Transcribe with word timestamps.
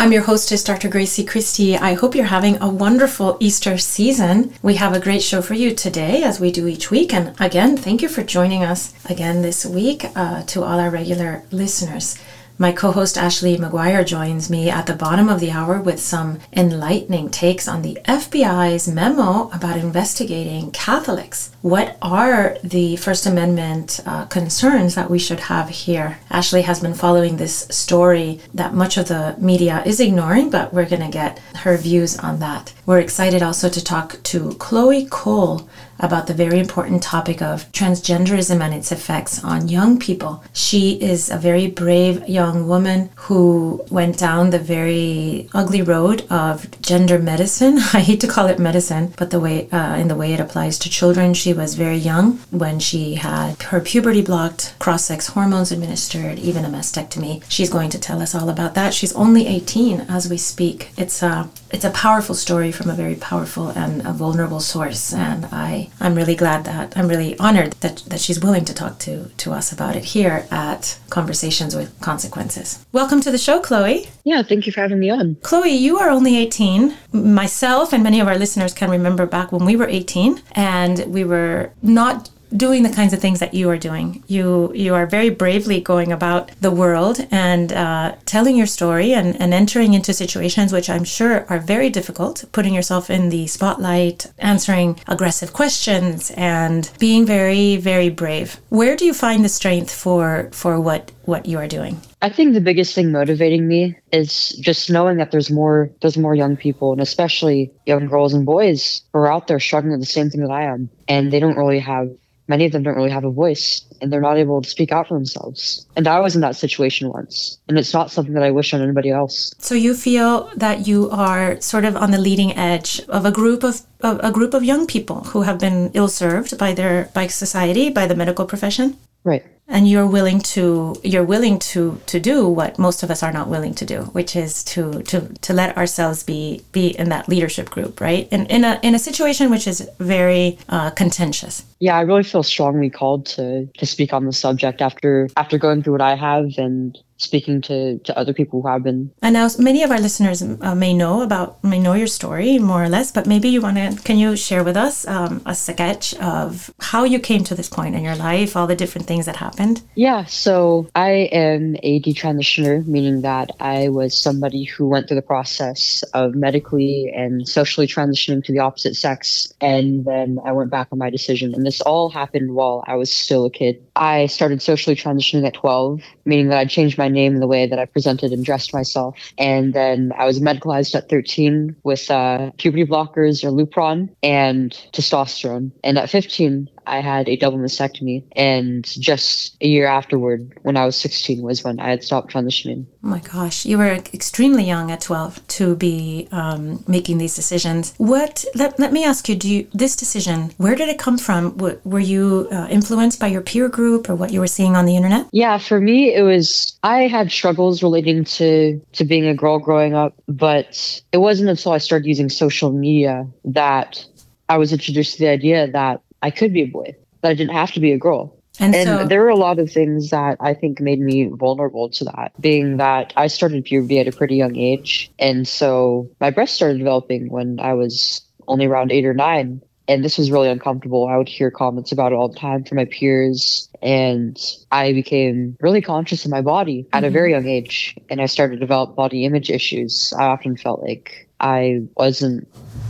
I'm 0.00 0.12
your 0.12 0.22
hostess, 0.22 0.64
Dr. 0.64 0.88
Grazie 0.88 1.26
Christie. 1.26 1.76
I 1.76 1.92
hope 1.92 2.14
you're 2.14 2.24
having 2.24 2.56
a 2.62 2.70
wonderful 2.70 3.36
Easter 3.38 3.76
season. 3.76 4.54
We 4.62 4.76
have 4.76 4.94
a 4.94 4.98
great 4.98 5.22
show 5.22 5.42
for 5.42 5.52
you 5.52 5.74
today, 5.74 6.22
as 6.22 6.40
we 6.40 6.50
do 6.50 6.66
each 6.66 6.90
week. 6.90 7.12
And 7.12 7.38
again, 7.38 7.76
thank 7.76 8.00
you 8.00 8.08
for 8.08 8.22
joining 8.22 8.64
us 8.64 8.94
again 9.10 9.42
this 9.42 9.66
week 9.66 10.06
uh, 10.16 10.42
to 10.44 10.62
all 10.64 10.80
our 10.80 10.88
regular 10.88 11.42
listeners. 11.50 12.18
My 12.60 12.72
co 12.72 12.92
host 12.92 13.16
Ashley 13.16 13.56
McGuire 13.56 14.04
joins 14.04 14.50
me 14.50 14.68
at 14.68 14.84
the 14.84 14.92
bottom 14.92 15.30
of 15.30 15.40
the 15.40 15.50
hour 15.50 15.80
with 15.80 15.98
some 15.98 16.40
enlightening 16.52 17.30
takes 17.30 17.66
on 17.66 17.80
the 17.80 17.98
FBI's 18.04 18.86
memo 18.86 19.48
about 19.48 19.78
investigating 19.78 20.70
Catholics. 20.70 21.52
What 21.62 21.96
are 22.02 22.58
the 22.62 22.96
First 22.96 23.24
Amendment 23.24 24.00
uh, 24.04 24.26
concerns 24.26 24.94
that 24.94 25.08
we 25.08 25.18
should 25.18 25.40
have 25.40 25.70
here? 25.70 26.18
Ashley 26.28 26.60
has 26.60 26.80
been 26.80 26.92
following 26.92 27.38
this 27.38 27.66
story 27.70 28.40
that 28.52 28.74
much 28.74 28.98
of 28.98 29.08
the 29.08 29.36
media 29.38 29.82
is 29.86 29.98
ignoring, 29.98 30.50
but 30.50 30.74
we're 30.74 30.84
going 30.84 31.00
to 31.00 31.08
get 31.08 31.38
her 31.60 31.78
views 31.78 32.18
on 32.18 32.40
that. 32.40 32.74
We're 32.84 33.00
excited 33.00 33.42
also 33.42 33.70
to 33.70 33.82
talk 33.82 34.22
to 34.24 34.54
Chloe 34.58 35.06
Cole 35.06 35.66
about 36.00 36.26
the 36.26 36.34
very 36.34 36.58
important 36.58 37.02
topic 37.02 37.40
of 37.42 37.70
transgenderism 37.72 38.60
and 38.60 38.74
its 38.74 38.92
effects 38.92 39.42
on 39.44 39.68
young 39.68 39.98
people. 39.98 40.42
She 40.52 40.92
is 41.00 41.30
a 41.30 41.36
very 41.36 41.66
brave 41.66 42.28
young 42.28 42.66
woman 42.66 43.10
who 43.14 43.84
went 43.90 44.18
down 44.18 44.50
the 44.50 44.58
very 44.58 45.48
ugly 45.54 45.82
road 45.82 46.26
of 46.30 46.68
gender 46.80 47.18
medicine. 47.18 47.78
I 47.92 48.00
hate 48.00 48.20
to 48.20 48.28
call 48.28 48.46
it 48.46 48.58
medicine, 48.58 49.12
but 49.16 49.30
the 49.30 49.40
way 49.40 49.68
uh, 49.70 49.96
in 49.96 50.08
the 50.08 50.16
way 50.16 50.32
it 50.32 50.40
applies 50.40 50.78
to 50.80 50.90
children, 50.90 51.34
she 51.34 51.52
was 51.52 51.74
very 51.74 51.96
young 51.96 52.38
when 52.50 52.78
she 52.78 53.14
had 53.16 53.62
her 53.64 53.80
puberty 53.80 54.22
blocked, 54.22 54.74
cross-sex 54.78 55.28
hormones 55.28 55.72
administered, 55.72 56.38
even 56.38 56.64
a 56.64 56.68
mastectomy. 56.68 57.42
She's 57.48 57.70
going 57.70 57.90
to 57.90 57.98
tell 57.98 58.22
us 58.22 58.34
all 58.34 58.48
about 58.48 58.74
that. 58.74 58.94
She's 58.94 59.14
only 59.14 59.46
18 59.46 60.00
as 60.02 60.28
we 60.28 60.36
speak. 60.36 60.90
It's 60.96 61.22
a 61.22 61.48
it's 61.70 61.84
a 61.84 61.90
powerful 61.90 62.34
story 62.34 62.72
from 62.72 62.90
a 62.90 62.94
very 62.94 63.14
powerful 63.14 63.68
and 63.68 64.04
a 64.06 64.12
vulnerable 64.12 64.60
source, 64.60 65.12
and 65.12 65.46
I 65.46 65.90
I'm 66.00 66.14
really 66.14 66.34
glad 66.34 66.64
that 66.64 66.96
I'm 66.96 67.08
really 67.08 67.38
honored 67.38 67.72
that, 67.80 67.98
that 68.08 68.20
she's 68.20 68.40
willing 68.40 68.64
to 68.64 68.74
talk 68.74 68.98
to, 69.00 69.28
to 69.28 69.52
us 69.52 69.72
about 69.72 69.96
it 69.96 70.04
here 70.04 70.46
at 70.50 70.98
Conversations 71.10 71.76
with 71.76 71.98
Consequences. 72.00 72.84
Welcome 72.92 73.20
to 73.22 73.30
the 73.30 73.38
show, 73.38 73.60
Chloe. 73.60 74.08
Yeah, 74.24 74.42
thank 74.42 74.66
you 74.66 74.72
for 74.72 74.80
having 74.80 74.98
me 74.98 75.10
on. 75.10 75.36
Chloe, 75.42 75.70
you 75.70 75.98
are 75.98 76.10
only 76.10 76.36
18. 76.36 76.94
Myself 77.12 77.92
and 77.92 78.02
many 78.02 78.20
of 78.20 78.28
our 78.28 78.38
listeners 78.38 78.74
can 78.74 78.90
remember 78.90 79.26
back 79.26 79.52
when 79.52 79.64
we 79.64 79.76
were 79.76 79.88
18 79.88 80.42
and 80.52 81.04
we 81.06 81.24
were 81.24 81.72
not 81.82 82.30
doing 82.56 82.82
the 82.82 82.90
kinds 82.90 83.12
of 83.12 83.20
things 83.20 83.40
that 83.40 83.54
you 83.54 83.68
are 83.70 83.78
doing. 83.78 84.22
You 84.26 84.72
you 84.74 84.94
are 84.94 85.06
very 85.06 85.30
bravely 85.30 85.80
going 85.80 86.12
about 86.12 86.50
the 86.60 86.70
world 86.70 87.26
and 87.30 87.72
uh, 87.72 88.16
telling 88.26 88.56
your 88.56 88.66
story 88.66 89.12
and, 89.12 89.40
and 89.40 89.54
entering 89.54 89.94
into 89.94 90.12
situations 90.12 90.72
which 90.72 90.90
I'm 90.90 91.04
sure 91.04 91.46
are 91.48 91.58
very 91.58 91.90
difficult, 91.90 92.44
putting 92.52 92.74
yourself 92.74 93.10
in 93.10 93.28
the 93.30 93.46
spotlight, 93.46 94.26
answering 94.38 94.98
aggressive 95.06 95.52
questions, 95.52 96.30
and 96.36 96.90
being 96.98 97.26
very 97.26 97.76
very 97.76 98.08
brave. 98.08 98.60
Where 98.68 98.96
do 98.96 99.04
you 99.04 99.14
find 99.14 99.44
the 99.44 99.48
strength 99.48 99.90
for 99.92 100.48
for 100.52 100.80
what 100.80 101.12
what 101.24 101.46
you 101.46 101.58
are 101.58 101.68
doing? 101.68 102.00
I 102.22 102.28
think 102.28 102.52
the 102.52 102.60
biggest 102.60 102.94
thing 102.94 103.12
motivating 103.12 103.66
me 103.66 103.96
is 104.12 104.50
just 104.60 104.90
knowing 104.90 105.16
that 105.18 105.30
there's 105.30 105.50
more 105.50 105.90
there's 106.02 106.18
more 106.18 106.34
young 106.34 106.56
people 106.56 106.92
and 106.92 107.00
especially 107.00 107.72
young 107.86 108.08
girls 108.08 108.34
and 108.34 108.44
boys 108.44 109.02
who 109.12 109.20
are 109.20 109.32
out 109.32 109.46
there 109.46 109.60
struggling 109.60 109.92
with 109.92 110.00
the 110.00 110.06
same 110.06 110.28
thing 110.28 110.42
that 110.42 110.50
I 110.50 110.64
am 110.64 110.90
and 111.08 111.32
they 111.32 111.40
don't 111.40 111.56
really 111.56 111.78
have 111.78 112.10
many 112.50 112.66
of 112.66 112.72
them 112.72 112.82
don't 112.82 112.96
really 112.96 113.16
have 113.18 113.24
a 113.24 113.30
voice 113.30 113.82
and 114.00 114.12
they're 114.12 114.26
not 114.30 114.36
able 114.36 114.60
to 114.60 114.68
speak 114.68 114.90
out 114.92 115.08
for 115.08 115.14
themselves. 115.14 115.86
And 115.96 116.06
I 116.16 116.18
was 116.20 116.34
in 116.34 116.42
that 116.42 116.56
situation 116.56 117.08
once, 117.08 117.58
and 117.68 117.78
it's 117.78 117.94
not 117.94 118.10
something 118.10 118.34
that 118.34 118.42
I 118.42 118.50
wish 118.50 118.74
on 118.74 118.82
anybody 118.82 119.10
else. 119.10 119.54
So 119.58 119.74
you 119.74 119.94
feel 119.94 120.50
that 120.56 120.86
you 120.88 121.08
are 121.10 121.60
sort 121.60 121.84
of 121.84 121.96
on 121.96 122.10
the 122.10 122.18
leading 122.18 122.52
edge 122.56 123.00
of 123.08 123.24
a 123.24 123.30
group 123.30 123.62
of, 123.62 123.82
of 124.00 124.20
a 124.22 124.32
group 124.32 124.52
of 124.52 124.64
young 124.64 124.86
people 124.86 125.20
who 125.32 125.42
have 125.42 125.58
been 125.58 125.90
ill 125.94 126.08
served 126.08 126.58
by 126.58 126.74
their 126.74 127.08
by 127.14 127.28
society, 127.28 127.88
by 127.88 128.06
the 128.06 128.16
medical 128.16 128.44
profession? 128.44 128.96
Right 129.22 129.44
and 129.70 129.88
you're 129.88 130.06
willing 130.06 130.40
to 130.40 130.94
you're 131.02 131.24
willing 131.24 131.58
to 131.58 132.00
to 132.06 132.20
do 132.20 132.46
what 132.46 132.78
most 132.78 133.02
of 133.02 133.10
us 133.10 133.22
are 133.22 133.32
not 133.32 133.48
willing 133.48 133.72
to 133.74 133.86
do 133.86 134.02
which 134.12 134.36
is 134.36 134.62
to 134.64 135.02
to 135.04 135.20
to 135.40 135.52
let 135.52 135.76
ourselves 135.76 136.22
be 136.22 136.62
be 136.72 136.88
in 136.88 137.08
that 137.08 137.28
leadership 137.28 137.70
group 137.70 138.00
right? 138.00 138.28
In 138.30 138.46
in 138.46 138.64
a 138.64 138.78
in 138.82 138.94
a 138.94 138.98
situation 138.98 139.50
which 139.50 139.66
is 139.66 139.88
very 139.98 140.58
uh, 140.68 140.90
contentious. 140.90 141.64
Yeah 141.78 141.96
i 141.96 142.02
really 142.02 142.24
feel 142.24 142.42
strongly 142.42 142.90
called 142.90 143.26
to 143.26 143.66
to 143.78 143.86
speak 143.86 144.12
on 144.12 144.26
the 144.26 144.32
subject 144.32 144.82
after 144.82 145.28
after 145.36 145.56
going 145.56 145.82
through 145.82 145.94
what 145.94 146.02
i 146.02 146.14
have 146.14 146.46
and 146.58 146.98
speaking 147.20 147.60
to, 147.62 147.98
to 147.98 148.16
other 148.18 148.32
people 148.32 148.62
who 148.62 148.68
have 148.68 148.82
been. 148.82 149.10
And 149.22 149.34
now 149.34 149.48
many 149.58 149.82
of 149.82 149.90
our 149.90 150.00
listeners 150.00 150.42
uh, 150.42 150.74
may 150.74 150.94
know 150.94 151.22
about, 151.22 151.62
may 151.62 151.78
know 151.78 151.92
your 151.92 152.06
story 152.06 152.58
more 152.58 152.82
or 152.82 152.88
less, 152.88 153.12
but 153.12 153.26
maybe 153.26 153.48
you 153.48 153.60
want 153.60 153.76
to, 153.76 154.02
can 154.02 154.18
you 154.18 154.36
share 154.36 154.64
with 154.64 154.76
us 154.76 155.06
um, 155.06 155.42
a 155.46 155.54
sketch 155.54 156.14
of 156.14 156.72
how 156.80 157.04
you 157.04 157.20
came 157.20 157.44
to 157.44 157.54
this 157.54 157.68
point 157.68 157.94
in 157.94 158.02
your 158.02 158.16
life, 158.16 158.56
all 158.56 158.66
the 158.66 158.74
different 158.74 159.06
things 159.06 159.26
that 159.26 159.36
happened? 159.36 159.82
Yeah, 159.94 160.24
so 160.24 160.88
I 160.94 161.28
am 161.32 161.76
a 161.82 162.00
detransitioner, 162.00 162.86
meaning 162.86 163.22
that 163.22 163.50
I 163.60 163.88
was 163.88 164.16
somebody 164.16 164.64
who 164.64 164.88
went 164.88 165.08
through 165.08 165.16
the 165.16 165.22
process 165.22 166.02
of 166.14 166.34
medically 166.34 167.12
and 167.14 167.46
socially 167.46 167.86
transitioning 167.86 168.44
to 168.44 168.52
the 168.52 168.60
opposite 168.60 168.96
sex. 168.96 169.52
And 169.60 170.04
then 170.04 170.38
I 170.44 170.52
went 170.52 170.70
back 170.70 170.88
on 170.92 170.98
my 170.98 171.10
decision. 171.10 171.54
And 171.54 171.66
this 171.66 171.80
all 171.82 172.08
happened 172.08 172.54
while 172.54 172.82
I 172.86 172.96
was 172.96 173.12
still 173.12 173.44
a 173.46 173.50
kid. 173.50 173.84
I 173.94 174.26
started 174.26 174.62
socially 174.62 174.96
transitioning 174.96 175.46
at 175.46 175.54
12, 175.54 176.00
meaning 176.24 176.48
that 176.48 176.58
I 176.58 176.64
changed 176.64 176.96
my 176.96 177.09
name 177.10 177.34
and 177.34 177.42
the 177.42 177.46
way 177.46 177.66
that 177.66 177.78
I 177.78 177.84
presented 177.84 178.32
and 178.32 178.44
dressed 178.44 178.72
myself. 178.72 179.16
And 179.38 179.74
then 179.74 180.12
I 180.16 180.24
was 180.24 180.40
medicalized 180.40 180.94
at 180.94 181.08
13 181.08 181.76
with 181.82 182.10
uh, 182.10 182.50
puberty 182.58 182.86
blockers 182.86 183.44
or 183.44 183.50
Lupron 183.50 184.08
and 184.22 184.72
testosterone. 184.92 185.72
And 185.84 185.98
at 185.98 186.10
15, 186.10 186.68
I 186.86 187.00
had 187.00 187.28
a 187.28 187.36
double 187.36 187.58
mastectomy. 187.58 188.24
And 188.32 188.84
just 188.84 189.56
a 189.60 189.66
year 189.66 189.86
afterward, 189.86 190.58
when 190.62 190.76
I 190.76 190.84
was 190.84 190.96
16, 190.96 191.42
was 191.42 191.64
when 191.64 191.80
I 191.80 191.90
had 191.90 192.04
stopped 192.04 192.32
transitioning. 192.32 192.86
Oh 193.04 193.08
my 193.08 193.20
gosh, 193.20 193.64
you 193.64 193.78
were 193.78 193.92
extremely 194.12 194.64
young 194.64 194.90
at 194.90 195.00
12 195.00 195.46
to 195.48 195.76
be 195.76 196.28
um, 196.32 196.84
making 196.86 197.18
these 197.18 197.34
decisions. 197.34 197.94
What, 197.98 198.44
let, 198.54 198.78
let 198.78 198.92
me 198.92 199.04
ask 199.04 199.28
you, 199.28 199.36
do 199.36 199.48
you, 199.48 199.68
this 199.72 199.96
decision, 199.96 200.52
where 200.56 200.74
did 200.74 200.88
it 200.88 200.98
come 200.98 201.18
from? 201.18 201.50
W- 201.56 201.80
were 201.84 202.00
you 202.00 202.48
uh, 202.50 202.68
influenced 202.70 203.20
by 203.20 203.28
your 203.28 203.42
peer 203.42 203.68
group 203.68 204.08
or 204.08 204.14
what 204.14 204.32
you 204.32 204.40
were 204.40 204.46
seeing 204.46 204.76
on 204.76 204.86
the 204.86 204.96
internet? 204.96 205.26
Yeah, 205.32 205.58
for 205.58 205.80
me, 205.80 206.14
it 206.14 206.22
was, 206.22 206.78
I 206.82 207.02
had 207.02 207.30
struggles 207.30 207.82
relating 207.82 208.24
to, 208.24 208.80
to 208.92 209.04
being 209.04 209.26
a 209.26 209.34
girl 209.34 209.58
growing 209.58 209.94
up, 209.94 210.14
but 210.28 211.02
it 211.12 211.18
wasn't 211.18 211.50
until 211.50 211.72
I 211.72 211.78
started 211.78 212.06
using 212.06 212.28
social 212.28 212.72
media 212.72 213.26
that 213.44 214.04
I 214.48 214.58
was 214.58 214.72
introduced 214.72 215.14
to 215.14 215.18
the 215.20 215.28
idea 215.28 215.70
that 215.70 216.02
I 216.22 216.30
could 216.30 216.52
be 216.52 216.62
a 216.62 216.66
boy, 216.66 216.94
but 217.20 217.30
I 217.30 217.34
didn't 217.34 217.54
have 217.54 217.72
to 217.72 217.80
be 217.80 217.92
a 217.92 217.98
girl. 217.98 218.36
And, 218.58 218.74
and 218.74 218.86
so, 218.86 219.06
there 219.06 219.22
were 219.22 219.28
a 219.28 219.36
lot 219.36 219.58
of 219.58 219.70
things 219.70 220.10
that 220.10 220.36
I 220.40 220.54
think 220.54 220.80
made 220.80 221.00
me 221.00 221.30
vulnerable 221.32 221.88
to 221.90 222.04
that, 222.04 222.32
being 222.40 222.76
that 222.78 223.12
I 223.16 223.28
started 223.28 223.64
puberty 223.64 223.98
at 224.00 224.08
a 224.08 224.12
pretty 224.12 224.36
young 224.36 224.56
age. 224.56 225.10
And 225.18 225.46
so 225.46 226.10
my 226.20 226.30
breasts 226.30 226.56
started 226.56 226.78
developing 226.78 227.30
when 227.30 227.58
I 227.60 227.74
was 227.74 228.22
only 228.48 228.66
around 228.66 228.92
eight 228.92 229.06
or 229.06 229.14
nine. 229.14 229.62
And 229.88 230.04
this 230.04 230.18
was 230.18 230.30
really 230.30 230.48
uncomfortable. 230.48 231.08
I 231.08 231.16
would 231.16 231.28
hear 231.28 231.50
comments 231.50 231.90
about 231.90 232.12
it 232.12 232.16
all 232.16 232.28
the 232.28 232.38
time 232.38 232.64
from 232.64 232.76
my 232.76 232.84
peers. 232.84 233.68
And 233.82 234.38
I 234.70 234.92
became 234.92 235.56
really 235.60 235.80
conscious 235.80 236.24
of 236.24 236.30
my 236.30 236.42
body 236.42 236.86
at 236.92 236.98
mm-hmm. 236.98 237.08
a 237.08 237.10
very 237.10 237.30
young 237.32 237.46
age. 237.46 237.96
And 238.08 238.20
I 238.20 238.26
started 238.26 238.56
to 238.56 238.60
develop 238.60 238.94
body 238.94 239.24
image 239.24 239.50
issues. 239.50 240.12
I 240.16 240.24
often 240.24 240.56
felt 240.56 240.82
like 240.82 241.28
I 241.40 241.80
wasn't 241.96 242.46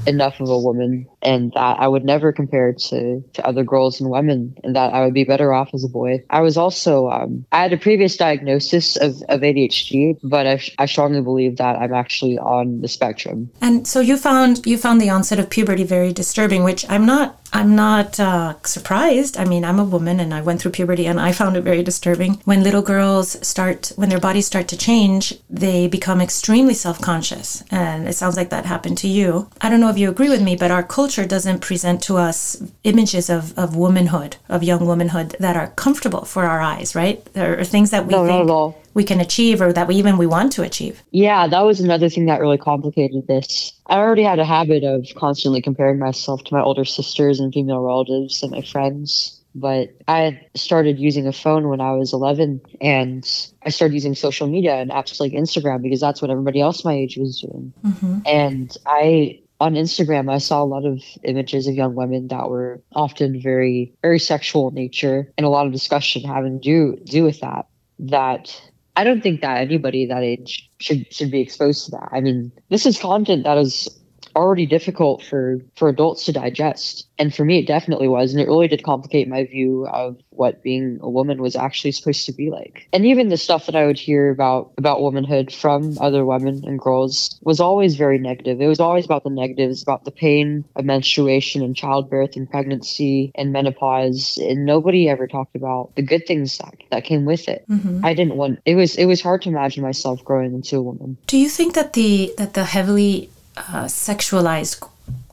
enough 0.07 0.41
of 0.41 0.49
a 0.49 0.59
woman 0.59 1.07
and 1.23 1.53
that 1.53 1.79
I 1.79 1.89
would 1.89 2.05
never 2.05 2.33
compare 2.33 2.73
to, 2.73 3.23
to 3.35 3.47
other 3.47 3.65
girls 3.65 4.01
and 4.01 4.11
women 4.11 4.57
and 4.65 4.77
that 4.77 4.93
I 4.93 5.05
would 5.05 5.15
be 5.15 5.25
better 5.25 5.53
off 5.53 5.71
as 5.75 5.85
a 5.85 5.89
boy. 5.89 6.25
I 6.31 6.41
was 6.41 6.57
also, 6.57 7.09
um, 7.11 7.45
I 7.53 7.63
had 7.63 7.73
a 7.73 7.77
previous 7.77 8.17
diagnosis 8.17 8.97
of, 8.97 9.23
of 9.29 9.41
ADHD, 9.41 10.19
but 10.23 10.47
I, 10.47 10.61
I 10.79 10.87
strongly 10.87 11.21
believe 11.21 11.57
that 11.59 11.77
I'm 11.77 11.95
actually 11.95 12.39
on 12.39 12.81
the 12.81 12.89
spectrum. 12.89 13.51
And 13.61 13.87
so 13.87 14.01
you 14.01 14.17
found, 14.17 14.67
you 14.67 14.79
found 14.79 15.01
the 15.01 15.11
onset 15.11 15.39
of 15.39 15.51
puberty 15.51 15.85
very 15.85 16.13
disturbing, 16.13 16.65
which 16.65 16.85
I'm 16.89 17.07
not 17.07 17.41
I'm 17.53 17.75
not 17.75 18.21
uh, 18.21 18.55
surprised. 18.63 19.37
I 19.37 19.45
mean, 19.45 19.65
I'm 19.65 19.81
a 19.81 19.85
woman 19.85 20.21
and 20.21 20.33
I 20.33 20.41
went 20.41 20.63
through 20.63 20.71
puberty 20.71 21.07
and 21.07 21.19
I 21.19 21.33
found 21.33 21.57
it 21.57 21.63
very 21.63 21.83
disturbing. 21.83 22.35
When 22.45 22.63
little 22.63 22.83
girls 22.83 23.45
start, 23.47 23.93
when 23.97 24.09
their 24.09 24.21
bodies 24.21 24.47
start 24.47 24.69
to 24.69 24.77
change, 24.77 25.35
they 25.49 25.89
become 25.89 26.21
extremely 26.21 26.75
self 26.75 27.01
conscious. 27.01 27.65
And 27.71 28.09
it 28.09 28.15
sounds 28.15 28.37
like 28.37 28.51
that 28.51 28.67
happened 28.67 28.99
to 28.99 29.09
you. 29.09 29.49
I 29.61 29.69
don't 29.69 29.81
know 29.81 29.91
if 29.91 29.99
you 29.99 30.09
agree 30.09 30.29
with 30.29 30.43
me, 30.43 30.55
but 30.55 30.71
our 30.71 30.85
culture 30.85 31.10
doesn't 31.19 31.61
present 31.61 32.03
to 32.03 32.17
us 32.17 32.63
images 32.85 33.31
of, 33.31 33.57
of 33.59 33.77
womanhood, 33.77 34.37
of 34.49 34.63
young 34.63 34.87
womanhood 34.87 35.37
that 35.41 35.57
are 35.57 35.69
comfortable 35.69 36.25
for 36.25 36.45
our 36.45 36.61
eyes, 36.61 36.95
right? 36.95 37.25
There 37.33 37.59
are 37.59 37.65
things 37.65 37.91
that 37.91 38.07
we 38.07 38.13
no, 38.13 38.27
think 38.27 38.77
we 38.95 39.05
can 39.05 39.21
achieve 39.21 39.61
or 39.61 39.73
that 39.73 39.89
we 39.89 39.97
even 39.97 40.19
we 40.19 40.27
want 40.27 40.53
to 40.53 40.63
achieve. 40.63 41.03
Yeah, 41.11 41.47
that 41.47 41.61
was 41.61 41.81
another 41.81 42.09
thing 42.09 42.27
that 42.27 42.41
really 42.41 42.59
complicated 42.59 43.27
this. 43.27 43.73
I 43.87 43.97
already 43.97 44.23
had 44.23 44.39
a 44.39 44.45
habit 44.45 44.85
of 44.85 45.07
constantly 45.17 45.63
comparing 45.63 45.99
myself 45.99 46.43
to 46.45 46.55
my 46.55 46.63
older 46.63 46.85
sisters 46.85 47.41
and 47.41 47.53
female 47.53 47.81
relatives 47.81 48.43
and 48.43 48.53
my 48.53 48.63
friends. 48.63 49.37
But 49.55 49.91
I 50.07 50.41
started 50.55 51.01
using 51.01 51.27
a 51.27 51.33
phone 51.33 51.69
when 51.69 51.81
I 51.81 51.93
was 51.93 52.13
11 52.13 52.61
and 52.81 53.51
I 53.65 53.71
started 53.71 53.95
using 53.95 54.15
social 54.15 54.47
media 54.47 54.77
and 54.77 54.91
apps 54.93 55.19
like 55.19 55.33
Instagram 55.33 55.83
because 55.83 56.01
that's 56.01 56.23
what 56.23 56.31
everybody 56.31 56.61
else 56.61 56.85
my 56.85 56.95
age 56.95 57.17
was 57.17 57.41
doing. 57.41 57.73
Mm-hmm. 57.85 58.21
And 58.27 58.77
I 58.87 59.41
on 59.61 59.75
Instagram, 59.75 60.33
I 60.33 60.39
saw 60.39 60.63
a 60.63 60.65
lot 60.65 60.87
of 60.87 61.03
images 61.23 61.67
of 61.67 61.75
young 61.75 61.95
women 61.95 62.29
that 62.29 62.49
were 62.49 62.81
often 62.95 63.41
very, 63.41 63.93
very 64.03 64.19
sexual 64.19 64.71
nature, 64.71 65.31
and 65.37 65.45
a 65.45 65.51
lot 65.51 65.67
of 65.67 65.73
discussion 65.73 66.23
having 66.23 66.61
to 66.61 66.97
do 66.97 66.97
do 67.05 67.25
with 67.25 67.41
that. 67.41 67.67
That 67.99 68.59
I 68.97 69.05
don't 69.05 69.23
think 69.23 69.43
that 69.43 69.59
anybody 69.59 70.07
that 70.07 70.23
age 70.23 70.71
should 70.79 71.13
should 71.13 71.31
be 71.31 71.41
exposed 71.41 71.85
to 71.85 71.91
that. 71.93 72.09
I 72.11 72.21
mean, 72.21 72.51
this 72.71 72.87
is 72.87 72.99
content 72.99 73.45
that 73.45 73.59
is 73.59 73.89
already 74.37 74.67
difficult 74.67 75.23
for 75.23 75.59
for 75.77 75.89
adults 75.89 76.25
to 76.25 76.33
digest. 76.33 77.07
And 77.19 77.35
for 77.35 77.45
me 77.45 77.59
it 77.59 77.67
definitely 77.67 78.09
was. 78.09 78.33
And 78.33 78.41
it 78.41 78.47
really 78.47 78.69
did 78.69 78.83
complicate 78.83 79.29
my 79.29 79.45
view 79.45 79.87
of 79.87 80.17
what 80.31 80.63
being 80.63 80.99
a 81.03 81.11
woman 81.11 81.43
was 81.43 81.57
actually 81.57 81.93
supposed 81.93 82.27
to 82.27 82.33
be 82.33 82.51
like. 82.51 82.89
And 82.93 83.05
even 83.07 83.29
the 83.29 83.37
stuff 83.37 83.67
that 83.67 83.77
i 83.77 83.87
would 83.87 83.99
hear 83.99 84.31
about 84.31 84.73
about 84.79 85.03
womanhood 85.03 85.53
from 85.53 85.97
other 86.01 86.25
women 86.25 86.63
and 86.65 86.79
girls 86.79 87.39
was 87.43 87.61
always 87.61 87.97
very 87.97 88.19
negative. 88.19 88.61
It 88.61 88.67
was 88.67 88.81
always 88.81 89.05
about 89.05 89.25
the 89.25 89.31
negatives 89.31 89.83
about 89.83 90.05
the 90.05 90.11
pain 90.11 90.65
of 90.77 90.85
menstruation 90.85 91.63
and 91.63 91.77
childbirth 91.77 92.37
and 92.37 92.51
pregnancy 92.51 93.33
and 93.35 93.53
menopause. 93.53 94.39
And 94.41 94.65
nobody 94.65 95.09
ever 95.09 95.27
talked 95.27 95.57
about 95.57 95.95
the 95.97 96.03
good 96.03 96.27
things 96.27 96.59
that, 96.59 96.75
that 96.91 97.05
came 97.05 97.25
with 97.25 97.49
it. 97.49 97.65
Mm-hmm. 97.71 98.05
i 98.05 98.15
didn't 98.15 98.37
want 98.37 98.61
it 98.65 98.75
was 98.75 98.97
it 98.97 99.07
was 99.07 99.21
hard 99.21 99.43
to 99.43 99.49
imagine 99.49 99.83
myself 99.83 100.25
growing 100.25 100.55
into 100.55 100.77
a 100.77 100.83
woman. 100.83 101.17
Do 101.27 101.37
you 101.37 101.49
think 101.49 101.75
that 101.75 101.93
the 101.93 102.33
that 102.39 102.55
the 102.55 102.65
heavily 102.65 103.31
uh, 103.57 103.85
sexualized 103.85 104.87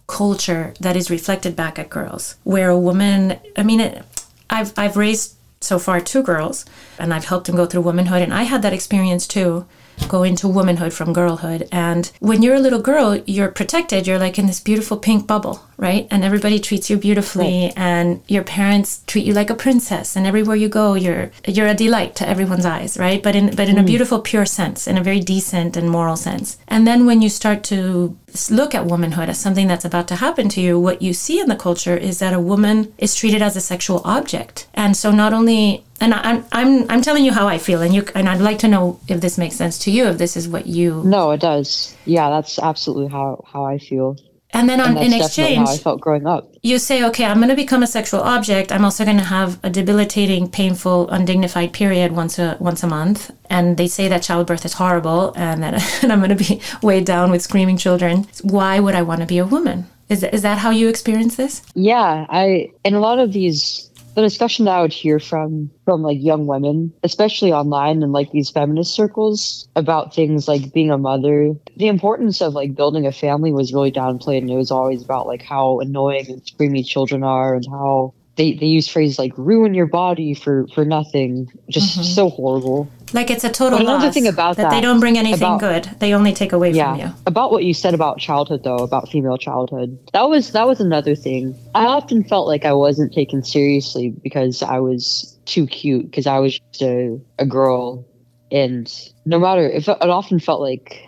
culture 0.08 0.74
that 0.80 0.96
is 0.96 1.10
reflected 1.10 1.56
back 1.56 1.78
at 1.78 1.90
girls, 1.90 2.36
where 2.44 2.70
a 2.70 2.80
woman, 2.80 3.40
I 3.56 3.64
mean, 3.64 3.80
it, 3.80 4.04
I've, 4.50 4.74
I've 4.78 4.98
raised 4.98 5.36
so 5.60 5.80
far 5.80 6.00
two 6.00 6.24
girls 6.24 6.66
and 7.00 7.14
I've 7.14 7.26
helped 7.26 7.48
them 7.48 7.56
go 7.56 7.66
through 7.66 7.82
womanhood, 7.82 8.22
and 8.22 8.34
I 8.34 8.44
had 8.44 8.62
that 8.62 8.74
experience 8.74 9.28
too 9.28 9.66
go 10.08 10.24
into 10.24 10.48
womanhood 10.48 10.94
from 10.94 11.14
girlhood. 11.14 11.68
And 11.72 12.12
when 12.20 12.44
you're 12.44 12.56
a 12.56 12.60
little 12.60 12.82
girl, 12.82 13.22
you're 13.26 13.50
protected. 13.50 14.06
You're 14.06 14.20
like 14.20 14.38
in 14.38 14.46
this 14.46 14.60
beautiful 14.60 14.98
pink 14.98 15.28
bubble, 15.28 15.64
right? 15.78 16.08
And 16.10 16.24
everybody 16.24 16.60
treats 16.60 16.90
you 16.90 16.98
beautifully, 16.98 17.66
right. 17.66 17.74
and 17.78 18.22
your 18.28 18.44
parents 18.44 19.04
treat 19.08 19.26
you 19.26 19.34
like 19.34 19.50
a 19.50 19.56
princess. 19.56 20.16
And 20.16 20.26
everywhere 20.26 20.56
you 20.56 20.70
go, 20.70 20.96
you're 20.96 21.32
you're 21.48 21.68
a 21.68 21.74
delight 21.74 22.16
to 22.16 22.28
everyone's 22.28 22.66
eyes, 22.66 22.98
right? 22.98 23.22
But 23.22 23.36
in 23.36 23.56
but 23.56 23.70
in 23.70 23.76
mm. 23.76 23.82
a 23.82 23.84
beautiful, 23.84 24.20
pure 24.20 24.46
sense, 24.46 24.88
in 24.88 24.98
a 24.98 25.04
very 25.04 25.20
decent 25.20 25.78
and 25.78 25.90
moral 25.90 26.18
sense. 26.18 26.58
And 26.68 26.88
then 26.88 27.06
when 27.06 27.22
you 27.22 27.30
start 27.30 27.64
to 27.66 28.18
look 28.50 28.76
at 28.76 28.86
womanhood 28.86 29.30
as 29.30 29.40
something 29.40 29.68
that's 29.68 29.86
about 29.86 30.08
to 30.10 30.16
happen 30.16 30.50
to 30.50 30.62
you, 30.62 30.80
what 30.80 31.02
you 31.02 31.14
see 31.14 31.40
in 31.40 31.48
the 31.48 31.56
culture 31.56 31.96
is 31.96 32.20
that 32.20 32.34
a 32.34 32.40
woman 32.40 32.94
is 32.98 33.16
treated 33.16 33.42
as 33.42 33.56
a 33.56 33.62
sexual 33.62 34.02
object. 34.04 34.68
And 34.74 34.96
so 34.98 35.12
not 35.12 35.34
only 35.34 35.84
and 36.00 36.14
I'm 36.14 36.46
I'm 36.52 36.90
I'm 36.90 37.02
telling 37.02 37.26
you 37.26 37.34
how 37.34 37.48
I 37.48 37.58
feel, 37.58 37.82
and 37.82 37.94
you 37.94 38.06
and 38.16 38.30
I'd 38.30 38.42
like 38.42 38.60
to 38.60 38.68
know 38.68 39.00
if 39.08 39.22
this 39.22 39.38
makes 39.38 39.56
sense 39.56 39.80
to 39.80 39.92
you, 39.92 40.06
if 40.06 40.18
this 40.18 40.38
is 40.38 40.48
what 40.48 40.68
you. 40.68 41.04
No, 41.04 41.32
it 41.32 41.42
does. 41.42 41.96
Yeah, 42.06 42.30
that's 42.30 42.60
absolutely 42.60 43.08
how 43.08 43.44
how 43.52 43.66
I 43.66 43.78
feel. 43.78 44.18
And 44.58 44.68
then 44.70 44.80
on, 44.82 44.98
and 44.98 45.14
in 45.14 45.14
exchange, 45.14 45.68
how 45.68 45.74
I 45.74 45.78
felt 45.78 46.02
growing 46.02 46.26
up. 46.26 46.52
You 46.64 46.80
say, 46.80 47.04
okay, 47.06 47.26
I'm 47.26 47.38
going 47.38 47.50
to 47.50 47.56
become 47.56 47.84
a 47.84 47.88
sexual 47.88 48.22
object. 48.22 48.72
I'm 48.72 48.84
also 48.84 49.06
going 49.06 49.18
to 49.18 49.24
have 49.24 49.60
a 49.64 49.70
debilitating, 49.70 50.50
painful, 50.50 51.10
undignified 51.10 51.74
period 51.74 52.12
once 52.12 52.40
a 52.40 52.58
once 52.60 52.84
a 52.84 52.88
month. 52.88 53.32
And 53.50 53.78
they 53.78 53.88
say 53.88 54.08
that 54.08 54.24
childbirth 54.24 54.66
is 54.66 54.74
horrible, 54.74 55.34
and 55.36 55.64
that 55.64 55.74
and 56.04 56.12
I'm 56.12 56.20
going 56.20 56.36
to 56.36 56.44
be 56.44 56.62
weighed 56.82 57.06
down 57.06 57.32
with 57.32 57.42
screaming 57.42 57.78
children. 57.78 58.28
Why 58.42 58.80
would 58.80 58.96
I 58.96 59.04
want 59.04 59.22
to 59.22 59.28
be 59.28 59.38
a 59.38 59.46
woman? 59.46 59.88
Is 60.10 60.24
is 60.24 60.42
that 60.42 60.58
how 60.58 60.72
you 60.72 60.88
experience 60.90 61.36
this? 61.36 61.62
Yeah, 61.76 62.26
I 62.30 62.72
in 62.84 62.94
a 62.94 63.00
lot 63.00 63.20
of 63.20 63.34
these 63.34 63.87
the 64.18 64.24
discussion 64.24 64.66
that 64.66 64.76
I 64.76 64.82
would 64.82 64.92
hear 64.92 65.20
from 65.20 65.70
from 65.86 66.02
like 66.02 66.18
young 66.20 66.48
women, 66.48 66.92
especially 67.04 67.54
online 67.54 68.02
and 68.02 68.12
like 68.12 68.32
these 68.32 68.50
feminist 68.50 68.96
circles 68.96 69.70
about 69.76 70.16
things 70.16 70.48
like 70.48 70.74
being 70.74 70.90
a 70.90 70.98
mother, 70.98 71.54
the 71.76 71.88
importance 71.88 72.42
of 72.42 72.54
like 72.54 72.74
building 72.74 73.06
a 73.06 73.12
family 73.12 73.54
was 73.54 73.76
really 73.76 73.92
downplayed 73.92 74.40
and 74.40 74.50
it 74.50 74.56
was 74.56 74.72
always 74.72 75.04
about 75.04 75.28
like 75.28 75.44
how 75.44 75.80
annoying 75.82 76.26
and 76.30 76.42
screamy 76.42 76.84
children 76.84 77.24
are 77.24 77.54
and 77.54 77.68
how 77.70 78.16
they, 78.38 78.54
they 78.54 78.68
use 78.68 78.88
phrases 78.88 79.20
like 79.20 79.34
ruin 79.36 79.74
your 79.74 79.88
body 79.88 80.34
for 80.34 80.68
for 80.68 80.86
nothing 80.86 81.52
just 81.70 81.94
mm-hmm. 81.94 82.04
so 82.04 82.30
horrible. 82.30 82.90
Like 83.14 83.32
it's 83.32 83.44
a 83.44 83.50
total 83.50 83.80
but 83.80 83.86
another 83.86 84.12
thing 84.12 84.28
about 84.28 84.58
that, 84.58 84.64
that, 84.64 84.72
they 84.72 84.82
don't 84.82 85.00
bring 85.00 85.18
anything 85.18 85.42
about, 85.42 85.60
good. 85.60 85.86
They 86.00 86.14
only 86.14 86.34
take 86.34 86.54
away 86.54 86.72
yeah, 86.72 86.92
from 86.92 87.00
you. 87.00 87.14
About 87.26 87.52
what 87.52 87.64
you 87.64 87.74
said 87.74 87.94
about 87.94 88.20
childhood 88.20 88.64
though 88.64 88.78
about 88.78 89.10
female 89.10 89.38
childhood 89.38 89.98
that 90.14 90.30
was 90.30 90.52
that 90.52 90.68
was 90.68 90.80
another 90.80 91.16
thing. 91.16 91.56
I 91.74 91.86
often 91.86 92.24
felt 92.24 92.48
like 92.48 92.64
i 92.64 92.74
wasn't 92.74 93.14
taken 93.14 93.44
seriously 93.44 94.10
because 94.10 94.62
i 94.62 94.80
was 94.80 95.38
too 95.46 95.66
cute 95.66 96.06
because 96.06 96.28
i 96.28 96.40
was 96.40 96.60
just 96.60 96.82
a, 96.84 97.20
a 97.40 97.46
girl. 97.46 98.06
And 98.50 98.90
no 99.26 99.40
matter 99.40 99.68
if 99.68 99.90
it 99.90 100.02
often 100.02 100.40
felt 100.40 100.62
like 100.62 101.07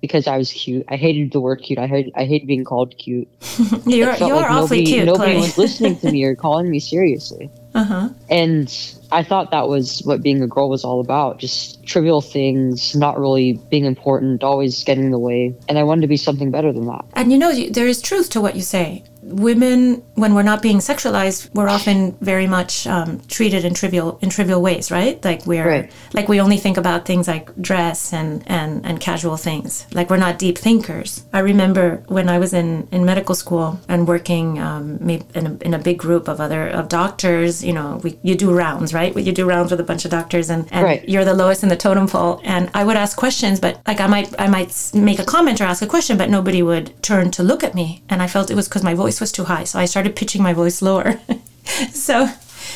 because 0.00 0.26
I 0.26 0.36
was 0.38 0.52
cute. 0.52 0.84
I 0.88 0.96
hated 0.96 1.32
the 1.32 1.40
word 1.40 1.62
cute. 1.62 1.78
I 1.78 1.86
hate 1.86 2.12
I 2.14 2.24
hate 2.24 2.46
being 2.46 2.64
called 2.64 2.96
cute. 2.96 3.28
you're 3.86 4.14
you're 4.14 4.36
like 4.36 4.50
awfully 4.50 4.82
nobody, 4.82 4.86
cute. 4.86 5.06
Nobody 5.06 5.32
Chloe. 5.32 5.42
was 5.42 5.58
listening 5.58 5.98
to 5.98 6.10
me 6.10 6.24
or 6.24 6.34
calling 6.46 6.70
me 6.70 6.80
seriously. 6.80 7.50
Uh-huh. 7.74 8.08
And 8.28 8.96
I 9.12 9.22
thought 9.22 9.50
that 9.50 9.68
was 9.68 10.00
what 10.00 10.22
being 10.22 10.42
a 10.42 10.46
girl 10.46 10.68
was 10.68 10.84
all 10.84 11.00
about. 11.00 11.38
Just 11.38 11.84
trivial 11.84 12.20
things, 12.20 12.96
not 12.96 13.18
really 13.18 13.54
being 13.70 13.84
important, 13.84 14.42
always 14.42 14.82
getting 14.84 15.04
in 15.04 15.10
the 15.10 15.18
way. 15.18 15.54
And 15.68 15.78
I 15.78 15.84
wanted 15.84 16.02
to 16.02 16.08
be 16.08 16.16
something 16.16 16.50
better 16.50 16.72
than 16.72 16.86
that. 16.86 17.04
And 17.14 17.30
you 17.30 17.38
know, 17.38 17.52
there 17.52 17.86
is 17.86 18.02
truth 18.02 18.30
to 18.30 18.40
what 18.40 18.56
you 18.56 18.62
say 18.62 19.04
women, 19.22 20.02
when 20.14 20.34
we're 20.34 20.42
not 20.42 20.62
being 20.62 20.78
sexualized, 20.78 21.50
we're 21.54 21.68
often 21.68 22.12
very 22.20 22.46
much 22.46 22.86
um, 22.86 23.20
treated 23.28 23.64
in 23.64 23.74
trivial 23.74 24.18
in 24.22 24.30
trivial 24.30 24.62
ways, 24.62 24.90
right? 24.90 25.22
Like 25.24 25.46
we're 25.46 25.68
right. 25.68 25.92
like 26.12 26.28
we 26.28 26.40
only 26.40 26.56
think 26.56 26.76
about 26.76 27.04
things 27.04 27.28
like 27.28 27.54
dress 27.60 28.12
and, 28.12 28.42
and 28.46 28.84
and 28.86 29.00
casual 29.00 29.36
things. 29.36 29.86
Like 29.92 30.10
we're 30.10 30.16
not 30.16 30.38
deep 30.38 30.58
thinkers. 30.58 31.24
I 31.32 31.40
remember 31.40 32.02
when 32.08 32.28
I 32.28 32.38
was 32.38 32.52
in, 32.52 32.88
in 32.90 33.04
medical 33.04 33.34
school 33.34 33.78
and 33.88 34.08
working 34.08 34.58
um, 34.58 34.98
in, 35.08 35.46
a, 35.46 35.64
in 35.64 35.74
a 35.74 35.78
big 35.78 35.98
group 35.98 36.28
of 36.28 36.40
other 36.40 36.68
of 36.68 36.88
doctors. 36.88 37.62
You 37.62 37.72
know, 37.72 38.00
we 38.02 38.18
you 38.22 38.34
do 38.34 38.52
rounds, 38.52 38.94
right? 38.94 39.14
You 39.16 39.32
do 39.32 39.46
rounds 39.46 39.70
with 39.70 39.80
a 39.80 39.84
bunch 39.84 40.04
of 40.04 40.10
doctors, 40.10 40.50
and, 40.50 40.66
and 40.70 40.84
right. 40.84 41.08
you're 41.08 41.24
the 41.24 41.34
lowest 41.34 41.62
in 41.62 41.68
the 41.68 41.76
totem 41.76 42.06
pole. 42.06 42.40
And 42.44 42.70
I 42.74 42.84
would 42.84 42.96
ask 42.96 43.16
questions, 43.16 43.60
but 43.60 43.80
like 43.86 44.00
I 44.00 44.06
might 44.06 44.34
I 44.40 44.46
might 44.46 44.90
make 44.94 45.18
a 45.18 45.24
comment 45.24 45.60
or 45.60 45.64
ask 45.64 45.82
a 45.82 45.86
question, 45.86 46.16
but 46.16 46.30
nobody 46.30 46.62
would 46.62 47.02
turn 47.02 47.30
to 47.32 47.42
look 47.42 47.62
at 47.62 47.74
me, 47.74 48.02
and 48.08 48.22
I 48.22 48.26
felt 48.26 48.50
it 48.50 48.54
was 48.54 48.68
because 48.68 48.82
my 48.82 48.94
voice 48.94 49.09
was 49.18 49.32
too 49.32 49.44
high, 49.44 49.64
so 49.64 49.78
I 49.78 49.86
started 49.86 50.14
pitching 50.14 50.42
my 50.42 50.52
voice 50.52 50.82
lower. 50.82 51.20
so, 51.92 52.28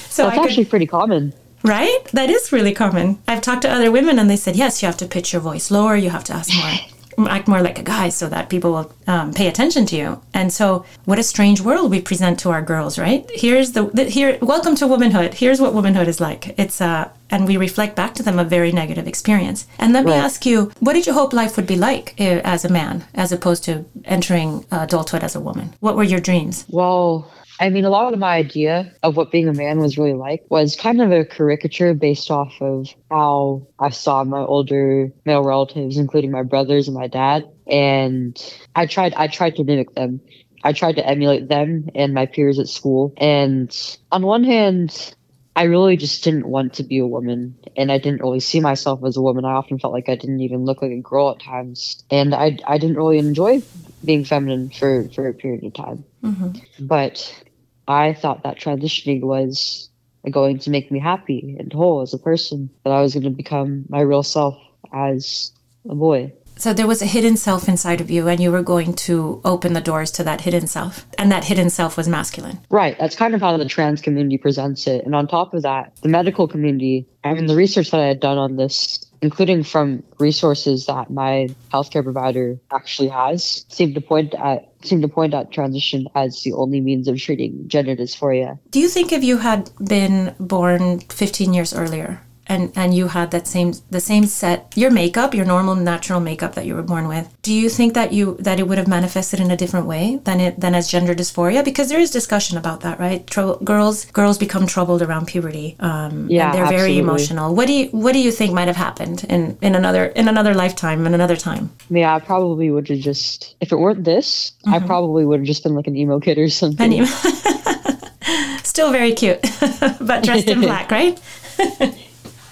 so 0.08 0.26
that's 0.26 0.38
actually 0.38 0.64
pretty 0.64 0.86
common. 0.86 1.34
Right? 1.62 2.04
That 2.12 2.30
is 2.30 2.52
really 2.52 2.72
common. 2.72 3.18
I've 3.28 3.40
talked 3.40 3.62
to 3.62 3.70
other 3.70 3.90
women 3.90 4.18
and 4.18 4.28
they 4.28 4.36
said, 4.36 4.56
yes, 4.56 4.82
you 4.82 4.86
have 4.86 4.96
to 4.98 5.06
pitch 5.06 5.32
your 5.32 5.40
voice 5.40 5.70
lower, 5.70 5.96
you 5.96 6.10
have 6.10 6.24
to 6.24 6.32
ask 6.32 6.54
more, 6.54 6.72
act 7.18 7.48
more 7.48 7.62
like 7.62 7.78
a 7.78 7.82
guy 7.82 8.08
so 8.08 8.28
that 8.28 8.48
people 8.48 8.72
will 8.72 8.92
um, 9.06 9.32
pay 9.32 9.46
attention 9.48 9.86
to 9.86 9.96
you. 9.96 10.20
And 10.32 10.52
so, 10.52 10.84
what 11.04 11.18
a 11.18 11.22
strange 11.22 11.60
world 11.60 11.90
we 11.90 12.00
present 12.00 12.38
to 12.40 12.50
our 12.50 12.62
girls, 12.62 12.98
right? 12.98 13.28
Here's 13.34 13.72
the, 13.72 13.84
the 13.86 14.04
here. 14.04 14.38
Welcome 14.42 14.74
to 14.76 14.86
womanhood. 14.86 15.34
Here's 15.34 15.60
what 15.60 15.74
womanhood 15.74 16.08
is 16.08 16.20
like. 16.20 16.58
It's 16.58 16.80
uh, 16.80 17.10
and 17.30 17.46
we 17.46 17.56
reflect 17.56 17.96
back 17.96 18.14
to 18.14 18.22
them 18.22 18.38
a 18.38 18.44
very 18.44 18.70
negative 18.70 19.08
experience. 19.08 19.66
And 19.78 19.92
let 19.92 20.04
me 20.04 20.12
ask 20.12 20.46
you, 20.46 20.70
what 20.80 20.92
did 20.92 21.06
you 21.06 21.12
hope 21.12 21.32
life 21.32 21.56
would 21.56 21.66
be 21.66 21.76
like 21.76 22.14
uh, 22.20 22.40
as 22.44 22.64
a 22.64 22.68
man, 22.68 23.04
as 23.14 23.32
opposed 23.32 23.64
to 23.64 23.84
entering 24.04 24.64
adulthood 24.70 25.24
as 25.24 25.34
a 25.34 25.40
woman? 25.40 25.74
What 25.80 25.96
were 25.96 26.04
your 26.04 26.20
dreams? 26.20 26.64
Well, 26.68 27.30
I 27.60 27.70
mean, 27.70 27.84
a 27.84 27.90
lot 27.90 28.12
of 28.12 28.18
my 28.18 28.34
idea 28.34 28.92
of 29.02 29.16
what 29.16 29.30
being 29.30 29.48
a 29.48 29.52
man 29.52 29.78
was 29.78 29.96
really 29.96 30.14
like 30.14 30.44
was 30.48 30.74
kind 30.74 31.00
of 31.00 31.12
a 31.12 31.24
caricature 31.24 31.94
based 31.94 32.30
off 32.30 32.52
of 32.60 32.88
how 33.10 33.68
I 33.78 33.90
saw 33.90 34.24
my 34.24 34.40
older 34.40 35.12
male 35.24 35.44
relatives, 35.44 35.96
including 35.96 36.32
my 36.32 36.42
brothers 36.42 36.88
and 36.88 36.96
my 36.96 37.06
dad. 37.06 37.48
And 37.66 38.36
I 38.74 38.86
tried, 38.86 39.14
I 39.14 39.28
tried 39.28 39.56
to 39.56 39.64
mimic 39.64 39.94
them. 39.94 40.20
I 40.64 40.72
tried 40.72 40.96
to 40.96 41.06
emulate 41.06 41.48
them 41.48 41.90
and 41.94 42.12
my 42.12 42.26
peers 42.26 42.58
at 42.58 42.68
school. 42.68 43.12
And 43.18 43.74
on 44.10 44.22
one 44.22 44.42
hand, 44.44 45.14
I 45.56 45.64
really 45.64 45.96
just 45.96 46.24
didn't 46.24 46.48
want 46.48 46.74
to 46.74 46.82
be 46.82 46.98
a 46.98 47.06
woman 47.06 47.56
and 47.76 47.92
I 47.92 47.98
didn't 47.98 48.20
really 48.20 48.40
see 48.40 48.58
myself 48.58 49.04
as 49.04 49.16
a 49.16 49.22
woman. 49.22 49.44
I 49.44 49.52
often 49.52 49.78
felt 49.78 49.92
like 49.92 50.08
I 50.08 50.16
didn't 50.16 50.40
even 50.40 50.64
look 50.64 50.82
like 50.82 50.90
a 50.90 51.00
girl 51.00 51.30
at 51.30 51.40
times. 51.40 52.02
And 52.10 52.34
I, 52.34 52.58
I 52.66 52.78
didn't 52.78 52.96
really 52.96 53.18
enjoy 53.18 53.62
being 54.04 54.24
feminine 54.24 54.70
for, 54.70 55.08
for 55.10 55.28
a 55.28 55.34
period 55.34 55.62
of 55.62 55.74
time. 55.74 56.04
Mm-hmm. 56.24 56.86
But 56.86 57.43
I 57.86 58.14
thought 58.14 58.42
that 58.42 58.58
transitioning 58.58 59.22
was 59.22 59.90
going 60.30 60.58
to 60.60 60.70
make 60.70 60.90
me 60.90 60.98
happy 60.98 61.56
and 61.58 61.72
whole 61.72 62.00
as 62.00 62.14
a 62.14 62.18
person, 62.18 62.70
that 62.84 62.90
I 62.92 63.00
was 63.02 63.14
going 63.14 63.24
to 63.24 63.30
become 63.30 63.84
my 63.88 64.00
real 64.00 64.22
self 64.22 64.56
as 64.92 65.52
a 65.88 65.94
boy. 65.94 66.32
So 66.56 66.72
there 66.72 66.86
was 66.86 67.02
a 67.02 67.06
hidden 67.06 67.36
self 67.36 67.68
inside 67.68 68.00
of 68.00 68.10
you, 68.10 68.28
and 68.28 68.40
you 68.40 68.52
were 68.52 68.62
going 68.62 68.94
to 68.94 69.40
open 69.44 69.72
the 69.72 69.80
doors 69.80 70.12
to 70.12 70.24
that 70.24 70.42
hidden 70.42 70.68
self. 70.68 71.04
And 71.18 71.30
that 71.32 71.44
hidden 71.44 71.68
self 71.68 71.96
was 71.96 72.08
masculine. 72.08 72.60
Right. 72.70 72.96
That's 72.98 73.16
kind 73.16 73.34
of 73.34 73.40
how 73.40 73.56
the 73.56 73.64
trans 73.64 74.00
community 74.00 74.38
presents 74.38 74.86
it. 74.86 75.04
And 75.04 75.14
on 75.14 75.26
top 75.26 75.52
of 75.52 75.62
that, 75.62 75.96
the 76.02 76.08
medical 76.08 76.46
community, 76.46 77.08
I 77.24 77.34
mean, 77.34 77.46
the 77.46 77.56
research 77.56 77.90
that 77.90 78.00
I 78.00 78.06
had 78.06 78.20
done 78.20 78.38
on 78.38 78.54
this, 78.56 79.04
including 79.20 79.64
from 79.64 80.04
resources 80.20 80.86
that 80.86 81.10
my 81.10 81.48
healthcare 81.72 82.04
provider 82.04 82.60
actually 82.70 83.08
has, 83.08 83.66
seemed 83.68 83.96
to 83.96 84.00
point 84.00 84.34
at 84.34 84.73
seem 84.86 85.02
to 85.02 85.08
point 85.08 85.34
out 85.34 85.50
transition 85.50 86.06
as 86.14 86.42
the 86.42 86.52
only 86.52 86.80
means 86.80 87.08
of 87.08 87.18
treating 87.18 87.68
gender 87.68 87.96
dysphoria. 87.96 88.58
Do 88.70 88.80
you 88.80 88.88
think 88.88 89.12
if 89.12 89.24
you 89.24 89.38
had 89.38 89.70
been 89.86 90.34
born 90.38 91.00
15 91.00 91.54
years 91.54 91.74
earlier, 91.74 92.23
and 92.46 92.72
and 92.76 92.94
you 92.94 93.08
had 93.08 93.30
that 93.30 93.46
same 93.46 93.72
the 93.90 94.00
same 94.00 94.26
set 94.26 94.72
your 94.76 94.90
makeup 94.90 95.34
your 95.34 95.44
normal 95.44 95.74
natural 95.74 96.20
makeup 96.20 96.54
that 96.54 96.66
you 96.66 96.74
were 96.74 96.82
born 96.82 97.08
with 97.08 97.28
do 97.42 97.52
you 97.52 97.68
think 97.68 97.94
that 97.94 98.12
you 98.12 98.36
that 98.40 98.58
it 98.58 98.68
would 98.68 98.78
have 98.78 98.88
manifested 98.88 99.40
in 99.40 99.50
a 99.50 99.56
different 99.56 99.86
way 99.86 100.20
than 100.24 100.40
it 100.40 100.58
than 100.60 100.74
as 100.74 100.88
gender 100.88 101.14
dysphoria? 101.14 101.64
Because 101.64 101.88
there 101.88 102.00
is 102.00 102.10
discussion 102.10 102.56
about 102.56 102.80
that 102.80 102.98
right? 102.98 103.28
Girls 103.64 104.06
girls 104.06 104.38
become 104.38 104.66
troubled 104.66 105.02
around 105.02 105.26
puberty 105.26 105.76
um 105.80 106.28
yeah 106.30 106.52
they're 106.52 106.62
absolutely. 106.62 106.76
very 106.76 106.98
emotional. 106.98 107.54
What 107.54 107.66
do 107.66 107.74
you 107.74 107.86
what 107.88 108.12
do 108.12 108.20
you 108.20 108.30
think 108.30 108.52
might 108.52 108.68
have 108.68 108.76
happened 108.76 109.24
in 109.24 109.58
in 109.60 109.74
another 109.74 110.06
in 110.06 110.28
another 110.28 110.54
lifetime 110.54 111.06
in 111.06 111.14
another 111.14 111.36
time? 111.36 111.70
Yeah 111.90 112.14
i 112.14 112.18
probably 112.18 112.70
would 112.70 112.88
have 112.88 112.98
just 112.98 113.56
if 113.60 113.72
it 113.72 113.76
weren't 113.76 114.04
this 114.04 114.52
mm-hmm. 114.64 114.74
i 114.74 114.78
probably 114.78 115.24
would 115.24 115.40
have 115.40 115.46
just 115.46 115.62
been 115.62 115.74
like 115.74 115.86
an 115.86 115.96
emo 115.96 116.20
kid 116.20 116.38
or 116.38 116.48
something. 116.48 116.92
Emo- 116.92 117.06
still 118.62 118.90
very 118.90 119.12
cute 119.12 119.40
but 120.00 120.24
dressed 120.24 120.48
in 120.48 120.60
black 120.68 120.90
right 120.90 121.20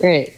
Right. 0.02 0.36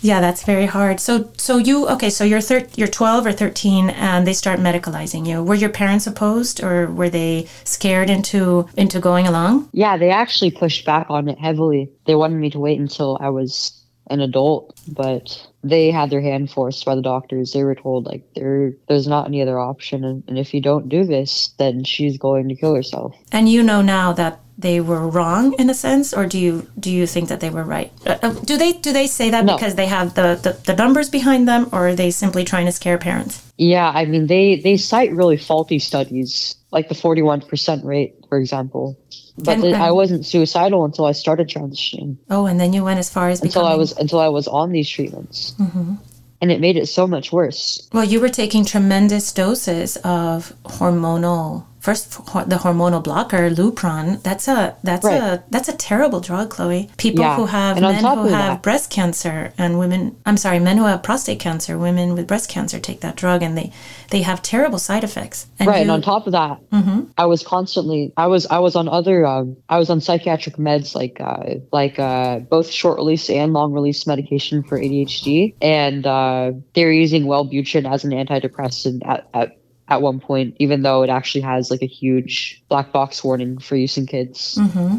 Yeah, 0.00 0.20
that's 0.20 0.44
very 0.44 0.66
hard. 0.66 1.00
So, 1.00 1.32
so 1.36 1.56
you 1.56 1.88
okay? 1.88 2.10
So 2.10 2.22
you're 2.22 2.40
thir- 2.40 2.68
you're 2.76 2.88
12 2.88 3.26
or 3.26 3.32
13, 3.32 3.90
and 3.90 4.26
they 4.26 4.34
start 4.34 4.60
medicalizing 4.60 5.26
you. 5.26 5.42
Were 5.42 5.54
your 5.54 5.70
parents 5.70 6.06
opposed, 6.06 6.62
or 6.62 6.86
were 6.90 7.08
they 7.08 7.48
scared 7.64 8.10
into 8.10 8.68
into 8.76 9.00
going 9.00 9.26
along? 9.26 9.68
Yeah, 9.72 9.96
they 9.96 10.10
actually 10.10 10.50
pushed 10.50 10.84
back 10.84 11.06
on 11.08 11.28
it 11.28 11.38
heavily. 11.38 11.90
They 12.06 12.14
wanted 12.14 12.36
me 12.36 12.50
to 12.50 12.60
wait 12.60 12.78
until 12.78 13.18
I 13.20 13.30
was 13.30 13.72
an 14.08 14.20
adult, 14.20 14.78
but 14.86 15.44
they 15.64 15.90
had 15.90 16.10
their 16.10 16.20
hand 16.20 16.50
forced 16.50 16.84
by 16.84 16.94
the 16.94 17.02
doctors. 17.02 17.52
They 17.52 17.64
were 17.64 17.74
told 17.74 18.06
like 18.06 18.22
there 18.34 18.72
there's 18.88 19.08
not 19.08 19.26
any 19.26 19.42
other 19.42 19.58
option, 19.58 20.04
and, 20.04 20.22
and 20.28 20.38
if 20.38 20.54
you 20.54 20.60
don't 20.60 20.88
do 20.88 21.04
this, 21.04 21.48
then 21.58 21.82
she's 21.84 22.18
going 22.18 22.48
to 22.48 22.54
kill 22.54 22.74
herself. 22.74 23.14
And 23.32 23.48
you 23.48 23.62
know 23.62 23.82
now 23.82 24.12
that 24.12 24.40
they 24.58 24.80
were 24.80 25.06
wrong 25.08 25.52
in 25.54 25.68
a 25.68 25.74
sense, 25.74 26.14
or 26.14 26.26
do 26.26 26.38
you 26.38 26.66
do 26.78 26.90
you 26.90 27.06
think 27.06 27.28
that 27.28 27.40
they 27.40 27.50
were 27.50 27.64
right? 27.64 27.92
Uh, 28.06 28.16
uh, 28.22 28.32
do 28.32 28.56
they 28.56 28.72
do 28.72 28.92
they 28.92 29.06
say 29.06 29.30
that 29.30 29.44
no. 29.44 29.54
because 29.54 29.74
they 29.74 29.86
have 29.86 30.14
the, 30.14 30.38
the, 30.42 30.52
the 30.64 30.74
numbers 30.74 31.10
behind 31.10 31.46
them, 31.46 31.68
or 31.72 31.88
are 31.88 31.94
they 31.94 32.10
simply 32.10 32.44
trying 32.44 32.66
to 32.66 32.72
scare 32.72 32.98
parents? 32.98 33.52
Yeah, 33.58 33.88
I 33.88 34.06
mean 34.06 34.26
they 34.26 34.56
they 34.56 34.76
cite 34.76 35.12
really 35.12 35.36
faulty 35.36 35.78
studies, 35.78 36.56
like 36.70 36.88
the 36.88 36.94
forty 36.94 37.22
one 37.22 37.42
percent 37.42 37.84
rate, 37.84 38.14
for 38.28 38.38
example. 38.38 38.98
But 39.38 39.54
and, 39.54 39.62
the, 39.62 39.72
I 39.74 39.90
wasn't 39.90 40.24
suicidal 40.24 40.86
until 40.86 41.04
I 41.04 41.12
started 41.12 41.48
transitioning. 41.48 42.16
Oh, 42.30 42.46
and 42.46 42.58
then 42.58 42.72
you 42.72 42.82
went 42.82 42.98
as 42.98 43.10
far 43.10 43.28
as 43.28 43.42
until 43.42 43.62
becoming... 43.62 43.74
I 43.74 43.76
was 43.76 43.92
until 43.98 44.18
I 44.18 44.28
was 44.28 44.48
on 44.48 44.72
these 44.72 44.88
treatments. 44.88 45.54
Mm-hmm 45.58 45.94
and 46.40 46.52
it 46.52 46.60
made 46.60 46.76
it 46.76 46.86
so 46.86 47.06
much 47.06 47.32
worse. 47.32 47.88
Well, 47.92 48.04
you 48.04 48.20
were 48.20 48.28
taking 48.28 48.64
tremendous 48.64 49.32
doses 49.32 49.96
of 50.04 50.52
hormonal 50.64 51.64
first 51.86 52.10
the 52.50 52.58
hormonal 52.64 53.00
blocker 53.00 53.48
lupron 53.48 54.20
that's 54.24 54.48
a 54.48 54.76
that's 54.82 55.04
right. 55.04 55.22
a 55.22 55.44
that's 55.50 55.68
a 55.68 55.76
terrible 55.76 56.18
drug 56.18 56.50
chloe 56.50 56.90
people 56.96 57.20
yeah. 57.20 57.36
who 57.36 57.46
have 57.46 57.80
men 57.80 58.02
who 58.02 58.24
have 58.24 58.28
that, 58.30 58.62
breast 58.64 58.90
cancer 58.90 59.52
and 59.56 59.78
women 59.78 60.16
i'm 60.26 60.36
sorry 60.36 60.58
men 60.58 60.76
who 60.78 60.84
have 60.84 61.00
prostate 61.04 61.38
cancer 61.38 61.78
women 61.78 62.14
with 62.14 62.26
breast 62.26 62.50
cancer 62.50 62.80
take 62.80 63.02
that 63.02 63.14
drug 63.14 63.40
and 63.40 63.56
they 63.56 63.72
they 64.10 64.22
have 64.22 64.42
terrible 64.42 64.80
side 64.80 65.04
effects 65.04 65.46
and 65.60 65.68
right 65.68 65.76
you, 65.76 65.82
and 65.82 65.90
on 65.92 66.02
top 66.02 66.26
of 66.26 66.32
that 66.32 66.58
mm-hmm. 66.70 67.04
i 67.18 67.24
was 67.24 67.44
constantly 67.44 68.12
i 68.16 68.26
was 68.26 68.46
i 68.46 68.58
was 68.58 68.74
on 68.74 68.88
other 68.88 69.24
um, 69.24 69.56
i 69.68 69.78
was 69.78 69.88
on 69.88 70.00
psychiatric 70.00 70.56
meds 70.56 70.96
like 70.96 71.20
uh, 71.20 71.54
like 71.70 72.00
uh, 72.00 72.40
both 72.40 72.68
short 72.68 72.96
release 72.96 73.30
and 73.30 73.52
long 73.52 73.72
release 73.72 74.08
medication 74.08 74.64
for 74.64 74.76
adhd 74.76 75.54
and 75.62 76.04
uh, 76.04 76.50
they're 76.74 76.90
using 76.90 77.26
wellbutrin 77.26 77.88
as 77.88 78.04
an 78.04 78.10
antidepressant 78.10 79.06
at, 79.06 79.28
at 79.32 79.56
at 79.88 80.02
one 80.02 80.20
point, 80.20 80.56
even 80.58 80.82
though 80.82 81.02
it 81.02 81.10
actually 81.10 81.42
has 81.42 81.70
like 81.70 81.82
a 81.82 81.86
huge 81.86 82.62
black 82.68 82.92
box 82.92 83.22
warning 83.22 83.58
for 83.58 83.76
use 83.76 83.96
in 83.96 84.06
kids. 84.06 84.56
Mm-hmm. 84.56 84.98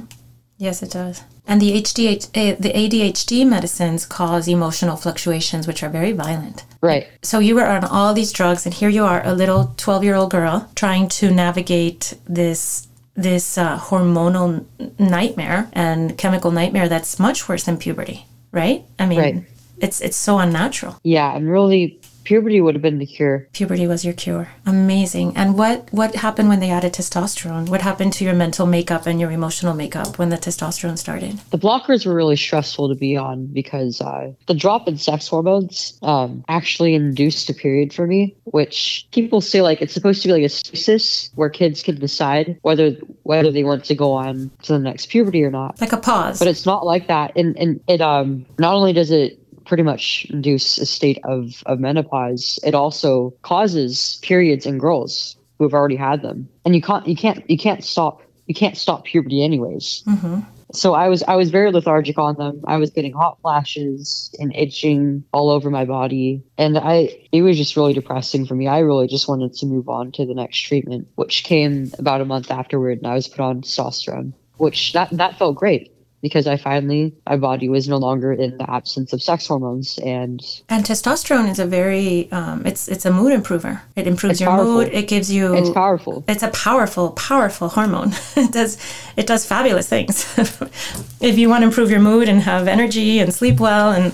Yes, 0.58 0.82
it 0.82 0.92
does. 0.92 1.24
And 1.46 1.62
the 1.62 1.82
HDH, 1.82 2.30
eh, 2.34 2.56
the 2.60 2.74
ADHD 2.74 3.48
medicines 3.48 4.06
cause 4.06 4.48
emotional 4.48 4.98
fluctuations, 4.98 5.68
which 5.68 5.82
are 5.82 5.90
very 5.90 6.12
violent. 6.12 6.66
Right. 6.82 7.08
So 7.22 7.40
you 7.40 7.56
were 7.56 7.66
on 7.66 7.86
all 7.86 8.14
these 8.14 8.34
drugs, 8.34 8.66
and 8.66 8.74
here 8.74 8.90
you 8.90 9.06
are, 9.06 9.26
a 9.26 9.34
little 9.34 9.74
twelve-year-old 9.78 10.32
girl 10.32 10.70
trying 10.76 11.08
to 11.10 11.32
navigate 11.32 12.16
this 12.26 12.88
this 13.16 13.58
uh, 13.58 13.80
hormonal 13.80 14.66
nightmare 15.00 15.70
and 15.74 16.18
chemical 16.18 16.52
nightmare 16.52 16.90
that's 16.90 17.18
much 17.18 17.48
worse 17.48 17.64
than 17.64 17.78
puberty. 17.78 18.26
Right. 18.52 18.84
I 19.00 19.06
mean, 19.06 19.20
right. 19.20 19.44
it's 19.80 20.02
it's 20.02 20.18
so 20.18 20.40
unnatural. 20.40 21.00
Yeah, 21.04 21.32
I'm 21.32 21.48
really 21.48 22.00
puberty 22.28 22.60
would 22.60 22.76
have 22.76 22.82
been 22.82 23.00
the 23.00 23.06
cure. 23.06 23.48
Puberty 23.54 23.88
was 23.88 24.04
your 24.04 24.14
cure. 24.14 24.50
Amazing. 24.66 25.38
And 25.38 25.58
what 25.58 25.88
what 25.94 26.14
happened 26.14 26.50
when 26.50 26.60
they 26.60 26.70
added 26.70 26.92
testosterone? 26.92 27.70
What 27.70 27.82
happened 27.82 28.12
to 28.14 28.26
your 28.26 28.34
mental 28.34 28.66
makeup 28.66 29.06
and 29.08 29.18
your 29.18 29.32
emotional 29.32 29.74
makeup 29.74 30.20
when 30.20 30.28
the 30.28 30.36
testosterone 30.38 30.98
started? 30.98 31.40
The 31.52 31.58
blockers 31.58 32.06
were 32.06 32.14
really 32.14 32.36
stressful 32.36 32.90
to 32.90 32.96
be 32.96 33.16
on 33.16 33.46
because 33.46 34.02
uh, 34.02 34.34
the 34.46 34.54
drop 34.54 34.90
in 34.90 34.98
sex 34.98 35.30
hormones 35.30 35.98
um, 36.02 36.44
actually 36.50 36.96
induced 36.96 37.50
a 37.50 37.54
period 37.54 37.94
for 37.94 38.06
me, 38.06 38.36
which 38.44 39.08
people 39.14 39.40
say 39.40 39.62
like 39.62 39.82
it's 39.82 39.94
supposed 39.94 40.22
to 40.24 40.28
be 40.28 40.34
like 40.34 40.44
a 40.44 40.50
stasis 40.50 41.30
where 41.36 41.50
kids 41.50 41.82
can 41.82 41.98
decide 41.98 42.60
whether 42.62 42.92
whether 43.24 43.54
they 43.54 43.64
want 43.64 43.86
to 43.86 43.96
go 43.96 44.12
on 44.12 44.52
to 44.64 44.74
the 44.74 44.80
next 44.80 45.06
puberty 45.08 45.46
or 45.46 45.50
not. 45.50 45.80
Like 45.80 45.94
a 45.94 45.98
pause. 45.98 46.40
But 46.40 46.50
it's 46.50 46.66
not 46.66 46.86
like 46.86 47.08
that. 47.08 47.38
And 47.38 47.58
and 47.58 47.80
it 47.88 48.02
um 48.02 48.46
not 48.60 48.74
only 48.74 48.92
does 48.92 49.12
it 49.12 49.40
pretty 49.68 49.84
much 49.84 50.26
induce 50.30 50.78
a 50.78 50.86
state 50.86 51.20
of, 51.24 51.64
of 51.66 51.80
menopause, 51.80 52.60
it 52.64 52.74
also 52.74 53.34
causes 53.42 54.20
periods 54.24 54.66
in 54.66 54.78
girls 54.78 55.38
who 55.58 55.66
have 55.66 55.74
already 55.74 55.96
had 55.96 56.22
them. 56.22 56.48
And 56.66 56.76
you 56.76 56.82
can't 56.82 57.08
you 57.08 57.16
can't 57.16 57.48
you 57.50 57.58
can't 57.58 57.84
stop 57.84 58.22
you 58.46 58.56
can't 58.56 58.78
stop 58.78 59.06
puberty 59.06 59.44
anyways. 59.44 60.04
Mm-hmm. 60.08 60.40
So 60.74 60.94
I 60.94 61.08
was 61.08 61.24
I 61.24 61.36
was 61.36 61.50
very 61.50 61.72
lethargic 61.72 62.18
on 62.18 62.36
them. 62.36 62.62
I 62.66 62.78
was 62.78 62.90
getting 62.90 63.14
hot 63.14 63.40
flashes 63.42 64.34
and 64.40 64.54
itching 64.56 65.24
all 65.32 65.50
over 65.50 65.70
my 65.70 65.86
body, 65.86 66.44
and 66.58 66.78
I 66.78 67.28
it 67.32 67.42
was 67.42 67.58
just 67.58 67.78
really 67.78 67.94
depressing 67.94 68.46
for 68.46 68.56
me. 68.56 68.68
I 68.68 68.80
really 68.80 69.08
just 69.08 69.28
wanted 69.28 69.54
to 69.56 69.66
move 69.66 69.88
on 69.88 70.12
to 70.14 70.26
the 70.26 70.34
next 70.34 70.60
treatment, 70.60 71.08
which 71.16 71.44
came 71.44 71.92
about 71.98 72.22
a 72.22 72.26
month 72.26 72.52
afterward, 72.52 72.98
and 72.98 73.08
I 73.08 73.16
was 73.16 73.28
put 73.28 73.40
on 73.40 73.62
testosterone, 73.62 74.34
which 74.58 74.94
that 74.94 75.10
that 75.12 75.38
felt 75.38 75.56
great 75.56 75.94
because 76.22 76.48
I 76.48 76.58
finally 76.58 77.14
my 77.28 77.38
body 77.38 77.70
was 77.70 77.88
no 77.88 77.98
longer 77.98 78.34
in 78.34 78.58
the 78.58 78.70
absence 78.70 79.14
of 79.14 79.22
sex 79.22 79.48
hormones 79.48 80.00
and 80.00 80.42
and 80.70 80.84
testosterone 80.84 81.50
is 81.50 81.60
a 81.60 81.66
very 81.66 82.32
um, 82.32 82.66
it's 82.66 82.88
it's 82.88 83.06
a 83.06 83.12
mood 83.12 83.34
improver. 83.34 83.82
It 83.96 84.08
improves 84.08 84.42
your 84.42 84.50
powerful. 84.50 84.74
mood. 84.74 84.90
It 84.94 85.08
gives 85.08 85.32
you 85.32 85.56
it's 85.56 85.70
powerful. 85.70 86.24
It's 86.28 86.44
a 86.44 86.50
powerful 86.50 87.12
powerful 87.12 87.70
hormone. 87.70 88.14
it 88.36 88.52
does 88.52 88.78
it 89.16 89.28
does 89.28 89.46
fabulous 89.46 89.88
things. 89.88 90.26
if 91.22 91.38
you 91.38 91.50
want 91.50 91.62
to 91.62 91.68
improve 91.68 91.92
your 91.92 92.02
mood 92.02 92.30
and 92.30 92.42
have 92.42 92.68
energy 92.68 93.20
and 93.20 93.34
sleep 93.34 93.60
well 93.60 93.92
and 93.92 94.14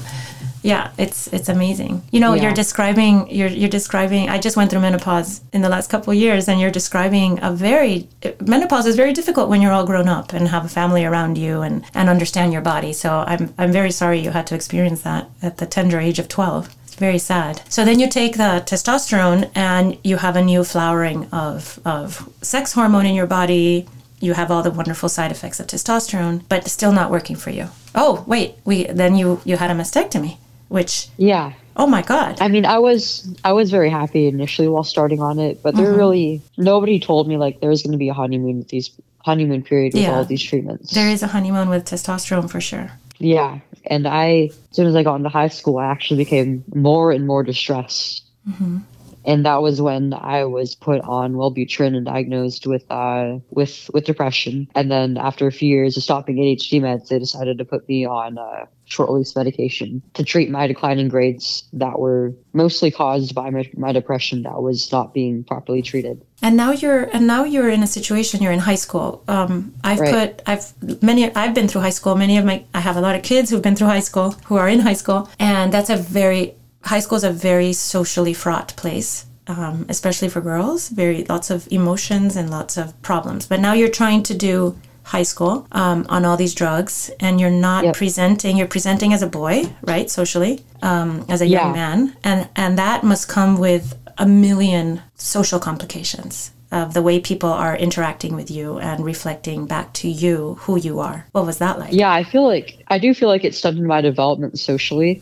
yeah 0.63 0.91
it's 0.97 1.27
it's 1.27 1.49
amazing 1.49 2.01
you 2.11 2.19
know 2.19 2.33
yeah. 2.33 2.43
you're 2.43 2.53
describing 2.53 3.29
you're 3.29 3.49
you're 3.49 3.69
describing 3.69 4.29
i 4.29 4.39
just 4.39 4.57
went 4.57 4.71
through 4.71 4.79
menopause 4.79 5.41
in 5.51 5.61
the 5.61 5.69
last 5.69 5.89
couple 5.89 6.11
of 6.11 6.17
years 6.17 6.47
and 6.47 6.59
you're 6.59 6.71
describing 6.71 7.37
a 7.43 7.51
very 7.51 8.07
menopause 8.39 8.85
is 8.85 8.95
very 8.95 9.13
difficult 9.13 9.49
when 9.49 9.61
you're 9.61 9.73
all 9.73 9.85
grown 9.85 10.07
up 10.07 10.33
and 10.33 10.47
have 10.47 10.65
a 10.65 10.69
family 10.69 11.05
around 11.05 11.37
you 11.37 11.61
and 11.61 11.83
and 11.93 12.09
understand 12.09 12.51
your 12.51 12.61
body 12.61 12.93
so 12.93 13.23
i'm 13.27 13.53
i'm 13.57 13.71
very 13.71 13.91
sorry 13.91 14.19
you 14.19 14.31
had 14.31 14.47
to 14.47 14.55
experience 14.55 15.01
that 15.01 15.29
at 15.41 15.57
the 15.57 15.65
tender 15.65 15.99
age 15.99 16.17
of 16.17 16.27
12 16.27 16.73
it's 16.85 16.99
very 16.99 17.17
sad. 17.17 17.59
So 17.69 17.83
then 17.83 17.99
you 17.99 18.07
take 18.07 18.37
the 18.37 18.61
testosterone 18.67 19.49
and 19.55 19.97
you 20.03 20.17
have 20.17 20.35
a 20.35 20.43
new 20.43 20.63
flowering 20.63 21.27
of, 21.31 21.79
of 21.83 22.29
sex 22.43 22.73
hormone 22.73 23.07
in 23.07 23.15
your 23.15 23.25
body 23.25 23.87
you 24.23 24.33
have 24.33 24.49
all 24.49 24.63
the 24.63 24.71
wonderful 24.71 25.09
side 25.09 25.31
effects 25.31 25.59
of 25.59 25.67
testosterone, 25.67 26.43
but 26.47 26.65
still 26.69 26.93
not 26.93 27.11
working 27.11 27.35
for 27.35 27.49
you. 27.49 27.67
Oh, 27.93 28.23
wait, 28.25 28.55
we 28.63 28.85
then 28.85 29.17
you 29.17 29.41
you 29.43 29.57
had 29.57 29.69
a 29.69 29.73
mastectomy, 29.73 30.37
which 30.73 31.07
Yeah. 31.17 31.53
oh 31.77 31.87
my 31.87 32.01
god. 32.01 32.37
I 32.41 32.47
mean, 32.47 32.65
I 32.65 32.79
was 32.79 33.01
I 33.43 33.53
was 33.53 33.69
very 33.77 33.89
happy 33.91 34.23
initially 34.27 34.67
while 34.67 34.83
starting 34.95 35.21
on 35.21 35.37
it, 35.47 35.61
but 35.63 35.75
there 35.75 35.91
Mhm. 35.93 35.97
really 36.01 36.41
nobody 36.57 36.99
told 36.99 37.27
me 37.27 37.37
like 37.37 37.59
there 37.61 37.69
was 37.69 37.83
going 37.83 37.91
to 37.97 38.03
be 38.05 38.09
a 38.09 38.13
honeymoon 38.21 38.57
with 38.57 38.69
these 38.69 38.89
honeymoon 39.29 39.61
period 39.63 39.93
with 39.93 40.03
Yeah. 40.03 40.13
all 40.17 40.25
these 40.25 40.41
treatments. 40.49 40.91
There 40.93 41.09
is 41.15 41.21
a 41.23 41.27
honeymoon 41.27 41.69
with 41.69 41.85
testosterone 41.85 42.49
for 42.49 42.59
sure. 42.59 42.87
Yeah, 43.19 43.59
and 43.85 44.07
I 44.07 44.49
as 44.71 44.75
soon 44.75 44.87
as 44.87 44.95
I 44.95 45.03
got 45.03 45.15
into 45.15 45.29
high 45.29 45.47
school, 45.59 45.77
I 45.77 45.85
actually 45.85 46.17
became 46.25 46.63
more 46.73 47.11
and 47.15 47.23
more 47.27 47.43
distressed, 47.43 48.23
hmm 48.57 48.77
and 49.25 49.45
that 49.45 49.61
was 49.61 49.81
when 49.81 50.13
I 50.13 50.45
was 50.45 50.75
put 50.75 51.01
on 51.01 51.33
Wellbutrin 51.33 51.95
and 51.95 52.05
diagnosed 52.05 52.67
with 52.67 52.85
uh 52.89 53.39
with 53.49 53.89
with 53.93 54.05
depression. 54.05 54.67
And 54.75 54.91
then 54.91 55.17
after 55.17 55.47
a 55.47 55.51
few 55.51 55.69
years 55.69 55.97
of 55.97 56.03
stopping 56.03 56.37
ADHD 56.37 56.81
meds, 56.81 57.07
they 57.09 57.19
decided 57.19 57.57
to 57.57 57.65
put 57.65 57.87
me 57.87 58.05
on 58.05 58.37
uh, 58.37 58.65
short 58.85 59.09
release 59.09 59.35
medication 59.35 60.01
to 60.13 60.23
treat 60.23 60.49
my 60.49 60.67
declining 60.67 61.07
grades 61.07 61.63
that 61.73 61.99
were 61.99 62.33
mostly 62.53 62.91
caused 62.91 63.33
by 63.33 63.49
my, 63.49 63.69
my 63.75 63.91
depression 63.91 64.43
that 64.43 64.61
was 64.61 64.91
not 64.91 65.13
being 65.13 65.43
properly 65.43 65.81
treated. 65.81 66.23
And 66.41 66.57
now 66.57 66.71
you're 66.71 67.03
and 67.13 67.25
now 67.25 67.43
you're 67.45 67.69
in 67.69 67.81
a 67.83 67.87
situation 67.87 68.41
you're 68.41 68.51
in 68.51 68.59
high 68.59 68.75
school. 68.75 69.23
Um, 69.27 69.73
I've 69.83 69.99
Right. 69.99 70.13
put 70.13 70.41
I've 70.45 71.01
many 71.01 71.33
I've 71.35 71.53
been 71.53 71.67
through 71.67 71.81
high 71.81 71.89
school. 71.89 72.15
Many 72.15 72.37
of 72.37 72.45
my 72.45 72.65
I 72.73 72.81
have 72.81 72.97
a 72.97 73.01
lot 73.01 73.15
of 73.15 73.23
kids 73.23 73.49
who've 73.49 73.61
been 73.61 73.75
through 73.75 73.87
high 73.87 74.01
school 74.01 74.31
who 74.45 74.57
are 74.57 74.67
in 74.67 74.79
high 74.79 74.93
school, 74.93 75.29
and 75.39 75.71
that's 75.71 75.89
a 75.89 75.95
very 75.95 76.55
high 76.83 76.99
school 76.99 77.17
is 77.17 77.23
a 77.23 77.31
very 77.31 77.73
socially 77.73 78.33
fraught 78.33 78.75
place, 78.75 79.25
um, 79.47 79.85
especially 79.89 80.29
for 80.29 80.41
girls. 80.41 80.89
Very 80.89 81.23
lots 81.25 81.49
of 81.49 81.67
emotions 81.71 82.35
and 82.35 82.49
lots 82.49 82.77
of 82.77 82.99
problems. 83.01 83.45
But 83.47 83.59
now 83.59 83.73
you're 83.73 83.89
trying 83.89 84.23
to 84.23 84.33
do 84.33 84.77
high 85.03 85.23
school 85.23 85.67
um, 85.73 86.05
on 86.09 86.23
all 86.25 86.37
these 86.37 86.53
drugs, 86.53 87.11
and 87.19 87.39
you're 87.39 87.49
not 87.49 87.83
Yep. 87.83 87.95
presenting. 87.95 88.57
You're 88.57 88.67
presenting 88.67 89.13
as 89.13 89.21
a 89.21 89.27
boy, 89.27 89.63
right? 89.81 90.09
Socially, 90.09 90.61
um, 90.81 91.25
as 91.29 91.41
a 91.41 91.47
young 91.47 91.73
man, 91.73 92.15
and 92.23 92.47
and 92.55 92.77
that 92.77 93.03
must 93.03 93.27
come 93.27 93.57
with 93.57 93.95
a 94.17 94.25
million 94.25 95.01
social 95.15 95.59
complications 95.59 96.51
of 96.71 96.93
the 96.93 97.01
way 97.01 97.19
people 97.19 97.49
are 97.49 97.75
interacting 97.77 98.35
with 98.35 98.49
you 98.49 98.79
and 98.79 99.05
reflecting 99.05 99.67
back 99.67 99.93
to 99.93 100.07
you 100.07 100.57
who 100.61 100.79
you 100.79 100.99
are. 100.99 101.27
What 101.31 101.45
was 101.45 101.57
that 101.59 101.77
like? 101.79 101.93
Yeah, 101.93 102.11
I 102.11 102.23
feel 102.23 102.45
like 102.47 102.83
I 102.87 102.97
do 102.97 103.13
feel 103.13 103.29
like 103.29 103.43
it 103.43 103.53
stunted 103.53 103.83
my 103.83 104.01
development 104.01 104.57
socially, 104.57 105.21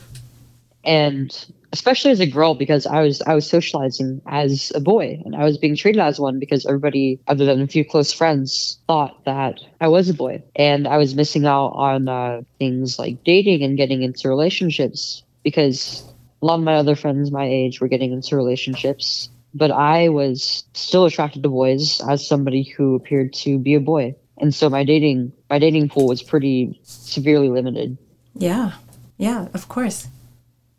and 0.84 1.46
especially 1.74 2.12
as 2.12 2.20
a 2.20 2.26
girl 2.26 2.54
because 2.54 2.86
I 2.86 3.02
was 3.02 3.22
I 3.22 3.34
was 3.34 3.50
socializing 3.50 4.22
as 4.28 4.72
a 4.76 4.80
boy 4.80 5.22
and 5.26 5.36
I 5.36 5.44
was 5.44 5.58
being 5.58 5.76
treated 5.76 6.02
as 6.02 6.20
one 6.20 6.40
because 6.40 6.66
everybody 6.66 7.20
other 7.28 7.46
than 7.46 7.62
a 7.62 7.68
few 7.68 7.86
close 7.86 8.12
friends 8.12 8.80
thought 8.88 9.24
that 9.26 9.62
I 9.80 9.88
was 9.88 10.10
a 10.10 10.14
boy 10.14 10.44
and 10.56 10.88
I 10.88 10.98
was 10.98 11.16
missing 11.16 11.46
out 11.46 11.70
on 11.70 12.08
uh, 12.08 12.42
things 12.60 13.00
like 13.00 13.24
dating 13.24 13.64
and 13.64 13.78
getting 13.78 14.04
into 14.04 14.30
relationships 14.30 15.24
because 15.44 16.04
a 16.42 16.46
lot 16.46 16.56
of 16.56 16.64
my 16.64 16.76
other 16.76 16.96
friends 16.96 17.32
my 17.32 17.46
age 17.46 17.80
were 17.80 17.88
getting 17.88 18.12
into 18.12 18.36
relationships 18.36 19.30
but 19.54 19.72
I 19.72 20.10
was 20.10 20.64
still 20.74 21.06
attracted 21.06 21.44
to 21.44 21.50
boys 21.50 22.02
as 22.08 22.26
somebody 22.26 22.64
who 22.64 22.96
appeared 22.96 23.34
to 23.34 23.58
be 23.58 23.76
a 23.76 23.80
boy 23.80 24.16
and 24.38 24.54
so 24.54 24.70
my 24.70 24.84
dating 24.84 25.32
my 25.50 25.60
dating 25.60 25.90
pool 25.90 26.08
was 26.08 26.22
pretty 26.22 26.80
severely 26.84 27.50
limited 27.50 27.98
Yeah. 28.36 28.74
Yeah, 29.18 29.50
of 29.54 29.68
course. 29.68 30.08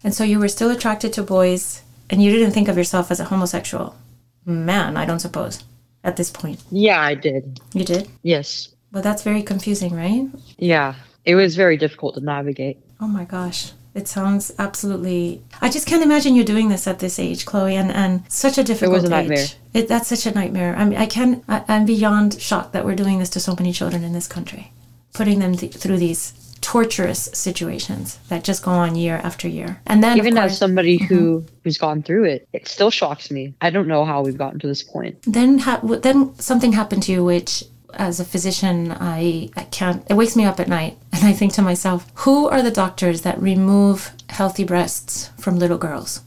And 0.04 0.14
so 0.14 0.24
you 0.24 0.38
were 0.38 0.48
still 0.48 0.70
attracted 0.70 1.12
to 1.14 1.22
boys 1.22 1.82
and 2.10 2.22
you 2.22 2.30
didn't 2.30 2.52
think 2.52 2.68
of 2.68 2.76
yourself 2.76 3.10
as 3.10 3.20
a 3.20 3.24
homosexual 3.24 3.94
man, 4.44 4.96
I 4.96 5.04
don't 5.06 5.20
suppose, 5.20 5.62
at 6.04 6.16
this 6.16 6.30
point. 6.30 6.60
yeah 6.70 7.00
i 7.00 7.14
did 7.14 7.60
You 7.74 7.84
did? 7.84 8.08
yes 8.22 8.68
Well, 8.92 9.02
that's 9.02 9.22
very 9.22 9.42
confusing, 9.42 9.94
right? 9.94 10.26
yeah 10.58 10.94
it 11.24 11.36
was 11.36 11.54
very 11.56 11.76
difficult 11.76 12.14
to 12.16 12.20
navigate 12.20 12.78
Oh 13.00 13.06
my 13.08 13.24
gosh. 13.24 13.72
It 13.94 14.08
sounds 14.08 14.52
absolutely. 14.58 15.42
I 15.60 15.68
just 15.68 15.86
can't 15.86 16.02
imagine 16.02 16.34
you 16.34 16.44
doing 16.44 16.68
this 16.70 16.86
at 16.86 16.98
this 17.00 17.18
age, 17.18 17.44
Chloe, 17.44 17.76
and, 17.76 17.90
and 17.90 18.22
such 18.30 18.56
a 18.56 18.64
difficult 18.64 18.90
It 18.90 19.02
was 19.02 19.04
a 19.04 19.06
age. 19.06 19.10
nightmare. 19.10 19.46
It, 19.74 19.88
that's 19.88 20.08
such 20.08 20.24
a 20.24 20.32
nightmare. 20.34 20.74
I 20.76 20.84
mean, 20.86 20.98
I 20.98 21.06
can. 21.06 21.42
I, 21.48 21.62
I'm 21.68 21.84
beyond 21.84 22.40
shocked 22.40 22.72
that 22.72 22.84
we're 22.86 22.94
doing 22.94 23.18
this 23.18 23.28
to 23.30 23.40
so 23.40 23.54
many 23.58 23.70
children 23.72 24.02
in 24.04 24.12
this 24.14 24.26
country, 24.28 24.72
putting 25.12 25.40
them 25.40 25.56
th- 25.56 25.74
through 25.74 25.98
these 25.98 26.32
torturous 26.62 27.28
situations 27.34 28.18
that 28.28 28.44
just 28.44 28.62
go 28.62 28.70
on 28.70 28.96
year 28.96 29.20
after 29.22 29.46
year. 29.46 29.80
And 29.86 30.02
then, 30.02 30.16
even 30.16 30.38
as 30.38 30.52
course, 30.52 30.58
somebody 30.58 30.96
who 30.96 31.40
mm-hmm. 31.40 31.54
who's 31.64 31.76
gone 31.76 32.02
through 32.02 32.24
it 32.24 32.48
it 32.54 32.66
still 32.66 32.90
shocks 32.90 33.30
me. 33.30 33.52
I 33.60 33.68
don't 33.68 33.88
know 33.88 34.04
how 34.04 34.22
we've 34.22 34.38
gotten 34.38 34.58
to 34.60 34.66
this 34.66 34.82
point. 34.82 35.18
Then 35.26 35.58
ha- 35.58 35.80
then 35.82 36.34
something 36.38 36.72
happened 36.72 37.02
to 37.04 37.12
you 37.12 37.22
which 37.24 37.64
as 37.94 38.18
a 38.18 38.24
physician 38.24 38.90
i 39.00 39.50
i 39.54 39.64
can't 39.64 40.02
it 40.08 40.14
wakes 40.14 40.34
me 40.34 40.46
up 40.46 40.58
at 40.58 40.66
night 40.66 40.96
and 41.12 41.24
i 41.24 41.32
think 41.34 41.52
to 41.52 41.60
myself 41.60 42.10
who 42.14 42.48
are 42.48 42.62
the 42.62 42.70
doctors 42.70 43.20
that 43.20 43.38
remove 43.38 44.12
healthy 44.32 44.64
breasts 44.64 45.30
from 45.38 45.58
little 45.58 45.78
girls? 45.78 46.22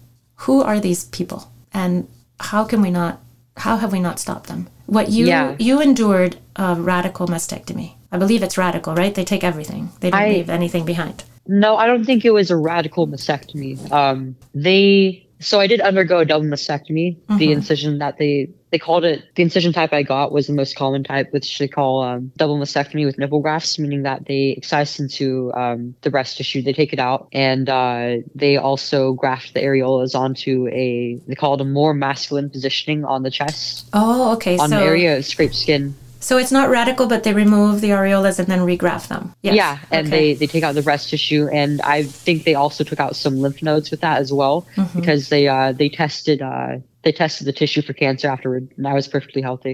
Who 0.45 0.61
are 0.61 0.79
these 0.79 1.05
people? 1.05 1.51
And 1.74 2.07
how 2.39 2.63
can 2.63 2.81
we 2.81 2.91
not 2.91 3.19
how 3.57 3.77
have 3.77 3.91
we 3.91 4.00
not 4.00 4.19
stopped 4.19 4.48
them? 4.48 4.67
What 4.85 5.09
you 5.09 5.25
Yeah. 5.27 5.55
you 5.59 5.81
endured 5.81 6.37
a 6.55 6.75
radical 6.75 7.27
mastectomy 7.27 7.95
i 8.15 8.17
believe 8.17 8.41
it's 8.43 8.57
radical 8.57 8.95
right? 8.95 9.13
They 9.13 9.25
take 9.25 9.43
everything. 9.43 9.89
They 9.99 10.09
don't 10.11 10.21
I- 10.21 10.29
leave 10.29 10.49
anything 10.49 10.85
behind. 10.85 11.23
No 11.47 11.75
i 11.77 11.85
don't 11.85 12.05
think 12.05 12.25
it 12.25 12.31
was 12.31 12.49
a 12.51 12.57
radical 12.57 13.07
mastectomy. 13.07 13.73
Um 13.91 14.35
they 14.67 15.21
so 15.39 15.59
i 15.59 15.67
did 15.67 15.81
undergo 15.81 16.19
a 16.19 16.25
double 16.25 16.45
mastectomy. 16.55 17.07
The 17.27 17.47
Mhm. 17.49 17.51
incision 17.57 17.99
that 17.99 18.17
they 18.17 18.49
they 18.71 18.79
called 18.79 19.05
it 19.05 19.23
the 19.35 19.43
incision 19.43 19.71
type 19.79 19.93
i 19.93 20.01
got 20.03 20.31
was 20.37 20.47
the 20.47 20.53
most 20.61 20.75
common 20.75 21.03
type 21.03 21.27
which 21.35 21.49
they 21.59 21.67
call 21.67 21.93
um, 22.07 22.31
double 22.43 22.57
mastectomy 22.63 23.05
with 23.05 23.17
nipple 23.17 23.41
grafts 23.41 23.77
meaning 23.83 24.01
that 24.03 24.25
they 24.25 24.53
excise 24.57 24.99
into 24.99 25.51
um, 25.53 25.79
the 26.01 26.09
breast 26.09 26.37
tissue. 26.37 26.61
They 26.61 26.73
take 26.81 26.91
it 26.97 26.99
out 26.99 27.27
and 27.31 27.69
uh, 27.69 28.17
they 28.43 28.53
also 28.57 29.13
graft 29.13 29.53
the 29.53 29.61
areolas 29.61 30.13
onto 30.23 30.67
a 30.83 31.19
they 31.27 31.35
call 31.35 31.53
it 31.55 31.61
a 31.61 31.65
more 31.79 31.93
masculine 31.93 32.49
positioning 32.49 33.05
on 33.13 33.19
the 33.23 33.31
chest. 33.39 33.87
Oh 33.93 34.33
okay 34.35 34.57
on 34.57 34.69
so 34.71 34.79
the 34.79 34.85
area 34.93 35.17
of 35.17 35.25
scraped 35.25 35.55
skin 35.55 35.93
so 36.27 36.38
it's 36.42 36.51
not 36.57 36.66
radical 36.70 37.05
but 37.14 37.20
they 37.25 37.33
remove 37.33 37.81
the 37.81 37.92
areolas 37.98 38.38
and 38.40 38.48
then 38.51 38.61
regraft 38.72 39.07
them 39.14 39.24
yes. 39.48 39.55
Yeah, 39.61 39.77
and 39.92 40.07
okay. 40.07 40.16
they 40.18 40.27
they 40.40 40.48
take 40.55 40.64
out 40.68 40.74
the 40.75 40.81
breast 40.90 41.09
tissue, 41.11 41.44
and 41.61 41.74
I 41.96 41.98
think 42.25 42.38
they 42.48 42.55
also 42.64 42.83
took 42.83 43.00
out 43.05 43.16
some 43.16 43.35
lymph 43.44 43.61
nodes 43.70 43.88
with 43.92 44.01
that 44.01 44.18
as 44.24 44.31
well 44.40 44.57
Mhm. 44.75 44.96
because 45.00 45.29
they 45.33 45.44
uh 45.48 45.72
they 45.81 45.90
tested 45.90 46.42
uh 46.42 46.72
they 47.03 47.11
tested 47.11 47.46
the 47.46 47.53
tissue 47.61 47.81
for 47.88 47.94
cancer 47.94 48.27
afterward, 48.35 48.64
and 48.77 48.88
I 48.88 48.94
was 49.00 49.07
perfectly 49.07 49.42
healthy. 49.50 49.74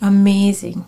Amazing. 0.00 0.84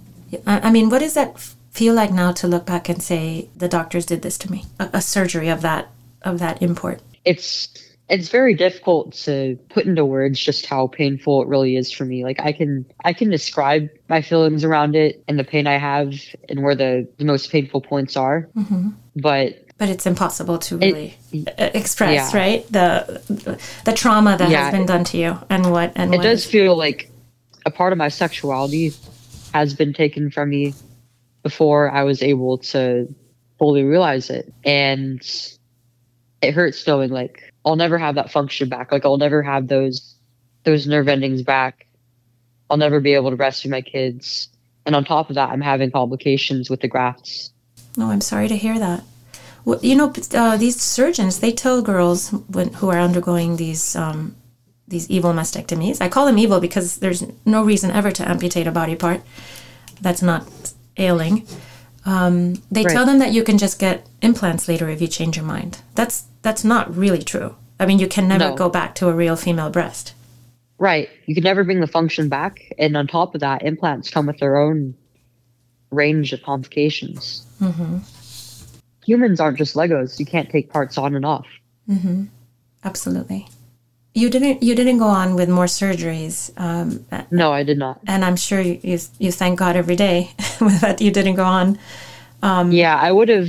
I, 0.46 0.60
I 0.68 0.70
mean, 0.70 0.88
what 0.90 1.00
does 1.00 1.14
that 1.14 1.40
feel 1.72 1.94
like 1.94 2.12
now 2.12 2.30
to 2.32 2.46
look 2.46 2.64
back 2.66 2.88
and 2.88 3.02
say 3.02 3.48
the 3.56 3.68
doctors 3.68 4.06
did 4.06 4.22
this 4.22 4.38
to 4.38 4.50
me? 4.52 4.64
A, 4.78 4.90
a 4.94 5.02
surgery 5.02 5.48
of 5.48 5.60
that 5.62 5.88
of 6.22 6.38
that 6.38 6.62
import. 6.62 7.00
It's 7.24 7.68
it's 8.10 8.28
very 8.28 8.54
difficult 8.54 9.12
to 9.12 9.56
put 9.70 9.86
into 9.86 10.04
words 10.04 10.38
just 10.38 10.66
how 10.66 10.88
painful 10.88 11.42
it 11.42 11.48
really 11.48 11.76
is 11.76 11.92
for 11.92 12.04
me. 12.04 12.24
Like 12.24 12.40
I 12.40 12.52
can 12.52 12.84
I 13.04 13.12
can 13.12 13.30
describe 13.30 13.88
my 14.08 14.20
feelings 14.20 14.64
around 14.64 14.96
it 14.96 15.22
and 15.28 15.38
the 15.38 15.44
pain 15.44 15.66
I 15.66 15.78
have 15.78 16.12
and 16.48 16.62
where 16.62 16.74
the, 16.74 17.08
the 17.18 17.24
most 17.24 17.50
painful 17.52 17.80
points 17.80 18.16
are, 18.16 18.48
hmm 18.54 18.88
but 19.16 19.54
But 19.78 19.88
it's 19.88 20.06
impossible 20.06 20.58
to 20.58 20.78
really 20.78 21.16
uh, 21.46 21.70
express, 21.74 22.32
yeah. 22.34 22.38
right? 22.38 22.66
The 22.72 23.22
the 23.84 23.92
trauma 23.92 24.36
that 24.36 24.50
Yeah. 24.50 24.64
has 24.64 24.72
been 24.72 24.86
done 24.86 25.04
to 25.04 25.16
you 25.18 25.38
and 25.48 25.70
what 25.72 25.92
and 25.96 26.12
it 26.12 26.18
what 26.18 26.22
does 26.24 26.44
is- 26.44 26.50
feel 26.50 26.76
like 26.76 27.10
a 27.66 27.70
part 27.70 27.92
of 27.92 27.98
my 27.98 28.08
sexuality 28.08 28.92
has 29.54 29.74
been 29.74 29.92
taken 29.92 30.30
from 30.30 30.48
me 30.50 30.74
before 31.42 31.90
I 31.90 32.02
was 32.04 32.22
able 32.22 32.58
to 32.58 33.12
fully 33.58 33.82
realize 33.84 34.30
it. 34.30 34.52
And 34.64 35.20
it 36.42 36.54
hurts 36.54 36.86
knowing 36.86 37.10
like 37.10 37.52
I'll 37.64 37.76
never 37.76 37.98
have 37.98 38.14
that 38.14 38.30
function 38.30 38.68
back. 38.68 38.92
Like 38.92 39.04
I'll 39.04 39.18
never 39.18 39.42
have 39.42 39.68
those 39.68 40.14
those 40.64 40.86
nerve 40.86 41.08
endings 41.08 41.42
back. 41.42 41.86
I'll 42.68 42.76
never 42.76 43.00
be 43.00 43.14
able 43.14 43.30
to 43.30 43.36
breastfeed 43.36 43.70
my 43.70 43.80
kids. 43.82 44.48
And 44.86 44.94
on 44.94 45.04
top 45.04 45.28
of 45.28 45.34
that, 45.34 45.50
I'm 45.50 45.60
having 45.60 45.90
complications 45.90 46.70
with 46.70 46.80
the 46.80 46.88
grafts. 46.88 47.52
No, 47.96 48.10
I'm 48.10 48.20
sorry 48.20 48.48
to 48.48 48.56
hear 48.56 48.78
that. 48.78 49.02
Well, 49.64 49.78
you 49.82 49.94
know, 49.94 50.12
uh, 50.32 50.56
these 50.56 50.80
surgeons 50.80 51.40
they 51.40 51.52
tell 51.52 51.82
girls 51.82 52.30
when, 52.30 52.72
who 52.74 52.88
are 52.88 52.98
undergoing 52.98 53.56
these 53.56 53.94
um, 53.96 54.36
these 54.88 55.08
evil 55.10 55.32
mastectomies. 55.32 56.00
I 56.00 56.08
call 56.08 56.26
them 56.26 56.38
evil 56.38 56.60
because 56.60 56.96
there's 56.96 57.24
no 57.44 57.62
reason 57.62 57.90
ever 57.90 58.10
to 58.10 58.28
amputate 58.28 58.66
a 58.66 58.72
body 58.72 58.96
part 58.96 59.22
that's 60.00 60.22
not 60.22 60.46
ailing. 60.96 61.46
Um, 62.04 62.54
they 62.70 62.82
Right. 62.84 62.92
tell 62.92 63.04
them 63.06 63.18
that 63.18 63.32
you 63.32 63.42
can 63.44 63.58
just 63.58 63.78
get 63.78 64.06
implants 64.22 64.68
later 64.68 64.88
if 64.88 65.00
you 65.02 65.08
change 65.08 65.36
your 65.36 65.44
mind. 65.44 65.78
That's 65.94 66.24
that's 66.42 66.64
not 66.64 66.94
really 66.96 67.22
true. 67.22 67.56
I 67.78 67.84
mean, 67.86 67.98
you 67.98 68.06
can 68.08 68.26
never 68.28 68.50
No. 68.50 68.54
go 68.56 68.68
back 68.70 68.94
to 68.96 69.08
a 69.08 69.12
real 69.14 69.36
female 69.36 69.68
breast. 69.70 70.14
Right. 70.78 71.08
You 71.26 71.34
can 71.34 71.44
never 71.44 71.62
bring 71.64 71.80
the 71.80 71.86
function 71.86 72.28
back. 72.30 72.60
And 72.78 72.96
on 72.96 73.06
top 73.06 73.34
of 73.34 73.42
that, 73.42 73.62
implants 73.62 74.08
come 74.10 74.26
with 74.26 74.38
their 74.38 74.56
own 74.56 74.94
range 75.90 76.32
of 76.32 76.42
complications. 76.42 77.44
hmm 77.58 77.98
Humans 79.06 79.40
aren't 79.40 79.58
just 79.58 79.74
Legos. 79.76 80.18
You 80.18 80.26
can't 80.26 80.48
take 80.50 80.70
parts 80.70 80.96
on 80.96 81.14
and 81.14 81.24
off. 81.26 81.46
hmm 81.86 82.24
Absolutely. 82.84 83.46
You 84.14 84.28
didn't 84.28 84.62
you 84.62 84.74
didn't 84.74 84.98
go 84.98 85.06
on 85.06 85.34
with 85.34 85.48
more 85.48 85.66
surgeries. 85.66 86.50
Um, 86.58 87.04
no, 87.30 87.52
I 87.52 87.62
did 87.62 87.78
not. 87.78 88.00
And 88.06 88.24
I'm 88.24 88.36
sure 88.36 88.60
you 88.60 88.80
you, 88.82 88.98
you 89.18 89.32
thank 89.32 89.58
God 89.58 89.76
every 89.76 89.96
day 89.96 90.30
that 90.80 91.00
you 91.00 91.10
didn't 91.10 91.36
go 91.36 91.44
on. 91.44 91.78
Um, 92.42 92.72
yeah, 92.72 92.96
I 92.96 93.12
would 93.12 93.28
have 93.28 93.48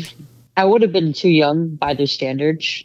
I 0.57 0.65
would 0.65 0.81
have 0.81 0.91
been 0.91 1.13
too 1.13 1.29
young 1.29 1.75
by 1.75 1.93
their 1.93 2.07
standards. 2.07 2.83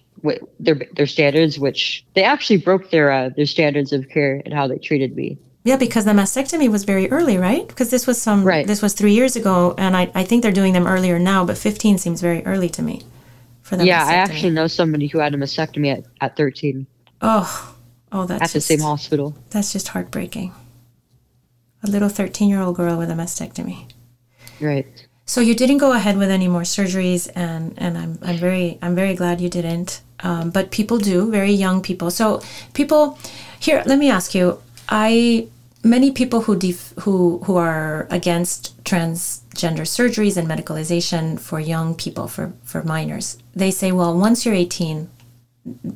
Their 0.58 0.80
their 0.94 1.06
standards, 1.06 1.58
which 1.58 2.04
they 2.14 2.24
actually 2.24 2.56
broke 2.56 2.90
their 2.90 3.12
uh, 3.12 3.28
their 3.36 3.46
standards 3.46 3.92
of 3.92 4.08
care 4.08 4.42
and 4.44 4.52
how 4.52 4.66
they 4.66 4.78
treated 4.78 5.14
me. 5.14 5.38
Yeah, 5.62 5.76
because 5.76 6.04
the 6.04 6.12
mastectomy 6.12 6.68
was 6.68 6.84
very 6.84 7.10
early, 7.10 7.38
right? 7.38 7.66
Because 7.66 7.90
this 7.90 8.06
was 8.06 8.20
some 8.20 8.44
right. 8.44 8.66
this 8.66 8.80
was 8.80 8.94
three 8.94 9.12
years 9.12 9.36
ago, 9.36 9.74
and 9.76 9.96
I, 9.96 10.10
I 10.14 10.24
think 10.24 10.42
they're 10.42 10.52
doing 10.52 10.72
them 10.72 10.86
earlier 10.86 11.18
now, 11.18 11.44
but 11.44 11.58
15 11.58 11.98
seems 11.98 12.20
very 12.20 12.44
early 12.46 12.68
to 12.70 12.82
me. 12.82 13.02
For 13.62 13.76
the 13.76 13.84
yeah, 13.84 14.04
mastectomy. 14.04 14.10
I 14.10 14.14
actually 14.14 14.50
know 14.50 14.66
somebody 14.68 15.08
who 15.08 15.18
had 15.18 15.34
a 15.34 15.36
mastectomy 15.36 15.92
at, 15.98 16.04
at 16.20 16.36
13. 16.36 16.86
Oh, 17.28 17.74
oh, 18.12 18.24
that's 18.24 18.40
at 18.40 18.50
just, 18.52 18.68
the 18.68 18.76
same 18.76 18.86
hospital. 18.86 19.34
That's 19.50 19.72
just 19.72 19.88
heartbreaking. 19.88 20.54
A 21.82 21.88
little 21.88 22.08
13 22.08 22.48
year 22.48 22.60
old 22.60 22.76
girl 22.76 22.96
with 22.96 23.10
a 23.10 23.14
mastectomy. 23.14 23.90
Right. 24.60 24.86
So 25.24 25.40
you 25.40 25.56
didn't 25.56 25.78
go 25.78 25.92
ahead 25.92 26.18
with 26.18 26.30
any 26.30 26.46
more 26.46 26.62
surgeries, 26.62 27.28
and 27.34 27.74
and 27.78 27.98
I'm 27.98 28.18
I'm 28.22 28.36
very 28.36 28.78
I'm 28.80 28.94
very 28.94 29.14
glad 29.14 29.40
you 29.40 29.48
didn't. 29.48 30.00
Um, 30.20 30.50
but 30.50 30.70
people 30.70 30.98
do, 30.98 31.30
very 31.30 31.50
young 31.50 31.82
people. 31.82 32.12
So 32.12 32.40
people 32.74 33.18
here, 33.58 33.82
let 33.86 33.98
me 33.98 34.08
ask 34.08 34.34
you. 34.34 34.62
I 34.88 35.48
many 35.82 36.12
people 36.12 36.42
who 36.42 36.54
def, 36.54 36.92
who 37.00 37.40
who 37.44 37.56
are 37.56 38.06
against 38.08 38.80
transgender 38.84 39.84
surgeries 39.84 40.36
and 40.36 40.46
medicalization 40.48 41.40
for 41.40 41.58
young 41.58 41.96
people 41.96 42.28
for 42.28 42.52
for 42.62 42.84
minors, 42.84 43.36
they 43.52 43.72
say, 43.72 43.90
well, 43.90 44.16
once 44.16 44.46
you're 44.46 44.54
18, 44.54 45.10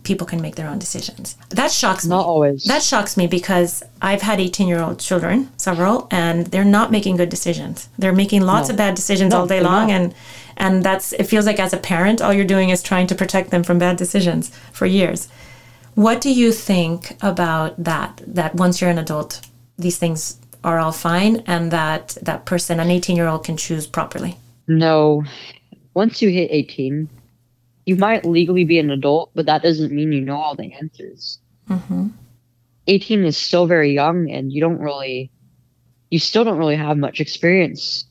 people 0.02 0.26
can 0.26 0.40
make 0.40 0.56
their 0.56 0.68
own 0.68 0.78
decisions. 0.78 1.36
That 1.50 1.70
shocks 1.70 2.04
not 2.04 2.16
me. 2.16 2.22
Not 2.22 2.26
always. 2.26 2.64
That 2.64 2.82
shocks 2.82 3.16
me 3.16 3.26
because 3.26 3.82
I've 4.02 4.22
had 4.22 4.40
18 4.40 4.68
year 4.68 4.80
old 4.80 4.98
children, 4.98 5.50
several, 5.56 6.08
and 6.10 6.46
they're 6.46 6.64
not 6.64 6.90
making 6.90 7.16
good 7.16 7.28
decisions. 7.28 7.88
They're 7.98 8.12
making 8.12 8.42
lots 8.42 8.68
no. 8.68 8.72
of 8.72 8.78
bad 8.78 8.94
decisions 8.94 9.32
no, 9.32 9.40
all 9.40 9.46
day 9.46 9.60
long, 9.60 9.88
not. 9.88 9.94
and 9.94 10.14
and 10.56 10.82
that's 10.82 11.12
it. 11.12 11.24
Feels 11.24 11.46
like 11.46 11.60
as 11.60 11.72
a 11.72 11.78
parent, 11.78 12.20
all 12.20 12.32
you're 12.32 12.44
doing 12.44 12.70
is 12.70 12.82
trying 12.82 13.06
to 13.08 13.14
protect 13.14 13.50
them 13.50 13.62
from 13.62 13.78
bad 13.78 13.96
decisions 13.96 14.50
for 14.72 14.86
years. 14.86 15.28
What 15.94 16.20
do 16.20 16.32
you 16.32 16.52
think 16.52 17.16
about 17.22 17.82
that? 17.82 18.20
That 18.26 18.54
once 18.54 18.80
you're 18.80 18.90
an 18.90 18.98
adult, 18.98 19.40
these 19.78 19.98
things 19.98 20.36
are 20.62 20.78
all 20.78 20.92
fine, 20.92 21.42
and 21.46 21.70
that 21.70 22.16
that 22.22 22.44
person, 22.44 22.80
an 22.80 22.90
18 22.90 23.16
year 23.16 23.26
old, 23.26 23.44
can 23.44 23.56
choose 23.56 23.86
properly. 23.86 24.36
No, 24.66 25.24
once 25.94 26.22
you 26.22 26.28
hit 26.30 26.48
18, 26.50 27.08
you 27.90 27.96
might 27.96 28.24
legally 28.24 28.62
be 28.62 28.78
an 28.78 28.88
adult, 28.88 29.32
but 29.34 29.46
that 29.46 29.64
doesn't 29.64 29.90
mean 29.90 30.12
you 30.12 30.20
know 30.20 30.36
all 30.36 30.54
the 30.54 30.72
answers. 30.74 31.40
Mm-hmm. 31.68 32.06
18 32.86 33.24
is 33.24 33.36
still 33.36 33.66
very 33.66 33.92
young, 33.92 34.30
and 34.30 34.52
you 34.52 34.60
don't 34.60 34.78
really, 34.78 35.32
you 36.08 36.20
still 36.20 36.44
don't 36.44 36.56
really 36.56 36.76
have 36.76 36.96
much 36.96 37.18
experience 37.18 38.04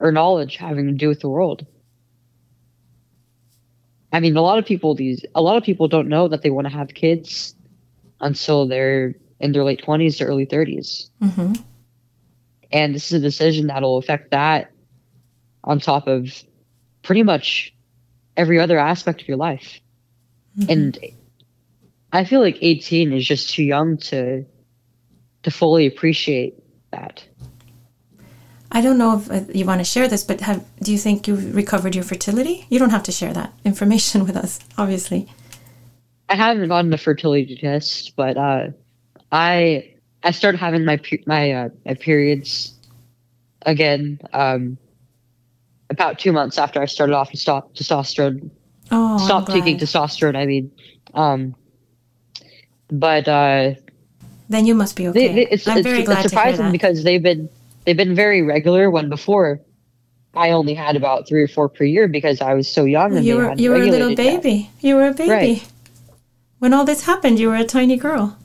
or 0.00 0.10
knowledge 0.10 0.56
having 0.56 0.88
to 0.88 0.92
do 0.94 1.06
with 1.06 1.20
the 1.20 1.28
world. 1.28 1.64
I 4.12 4.18
mean, 4.18 4.36
a 4.36 4.42
lot 4.42 4.58
of 4.58 4.66
people 4.66 4.96
these 4.96 5.24
a 5.36 5.42
lot 5.42 5.56
of 5.56 5.62
people 5.62 5.86
don't 5.86 6.08
know 6.08 6.26
that 6.26 6.42
they 6.42 6.50
want 6.50 6.66
to 6.66 6.72
have 6.72 6.88
kids 6.88 7.54
until 8.20 8.66
they're 8.66 9.14
in 9.38 9.52
their 9.52 9.62
late 9.62 9.80
20s 9.86 10.18
to 10.18 10.24
early 10.24 10.46
30s. 10.46 11.08
Mm-hmm. 11.22 11.52
And 12.72 12.94
this 12.96 13.12
is 13.12 13.12
a 13.12 13.20
decision 13.20 13.68
that'll 13.68 13.98
affect 13.98 14.32
that 14.32 14.72
on 15.62 15.78
top 15.78 16.08
of 16.08 16.42
pretty 17.02 17.22
much 17.22 17.73
every 18.36 18.58
other 18.58 18.78
aspect 18.78 19.22
of 19.22 19.28
your 19.28 19.36
life. 19.36 19.80
Mm-hmm. 20.58 20.70
And 20.70 20.98
I 22.12 22.24
feel 22.24 22.40
like 22.40 22.58
18 22.60 23.12
is 23.12 23.26
just 23.26 23.50
too 23.50 23.64
young 23.64 23.96
to 23.98 24.44
to 25.42 25.50
fully 25.50 25.86
appreciate 25.86 26.54
that. 26.90 27.22
I 28.72 28.80
don't 28.80 28.98
know 28.98 29.18
if 29.18 29.30
uh, 29.30 29.40
you 29.52 29.64
want 29.66 29.80
to 29.80 29.84
share 29.84 30.08
this, 30.08 30.24
but 30.24 30.40
have 30.40 30.64
do 30.82 30.90
you 30.90 30.98
think 30.98 31.28
you 31.28 31.36
recovered 31.36 31.94
your 31.94 32.04
fertility? 32.04 32.66
You 32.70 32.78
don't 32.78 32.90
have 32.90 33.02
to 33.04 33.12
share 33.12 33.32
that 33.32 33.52
information 33.64 34.24
with 34.26 34.36
us, 34.36 34.58
obviously. 34.78 35.28
I 36.28 36.36
haven't 36.36 36.68
gotten 36.68 36.92
a 36.92 36.98
fertility 36.98 37.56
test, 37.56 38.16
but 38.16 38.36
uh, 38.36 38.68
I 39.30 39.94
I 40.22 40.30
started 40.30 40.58
having 40.58 40.84
my 40.84 41.00
my 41.26 41.52
uh, 41.52 41.68
my 41.84 41.94
periods 41.94 42.74
again 43.62 44.20
um, 44.32 44.78
about 45.94 46.18
two 46.18 46.32
months 46.32 46.58
after 46.58 46.82
I 46.82 46.86
started 46.86 47.14
off 47.14 47.30
to 47.30 47.36
stop 47.36 47.74
testosterone. 47.74 48.50
Oh, 48.90 49.18
stop 49.24 49.48
taking 49.48 49.78
testosterone. 49.78 50.36
I 50.36 50.44
mean, 50.44 50.70
um, 51.14 51.54
but 52.90 53.26
uh, 53.26 53.74
then 54.48 54.66
you 54.66 54.74
must 54.74 54.96
be 54.96 55.08
okay. 55.08 55.28
They, 55.28 55.34
they, 55.34 55.50
it's, 55.50 55.66
I'm 55.66 55.78
it's, 55.78 55.86
very 55.86 56.02
glad 56.02 56.24
it's 56.24 56.30
surprising 56.30 56.70
because 56.72 57.04
they've 57.04 57.22
been 57.22 57.48
they've 57.84 57.96
been 57.96 58.14
very 58.14 58.42
regular. 58.42 58.90
When 58.90 59.08
before, 59.08 59.60
I 60.34 60.50
only 60.50 60.74
had 60.74 60.96
about 60.96 61.26
three 61.28 61.42
or 61.42 61.48
four 61.48 61.68
per 61.68 61.84
year 61.84 62.08
because 62.08 62.40
I 62.40 62.54
was 62.54 62.68
so 62.68 62.84
young. 62.84 63.16
and 63.16 63.24
you 63.24 63.36
were 63.36 63.54
you 63.54 63.70
were 63.70 63.82
a 63.82 63.86
little 63.86 64.14
baby. 64.14 64.68
That. 64.74 64.86
You 64.86 64.96
were 64.96 65.08
a 65.08 65.14
baby. 65.14 65.30
Right. 65.30 65.68
When 66.58 66.74
all 66.74 66.84
this 66.84 67.04
happened, 67.06 67.38
you 67.38 67.48
were 67.48 67.56
a 67.56 67.64
tiny 67.64 67.96
girl. 67.96 68.36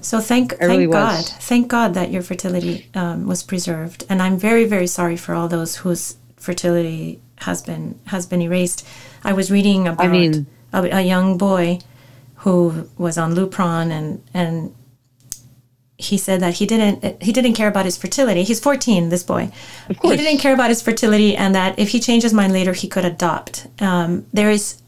So 0.00 0.20
thank 0.20 0.56
thank 0.56 0.62
really 0.62 0.86
God, 0.86 1.24
thank 1.24 1.68
God 1.68 1.94
that 1.94 2.12
your 2.12 2.22
fertility 2.22 2.88
um, 2.94 3.26
was 3.26 3.42
preserved, 3.42 4.06
and 4.08 4.22
I'm 4.22 4.38
very 4.38 4.64
very 4.64 4.86
sorry 4.86 5.16
for 5.16 5.34
all 5.34 5.48
those 5.48 5.76
whose 5.76 6.16
fertility 6.38 7.20
has 7.38 7.62
been 7.62 7.98
has 8.06 8.26
been 8.26 8.42
erased. 8.42 8.86
I 9.24 9.32
was 9.32 9.50
reading 9.50 9.86
about 9.88 10.06
I 10.06 10.08
mean, 10.08 10.46
a, 10.72 10.82
a, 10.82 11.02
young 11.02 11.38
boy 11.38 11.80
who 12.36 12.88
was 12.96 13.18
on 13.18 13.34
Lupron 13.34 13.90
and 13.90 14.22
and 14.32 14.74
he 15.96 16.16
said 16.16 16.40
that 16.40 16.54
he 16.54 16.66
didn't 16.66 17.22
he 17.22 17.32
didn't 17.32 17.54
care 17.54 17.68
about 17.68 17.84
his 17.84 17.96
fertility. 17.96 18.44
He's 18.44 18.60
14, 18.60 19.08
this 19.08 19.22
boy. 19.22 19.50
Of 19.88 19.98
course. 19.98 20.16
He 20.16 20.24
didn't 20.24 20.40
care 20.40 20.54
about 20.54 20.68
his 20.68 20.80
fertility, 20.80 21.36
and 21.36 21.54
that 21.54 21.78
if 21.78 21.90
he 21.90 22.00
changed 22.00 22.22
his 22.22 22.32
mind 22.32 22.52
later, 22.52 22.72
he 22.72 22.88
could 22.88 23.04
adopt. 23.04 23.66
Um, 23.80 24.26
there 24.32 24.50
is 24.50 24.80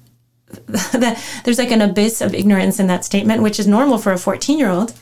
there's 1.44 1.58
like 1.58 1.70
an 1.70 1.80
abyss 1.80 2.20
of 2.20 2.34
ignorance 2.34 2.78
in 2.78 2.86
that 2.86 3.04
statement, 3.04 3.42
which 3.42 3.58
is 3.58 3.66
normal 3.66 3.98
for 3.98 4.12
a 4.12 4.18
14 4.18 4.58
year 4.58 4.70
old. 4.70 4.92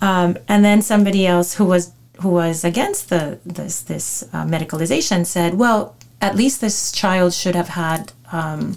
Um, 0.00 0.36
and 0.48 0.64
then 0.64 0.82
somebody 0.82 1.26
else 1.26 1.54
who 1.54 1.64
was 1.64 1.92
who 2.22 2.30
was 2.30 2.64
against 2.64 3.10
the 3.10 3.38
this 3.44 3.82
this 3.82 4.22
uh, 4.32 4.44
medicalization 4.44 5.26
said, 5.26 5.54
well, 5.54 5.96
at 6.20 6.36
least 6.36 6.60
this 6.60 6.92
child 6.92 7.34
should 7.34 7.54
have 7.54 7.68
had 7.68 8.12
um, 8.30 8.76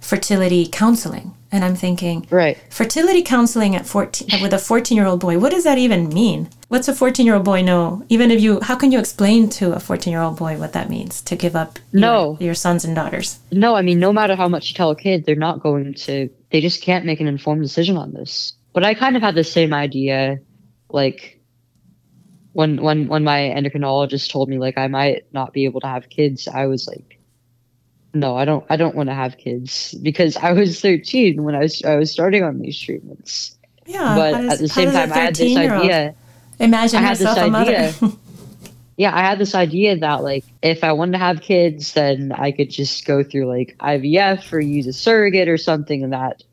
fertility 0.00 0.66
counseling. 0.66 1.34
And 1.50 1.64
I'm 1.64 1.76
thinking, 1.76 2.26
right, 2.30 2.58
fertility 2.68 3.22
counseling 3.22 3.76
at 3.76 3.86
14 3.86 4.42
with 4.42 4.52
a 4.52 4.58
14 4.58 4.96
year 4.96 5.06
old 5.06 5.20
boy. 5.20 5.38
What 5.38 5.52
does 5.52 5.62
that 5.64 5.78
even 5.78 6.08
mean? 6.08 6.48
What's 6.66 6.88
a 6.88 6.94
14 6.94 7.24
year 7.24 7.36
old 7.36 7.44
boy 7.44 7.62
know? 7.62 8.04
Even 8.08 8.32
if 8.32 8.40
you, 8.40 8.60
how 8.60 8.74
can 8.74 8.90
you 8.90 8.98
explain 8.98 9.48
to 9.50 9.72
a 9.72 9.78
14 9.78 10.10
year 10.10 10.20
old 10.20 10.36
boy 10.36 10.58
what 10.58 10.72
that 10.72 10.90
means 10.90 11.20
to 11.22 11.36
give 11.36 11.54
up 11.54 11.78
no. 11.92 12.36
your, 12.40 12.48
your 12.48 12.54
sons 12.56 12.84
and 12.84 12.96
daughters? 12.96 13.38
No, 13.52 13.76
I 13.76 13.82
mean, 13.82 14.00
no 14.00 14.12
matter 14.12 14.34
how 14.34 14.48
much 14.48 14.70
you 14.70 14.74
tell 14.74 14.90
a 14.90 14.96
kid, 14.96 15.26
they're 15.26 15.36
not 15.36 15.60
going 15.60 15.94
to. 15.94 16.28
They 16.50 16.60
just 16.60 16.82
can't 16.82 17.04
make 17.04 17.20
an 17.20 17.28
informed 17.28 17.62
decision 17.62 17.96
on 17.96 18.12
this. 18.12 18.54
But 18.72 18.82
I 18.82 18.94
kind 18.94 19.14
of 19.14 19.22
had 19.22 19.36
the 19.36 19.44
same 19.44 19.72
idea, 19.72 20.40
like 20.90 21.33
when 22.54 22.80
when 22.80 23.08
when 23.08 23.24
my 23.24 23.40
endocrinologist 23.40 24.30
told 24.30 24.48
me 24.48 24.58
like 24.58 24.78
I 24.78 24.86
might 24.86 25.26
not 25.32 25.52
be 25.52 25.64
able 25.66 25.80
to 25.80 25.88
have 25.88 26.08
kids, 26.08 26.48
I 26.48 26.66
was 26.66 26.86
like, 26.88 27.18
no, 28.14 28.36
I 28.36 28.44
don't 28.44 28.64
I 28.70 28.76
don't 28.76 28.94
want 28.94 29.08
to 29.08 29.14
have 29.14 29.36
kids 29.36 29.92
because 30.02 30.36
I 30.36 30.52
was 30.52 30.80
13 30.80 31.42
when 31.42 31.54
I 31.54 31.58
was 31.58 31.84
I 31.84 31.96
was 31.96 32.10
starting 32.10 32.42
on 32.44 32.60
these 32.60 32.80
treatments. 32.80 33.58
Yeah, 33.86 34.14
but 34.14 34.34
at 34.52 34.58
the 34.60 34.68
same 34.68 34.92
time, 34.92 35.12
I 35.12 35.16
had 35.16 35.34
this 35.34 35.56
idea. 35.56 36.14
Imagine 36.60 36.98
I 37.00 37.02
had 37.02 37.18
this 37.18 37.36
idea. 37.36 37.92
yeah, 38.96 39.14
I 39.14 39.20
had 39.20 39.38
this 39.38 39.56
idea 39.56 39.98
that 39.98 40.22
like 40.22 40.44
if 40.62 40.84
I 40.84 40.92
wanted 40.92 41.12
to 41.12 41.18
have 41.18 41.40
kids, 41.40 41.92
then 41.92 42.30
I 42.30 42.52
could 42.52 42.70
just 42.70 43.04
go 43.04 43.24
through 43.24 43.46
like 43.46 43.76
IVF 43.78 44.52
or 44.52 44.60
use 44.60 44.86
a 44.86 44.92
surrogate 44.92 45.48
or 45.48 45.58
something, 45.58 46.04
and 46.04 46.12
that 46.12 46.44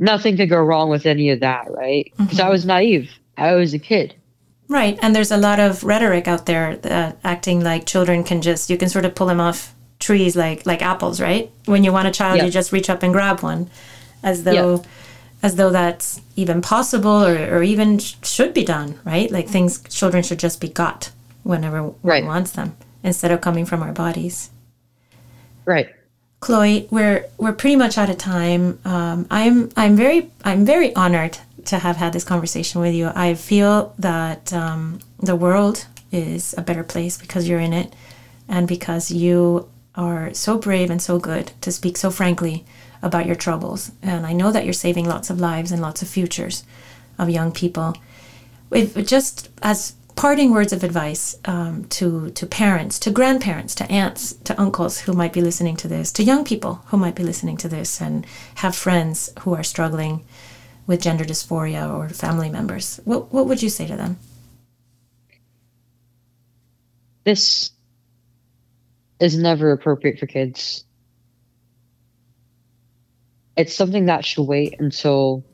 nothing 0.00 0.36
could 0.36 0.48
go 0.48 0.60
wrong 0.60 0.90
with 0.90 1.06
any 1.06 1.30
of 1.30 1.40
that, 1.40 1.70
right? 1.70 2.12
Because 2.18 2.38
mm-hmm. 2.38 2.46
I 2.46 2.50
was 2.50 2.66
naive. 2.66 3.12
I 3.36 3.54
was 3.54 3.72
a 3.72 3.78
kid. 3.78 4.16
Right. 4.72 4.98
And 5.02 5.14
there's 5.14 5.30
a 5.30 5.36
lot 5.36 5.60
of 5.60 5.84
rhetoric 5.84 6.26
out 6.26 6.46
there 6.46 6.80
uh, 6.84 7.12
acting 7.22 7.60
like 7.62 7.84
children 7.84 8.24
can 8.24 8.40
just, 8.40 8.70
you 8.70 8.78
can 8.78 8.88
sort 8.88 9.04
of 9.04 9.14
pull 9.14 9.26
them 9.26 9.38
off 9.38 9.74
trees 9.98 10.34
like, 10.34 10.64
like 10.64 10.80
apples, 10.80 11.20
right? 11.20 11.50
When 11.66 11.84
you 11.84 11.92
want 11.92 12.08
a 12.08 12.10
child, 12.10 12.40
you 12.40 12.50
just 12.50 12.72
reach 12.72 12.88
up 12.88 13.02
and 13.02 13.12
grab 13.12 13.42
one 13.42 13.68
as 14.22 14.44
though, 14.44 14.82
as 15.42 15.56
though 15.56 15.68
that's 15.68 16.22
even 16.36 16.62
possible 16.62 17.22
or, 17.22 17.36
or 17.58 17.62
even 17.62 17.98
sh- 17.98 18.14
should 18.22 18.54
be 18.54 18.64
done, 18.64 18.98
right? 19.04 19.30
Like 19.30 19.46
things, 19.46 19.82
children 19.90 20.22
should 20.22 20.38
just 20.38 20.58
be 20.58 20.70
got 20.70 21.12
whenever 21.42 21.92
right. 22.02 22.24
one 22.24 22.26
wants 22.26 22.52
them 22.52 22.74
instead 23.02 23.30
of 23.30 23.42
coming 23.42 23.66
from 23.66 23.82
our 23.82 23.92
bodies. 23.92 24.48
Right. 25.66 25.88
Chloe, 26.40 26.88
we're 26.90 27.26
we're 27.36 27.52
pretty 27.52 27.76
much 27.76 27.98
out 27.98 28.08
of 28.10 28.16
time. 28.16 28.80
Um, 28.84 29.26
I'm 29.30 29.68
I'm 29.76 29.96
very 29.96 30.30
I'm 30.44 30.64
very 30.64 30.94
honored 30.96 31.38
to 31.66 31.78
have 31.78 31.96
had 31.96 32.12
this 32.12 32.24
conversation 32.24 32.80
with 32.80 32.94
you. 32.94 33.10
I 33.14 33.34
feel 33.34 33.94
that 33.98 34.52
um, 34.52 35.00
the 35.18 35.36
world 35.36 35.86
is 36.10 36.54
a 36.58 36.62
better 36.62 36.84
place 36.84 37.16
because 37.16 37.48
you're 37.48 37.58
in 37.60 37.72
it 37.72 37.94
and 38.48 38.68
because 38.68 39.10
you 39.10 39.68
are 39.94 40.32
so 40.34 40.58
brave 40.58 40.90
and 40.90 41.00
so 41.00 41.18
good 41.18 41.52
to 41.60 41.72
speak 41.72 41.96
so 41.96 42.10
frankly 42.10 42.64
about 43.02 43.26
your 43.26 43.34
troubles. 43.34 43.92
And 44.02 44.26
I 44.26 44.32
know 44.32 44.52
that 44.52 44.64
you're 44.64 44.72
saving 44.72 45.06
lots 45.06 45.30
of 45.30 45.40
lives 45.40 45.72
and 45.72 45.82
lots 45.82 46.02
of 46.02 46.08
futures 46.08 46.64
of 47.18 47.28
young 47.28 47.52
people. 47.52 47.96
If, 48.70 48.94
just 49.06 49.50
as 49.62 49.94
parting 50.14 50.52
words 50.52 50.72
of 50.72 50.84
advice 50.84 51.36
um, 51.46 51.84
to 51.86 52.30
to 52.30 52.46
parents, 52.46 52.98
to 53.00 53.10
grandparents, 53.10 53.74
to 53.74 53.90
aunts, 53.90 54.34
to 54.44 54.60
uncles 54.60 55.00
who 55.00 55.12
might 55.12 55.32
be 55.32 55.40
listening 55.40 55.76
to 55.76 55.88
this, 55.88 56.12
to 56.12 56.22
young 56.22 56.44
people 56.44 56.82
who 56.86 56.96
might 56.96 57.14
be 57.14 57.24
listening 57.24 57.56
to 57.58 57.68
this, 57.68 58.00
and 58.00 58.26
have 58.56 58.74
friends 58.74 59.30
who 59.40 59.54
are 59.54 59.64
struggling 59.64 60.24
with 60.86 61.02
gender 61.02 61.24
dysphoria 61.24 61.92
or 61.92 62.08
family 62.08 62.50
members. 62.50 63.00
What 63.04 63.32
what 63.32 63.46
would 63.46 63.62
you 63.62 63.68
say 63.68 63.86
to 63.86 63.96
them? 63.96 64.18
This 67.24 67.70
is 69.20 69.38
never 69.38 69.70
appropriate 69.70 70.18
for 70.18 70.26
kids. 70.26 70.84
It's 73.56 73.74
something 73.74 74.06
that 74.06 74.24
should 74.24 74.44
wait 74.44 74.76
until 74.80 75.44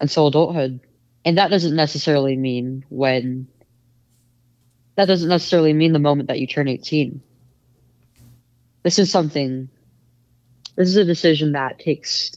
until 0.00 0.28
adulthood 0.28 0.80
and 1.24 1.38
that 1.38 1.50
doesn't 1.50 1.76
necessarily 1.76 2.36
mean 2.36 2.84
when 2.88 3.46
that 4.96 5.06
doesn't 5.06 5.28
necessarily 5.28 5.72
mean 5.72 5.92
the 5.92 5.98
moment 5.98 6.28
that 6.28 6.38
you 6.40 6.46
turn 6.46 6.68
18 6.68 7.20
this 8.82 8.98
is 8.98 9.10
something 9.10 9.68
this 10.76 10.88
is 10.88 10.96
a 10.96 11.04
decision 11.04 11.52
that 11.52 11.78
takes 11.78 12.36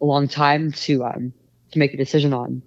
a 0.00 0.04
long 0.04 0.28
time 0.28 0.72
to 0.72 1.04
um 1.04 1.32
to 1.72 1.78
make 1.78 1.94
a 1.94 1.96
decision 1.96 2.32
on. 2.32 2.62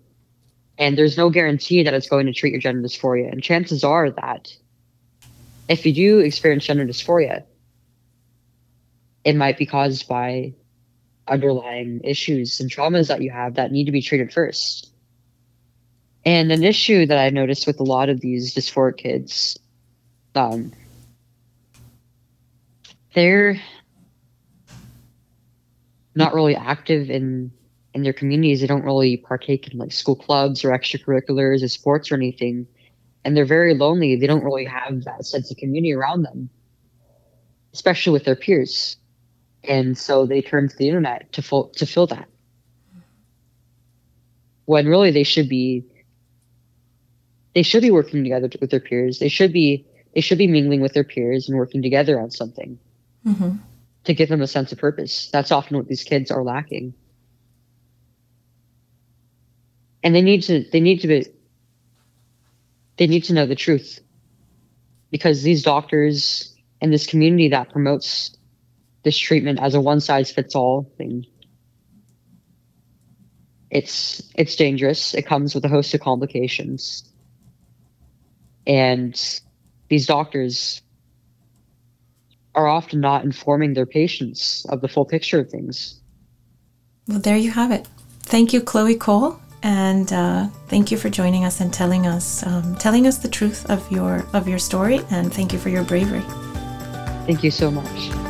And 0.78 0.98
there's 0.98 1.18
no 1.18 1.30
guarantee 1.30 1.84
that 1.84 1.94
it's 1.94 2.10
going 2.10 2.26
to 2.28 2.34
treat 2.34 2.52
your 2.52 2.62
gender 2.62 2.88
dysphoria. 2.88 3.32
And 3.32 3.42
chances 3.42 3.84
are 3.84 4.12
that 4.12 4.56
if 5.68 5.86
you 5.86 5.94
do 5.94 6.20
experience 6.20 6.66
gender 6.66 6.86
dysphoria 6.86 7.44
it 9.24 9.36
might 9.36 9.58
be 9.58 9.66
caused 9.66 10.08
by 10.08 10.54
underlying 11.28 12.02
issues 12.04 12.60
and 12.60 12.70
traumas 12.70 13.08
that 13.08 13.22
you 13.22 13.32
have 13.32 13.56
that 13.56 13.72
need 13.72 13.86
to 13.86 13.92
be 13.92 14.02
treated 14.02 14.34
first. 14.34 14.92
And 16.26 16.52
an 16.52 16.64
issue 16.64 17.06
that 17.06 17.18
I 17.18 17.30
noticed 17.30 17.66
with 17.68 17.80
a 17.80 17.84
lot 17.84 18.10
of 18.10 18.20
these 18.20 18.54
dysphoric 18.54 18.98
kids, 18.98 19.58
um, 20.36 20.72
they're 23.14 23.62
not 26.16 26.34
really 26.34 26.56
active 26.56 27.10
in 27.10 27.52
in 27.94 28.04
their 28.04 28.14
communities. 28.14 28.62
They 28.62 28.68
don't 28.68 28.84
really 28.84 29.18
partake 29.18 29.72
in 29.72 29.78
like 29.78 29.92
school 29.92 30.16
clubs 30.16 30.64
or 30.64 30.70
extracurriculars 30.70 31.64
or 31.64 31.68
sports 31.68 32.12
or 32.12 32.16
anything, 32.16 32.68
and 33.24 33.36
they're 33.36 33.46
very 33.46 33.74
lonely. 33.74 34.16
They 34.16 34.28
don't 34.28 34.44
really 34.44 34.66
have 34.66 35.04
that 35.04 35.26
sense 35.26 35.52
of 35.52 35.58
community 35.58 35.94
around 35.94 36.24
them, 36.24 36.50
especially 37.74 38.14
with 38.14 38.26
their 38.26 38.36
peers, 38.36 38.98
and 39.64 39.98
so 39.98 40.26
they 40.26 40.42
turn 40.42 40.70
to 40.70 40.78
the 40.78 40.88
internet 40.88 41.32
to 41.34 41.42
fill 41.42 41.70
to 41.70 41.86
fill 41.86 42.08
that. 42.08 42.28
When 44.66 44.88
really 44.88 45.12
they 45.12 45.24
should 45.24 45.50
be 45.50 45.84
they 47.54 47.64
should 47.64 47.82
be 47.82 47.92
working 47.92 48.24
together 48.24 48.50
with 48.62 48.72
their 48.72 48.80
peers. 48.80 49.20
They 49.20 49.28
should 49.28 49.52
be 49.52 49.86
they 50.16 50.22
should 50.22 50.38
be 50.38 50.48
mingling 50.48 50.82
with 50.82 50.94
their 50.94 51.04
peers 51.04 51.48
and 51.48 51.58
working 51.58 51.82
together 51.82 52.20
on 52.20 52.32
something 52.32 52.78
mm-hmm. 53.26 53.58
To 54.06 54.14
give 54.14 54.30
them 54.30 54.42
a 54.42 54.48
sense 54.48 54.72
of 54.72 54.78
purpose. 54.78 55.30
That's 55.32 55.52
often 55.52 55.78
what 55.78 55.88
these 55.88 56.04
kids 56.04 56.32
are 56.32 56.44
lacking, 56.44 56.94
and 60.04 60.16
they 60.16 60.22
need 60.22 60.44
to 60.44 60.66
they 60.72 60.80
need 60.80 61.02
to 61.02 61.08
be 61.08 61.26
they 62.98 63.08
need 63.08 63.26
to 63.26 63.34
know 63.34 63.46
the 63.46 63.56
truth. 63.56 64.00
Because 65.10 65.44
these 65.44 65.64
doctors 65.64 66.56
and 66.80 66.94
this 66.94 67.06
community 67.06 67.50
that 67.50 67.70
promotes 67.70 68.36
this 69.04 69.18
treatment 69.18 69.60
as 69.60 69.76
a 69.76 69.82
one 69.82 70.00
size 70.00 70.32
fits 70.32 70.56
all 70.56 70.90
thing 70.98 71.26
it's 73.72 74.22
it's 74.36 74.56
dangerous. 74.58 75.14
It 75.14 75.26
comes 75.26 75.56
with 75.56 75.64
a 75.64 75.70
host 75.70 75.94
of 75.94 76.02
complications. 76.02 77.10
And 78.68 79.18
these 79.88 80.06
doctors 80.06 80.82
are 82.56 82.68
often 82.68 83.00
not 83.00 83.24
informing 83.24 83.74
their 83.74 83.86
patients 83.86 84.66
of 84.70 84.82
the 84.82 84.88
full 84.88 85.06
picture 85.06 85.40
of 85.40 85.50
things. 85.50 86.00
Well, 87.08 87.20
there 87.20 87.38
you 87.38 87.52
have 87.52 87.72
it. 87.72 87.88
Thank 88.24 88.54
you, 88.54 88.62
Chloe 88.62 88.96
Cole, 88.96 89.40
and 89.64 90.12
uh, 90.14 90.48
thank 90.68 90.92
you 90.92 90.98
for 90.98 91.10
joining 91.10 91.46
us 91.46 91.60
and 91.60 91.74
telling 91.74 92.08
us 92.08 92.46
um, 92.46 92.76
telling 92.76 93.08
us 93.08 93.18
the 93.18 93.30
truth 93.30 93.70
of 93.70 93.90
your 93.92 94.26
of 94.34 94.48
your 94.48 94.60
story. 94.60 95.02
And 95.10 95.34
thank 95.34 95.54
you 95.54 95.60
for 95.60 95.70
your 95.70 95.84
bravery. 95.84 96.24
Thank 97.26 97.44
you 97.44 97.52
so 97.52 97.72
much. 97.72 98.21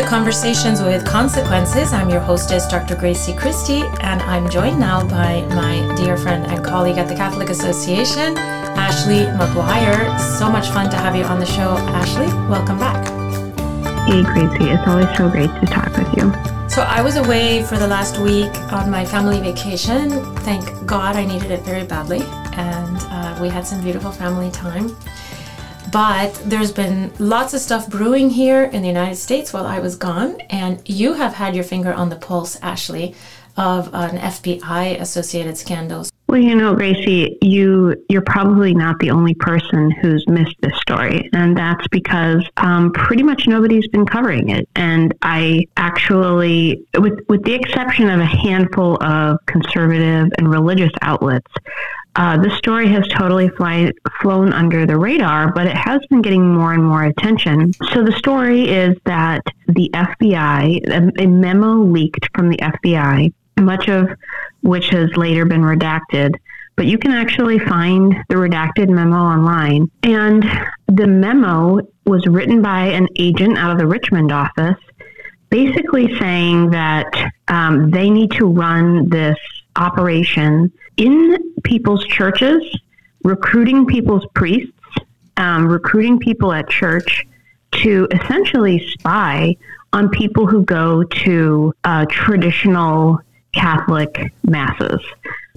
To 0.00 0.06
Conversations 0.06 0.80
with 0.80 1.04
Consequences. 1.04 1.92
I'm 1.92 2.08
your 2.08 2.20
hostess, 2.20 2.66
Dr. 2.66 2.96
Grazie 2.96 3.34
Christie, 3.34 3.82
and 4.00 4.22
I'm 4.22 4.48
joined 4.48 4.80
now 4.80 5.06
by 5.06 5.42
my 5.48 5.94
dear 5.94 6.16
friend 6.16 6.46
and 6.46 6.64
colleague 6.64 6.96
at 6.96 7.06
the 7.06 7.14
Catholic 7.14 7.50
Association, 7.50 8.38
Ashley 8.38 9.26
McGuire. 9.36 10.18
So 10.38 10.50
much 10.50 10.68
fun 10.68 10.88
to 10.88 10.96
have 10.96 11.14
you 11.14 11.24
on 11.24 11.38
the 11.38 11.44
show, 11.44 11.76
Ashley. 11.92 12.28
Welcome 12.48 12.78
back. 12.78 13.06
Hey, 14.08 14.22
Grazie. 14.22 14.70
It's 14.70 14.88
always 14.88 15.16
so 15.18 15.28
great 15.28 15.50
to 15.60 15.66
talk 15.66 15.94
with 15.94 16.16
you. 16.16 16.32
So, 16.70 16.80
I 16.80 17.02
was 17.02 17.16
away 17.16 17.62
for 17.64 17.76
the 17.76 17.86
last 17.86 18.18
week 18.20 18.54
on 18.72 18.90
my 18.90 19.04
family 19.04 19.38
vacation. 19.40 20.08
Thank 20.36 20.86
God 20.86 21.16
I 21.16 21.26
needed 21.26 21.50
it 21.50 21.60
very 21.60 21.84
badly, 21.84 22.22
and 22.54 22.96
uh, 23.10 23.38
we 23.38 23.50
had 23.50 23.66
some 23.66 23.82
beautiful 23.82 24.12
family 24.12 24.50
time. 24.50 24.96
But 25.92 26.34
there's 26.44 26.70
been 26.70 27.12
lots 27.18 27.52
of 27.52 27.60
stuff 27.60 27.88
brewing 27.88 28.30
here 28.30 28.64
in 28.64 28.82
the 28.82 28.88
United 28.88 29.16
States 29.16 29.52
while 29.52 29.66
I 29.66 29.80
was 29.80 29.96
gone, 29.96 30.40
and 30.42 30.80
you 30.88 31.14
have 31.14 31.34
had 31.34 31.54
your 31.54 31.64
finger 31.64 31.92
on 31.92 32.10
the 32.10 32.16
pulse, 32.16 32.56
Ashley, 32.62 33.14
of 33.56 33.92
an 33.92 34.18
FBI 34.18 35.00
associated 35.00 35.58
scandal. 35.58 36.06
Well, 36.30 36.40
you 36.40 36.54
know, 36.54 36.76
Grazie, 36.76 37.38
you 37.42 38.04
you're 38.08 38.22
probably 38.22 38.72
not 38.72 39.00
the 39.00 39.10
only 39.10 39.34
person 39.34 39.90
who's 39.90 40.24
missed 40.28 40.54
this 40.60 40.78
story, 40.78 41.28
and 41.32 41.56
that's 41.56 41.88
because 41.88 42.48
um, 42.56 42.92
pretty 42.92 43.24
much 43.24 43.48
nobody's 43.48 43.88
been 43.88 44.06
covering 44.06 44.50
it. 44.50 44.68
And 44.76 45.12
I 45.22 45.66
actually, 45.76 46.84
with 46.96 47.18
with 47.28 47.42
the 47.42 47.54
exception 47.54 48.08
of 48.08 48.20
a 48.20 48.24
handful 48.24 48.96
of 49.02 49.44
conservative 49.46 50.28
and 50.38 50.48
religious 50.48 50.92
outlets, 51.02 51.52
uh, 52.14 52.36
the 52.40 52.50
story 52.58 52.86
has 52.86 53.08
totally 53.08 53.48
fly, 53.48 53.90
flown 54.20 54.52
under 54.52 54.86
the 54.86 54.96
radar, 54.96 55.52
but 55.52 55.66
it 55.66 55.76
has 55.76 56.00
been 56.10 56.22
getting 56.22 56.54
more 56.54 56.72
and 56.72 56.84
more 56.84 57.06
attention. 57.06 57.72
So 57.92 58.04
the 58.04 58.12
story 58.12 58.68
is 58.68 58.96
that 59.04 59.42
the 59.66 59.90
FBI, 59.92 60.88
a, 60.88 61.24
a 61.24 61.26
memo 61.26 61.82
leaked 61.82 62.28
from 62.36 62.50
the 62.50 62.56
FBI, 62.58 63.32
much 63.60 63.88
of 63.88 64.08
which 64.62 64.88
has 64.90 65.16
later 65.16 65.44
been 65.44 65.62
redacted, 65.62 66.34
but 66.76 66.86
you 66.86 66.98
can 66.98 67.12
actually 67.12 67.58
find 67.58 68.14
the 68.28 68.36
redacted 68.36 68.88
memo 68.88 69.16
online. 69.16 69.90
And 70.02 70.44
the 70.86 71.06
memo 71.06 71.80
was 72.06 72.26
written 72.26 72.62
by 72.62 72.86
an 72.86 73.08
agent 73.16 73.58
out 73.58 73.70
of 73.70 73.78
the 73.78 73.86
Richmond 73.86 74.32
office, 74.32 74.78
basically 75.50 76.16
saying 76.18 76.70
that 76.70 77.32
um, 77.48 77.90
they 77.90 78.08
need 78.08 78.30
to 78.32 78.46
run 78.46 79.08
this 79.08 79.36
operation 79.76 80.72
in 80.96 81.36
people's 81.64 82.04
churches, 82.06 82.62
recruiting 83.24 83.86
people's 83.86 84.26
priests, 84.34 84.72
um, 85.36 85.66
recruiting 85.66 86.18
people 86.18 86.52
at 86.52 86.68
church 86.68 87.26
to 87.72 88.08
essentially 88.10 88.86
spy 88.90 89.56
on 89.92 90.08
people 90.08 90.46
who 90.46 90.62
go 90.64 91.02
to 91.02 91.72
uh, 91.84 92.06
traditional 92.08 93.20
Catholic 93.52 94.32
masses. 94.44 95.00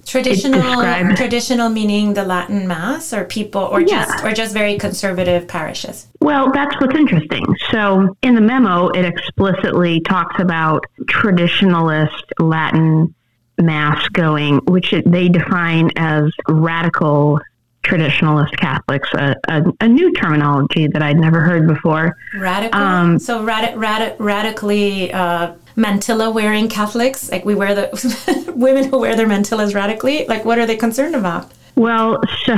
Traditional, 0.05 1.15
traditional 1.15 1.69
meaning 1.69 2.13
the 2.13 2.25
Latin 2.25 2.67
Mass, 2.67 3.13
or 3.13 3.23
people, 3.23 3.61
or 3.61 3.79
yeah. 3.79 4.05
just, 4.05 4.23
or 4.25 4.33
just 4.33 4.53
very 4.53 4.77
conservative 4.77 5.47
parishes. 5.47 6.07
Well, 6.19 6.51
that's 6.51 6.75
what's 6.81 6.95
interesting. 6.95 7.45
So, 7.71 8.15
in 8.21 8.35
the 8.35 8.41
memo, 8.41 8.89
it 8.89 9.05
explicitly 9.05 10.01
talks 10.01 10.41
about 10.41 10.85
traditionalist 11.03 12.21
Latin 12.39 13.15
mass 13.57 14.07
going, 14.09 14.57
which 14.65 14.93
they 15.05 15.29
define 15.29 15.89
as 15.95 16.31
radical 16.49 17.39
traditionalist 17.83 18.55
Catholics, 18.57 19.09
a, 19.13 19.35
a, 19.49 19.63
a, 19.81 19.87
new 19.87 20.11
terminology 20.13 20.87
that 20.87 21.01
I'd 21.01 21.17
never 21.17 21.41
heard 21.41 21.67
before. 21.67 22.17
Radical. 22.35 22.79
Um, 22.79 23.19
so 23.19 23.43
rad- 23.43 23.77
rad- 23.77 24.15
radically 24.19 25.11
uh, 25.11 25.53
mantilla 25.75 26.33
wearing 26.33 26.69
Catholics, 26.69 27.29
like 27.29 27.45
we 27.45 27.55
wear 27.55 27.75
the 27.75 28.53
women 28.55 28.85
who 28.85 28.99
wear 28.99 29.15
their 29.15 29.27
mantillas 29.27 29.75
radically. 29.75 30.25
Like, 30.27 30.45
what 30.45 30.57
are 30.59 30.65
they 30.65 30.77
concerned 30.77 31.15
about? 31.15 31.51
Well, 31.75 32.21
so. 32.45 32.55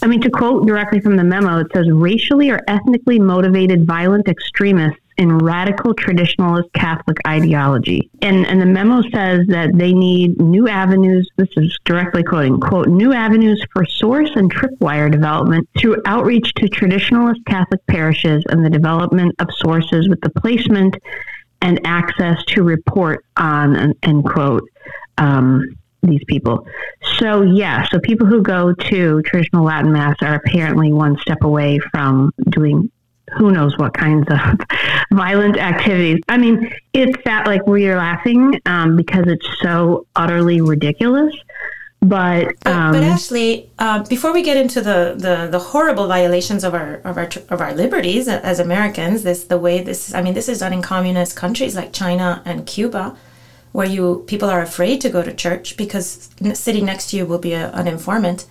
I 0.00 0.06
mean, 0.06 0.20
to 0.20 0.30
quote 0.30 0.64
directly 0.64 1.00
from 1.00 1.16
the 1.16 1.24
memo, 1.24 1.58
it 1.58 1.66
says 1.74 1.90
racially 1.90 2.50
or 2.50 2.60
ethnically 2.68 3.18
motivated 3.18 3.84
violent 3.84 4.28
extremists 4.28 5.00
in 5.18 5.36
radical 5.36 5.92
traditionalist 5.94 6.72
Catholic 6.72 7.16
ideology. 7.26 8.08
And, 8.22 8.46
and 8.46 8.60
the 8.60 8.66
memo 8.66 9.02
says 9.12 9.46
that 9.48 9.70
they 9.74 9.92
need 9.92 10.40
new 10.40 10.68
avenues, 10.68 11.28
this 11.36 11.48
is 11.56 11.76
directly 11.84 12.22
quoting, 12.22 12.60
quote, 12.60 12.86
new 12.86 13.12
avenues 13.12 13.62
for 13.72 13.84
source 13.84 14.30
and 14.36 14.52
tripwire 14.52 15.10
development 15.10 15.68
through 15.76 16.00
outreach 16.06 16.54
to 16.54 16.66
traditionalist 16.66 17.44
Catholic 17.46 17.84
parishes 17.88 18.44
and 18.48 18.64
the 18.64 18.70
development 18.70 19.34
of 19.40 19.48
sources 19.56 20.08
with 20.08 20.20
the 20.20 20.30
placement 20.30 20.96
and 21.62 21.80
access 21.84 22.42
to 22.44 22.62
report 22.62 23.24
on, 23.36 23.92
end 24.04 24.24
quote, 24.24 24.62
um, 25.18 25.64
these 26.02 26.22
people. 26.28 26.64
So, 27.18 27.42
yeah, 27.42 27.88
so 27.88 27.98
people 27.98 28.28
who 28.28 28.40
go 28.40 28.72
to 28.72 29.22
traditional 29.22 29.64
Latin 29.64 29.92
Mass 29.92 30.14
are 30.22 30.36
apparently 30.36 30.92
one 30.92 31.18
step 31.18 31.38
away 31.42 31.80
from 31.90 32.32
doing 32.50 32.88
who 33.36 33.50
knows 33.50 33.76
what 33.78 33.94
kinds 33.94 34.26
of 34.30 34.38
violent 35.12 35.58
activities. 35.58 36.20
I 36.28 36.38
mean, 36.38 36.72
it's 36.92 37.16
that 37.24 37.46
like 37.46 37.66
where 37.66 37.78
you're 37.78 37.96
laughing 37.96 38.60
um, 38.66 38.96
because 38.96 39.26
it's 39.26 39.46
so 39.62 40.06
utterly 40.16 40.60
ridiculous. 40.60 41.34
But 42.00 42.46
um, 42.64 42.92
but, 42.92 43.00
but, 43.00 43.02
Ashley, 43.02 43.70
uh, 43.78 44.04
before 44.04 44.32
we 44.32 44.42
get 44.42 44.56
into 44.56 44.80
the, 44.80 45.14
the, 45.16 45.48
the 45.50 45.58
horrible 45.58 46.06
violations 46.06 46.62
of 46.62 46.72
our 46.72 46.96
of 47.04 47.16
our 47.18 47.28
of 47.48 47.60
our 47.60 47.74
liberties 47.74 48.28
as 48.28 48.60
Americans, 48.60 49.24
this 49.24 49.44
the 49.44 49.58
way 49.58 49.82
this 49.82 50.14
I 50.14 50.22
mean 50.22 50.34
this 50.34 50.48
is 50.48 50.60
done 50.60 50.72
in 50.72 50.80
communist 50.80 51.34
countries 51.34 51.74
like 51.74 51.92
China 51.92 52.40
and 52.44 52.66
Cuba, 52.66 53.16
where 53.72 53.86
you 53.86 54.22
people 54.28 54.48
are 54.48 54.62
afraid 54.62 55.00
to 55.00 55.08
go 55.08 55.24
to 55.24 55.34
church 55.34 55.76
because 55.76 56.30
sitting 56.54 56.84
next 56.84 57.10
to 57.10 57.16
you 57.16 57.26
will 57.26 57.40
be 57.40 57.52
a, 57.52 57.72
an 57.72 57.88
informant. 57.88 58.46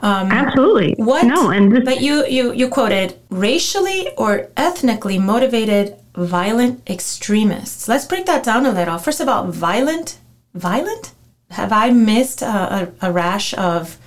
Um, 0.00 0.30
Absolutely. 0.30 0.94
What? 0.96 1.24
No, 1.26 1.50
and 1.50 1.72
this- 1.72 1.84
but 1.84 2.00
you 2.00 2.24
you 2.26 2.52
you 2.52 2.68
quoted 2.68 3.18
racially 3.30 4.08
or 4.16 4.48
ethnically 4.56 5.18
motivated 5.18 5.96
violent 6.14 6.88
extremists. 6.88 7.88
Let's 7.88 8.04
break 8.06 8.26
that 8.26 8.44
down 8.44 8.66
a 8.66 8.70
little. 8.72 8.98
First 8.98 9.20
of 9.20 9.28
all, 9.28 9.46
violent, 9.50 10.18
violent. 10.54 11.12
Have 11.50 11.72
I 11.72 11.90
missed 11.90 12.42
a, 12.42 12.92
a, 13.02 13.08
a 13.08 13.12
rash 13.12 13.54
of 13.54 13.98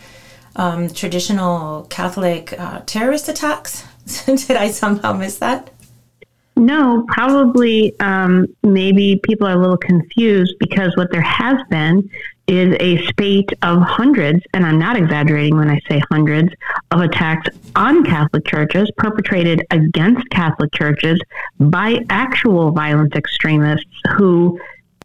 um, 0.56 0.90
traditional 0.90 1.84
Catholic 1.90 2.54
uh, 2.58 2.82
terrorist 2.86 3.28
attacks? 3.30 3.84
Did 4.26 4.52
I 4.52 4.70
somehow 4.72 5.14
miss 5.14 5.38
that? 5.40 5.72
No, 6.58 7.06
probably 7.08 7.98
um, 8.00 8.46
maybe 8.62 9.20
people 9.24 9.48
are 9.48 9.56
a 9.56 9.60
little 9.60 9.78
confused 9.78 10.56
because 10.60 10.96
what 10.98 11.12
there 11.12 11.22
has 11.22 11.58
been 11.70 12.10
is 12.52 12.76
a 12.82 13.04
spate 13.08 13.50
of 13.62 13.82
hundreds, 13.82 14.44
and 14.54 14.66
I'm 14.66 14.78
not 14.78 14.98
exaggerating 14.98 15.56
when 15.56 15.70
I 15.70 15.80
say 15.88 16.02
hundreds, 16.12 16.54
of 16.92 17.00
attacks 17.00 17.48
on 17.78 18.04
Catholic 18.04 18.46
churches 18.46 18.92
perpetrated 18.98 19.66
against 19.72 20.30
Catholic 20.32 20.74
churches 20.74 21.18
by 21.62 22.06
actual 22.10 22.72
violent 22.72 23.16
extremists 23.16 23.86
who 24.18 24.60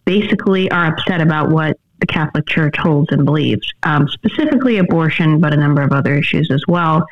basically 0.05 0.69
are 0.73 0.87
upset 0.87 1.21
about 1.21 1.51
what 1.51 1.79
the 2.01 2.07
Catholic 2.07 2.49
Church 2.49 2.77
holds 2.77 3.13
and 3.13 3.25
believes, 3.25 3.73
um, 3.85 4.09
specifically 4.09 4.79
abortion, 4.79 5.41
but 5.41 5.53
a 5.53 5.57
number 5.57 5.83
of 5.83 5.93
other 5.93 6.15
issues 6.15 6.51
as 6.51 6.65
well. 6.67 7.07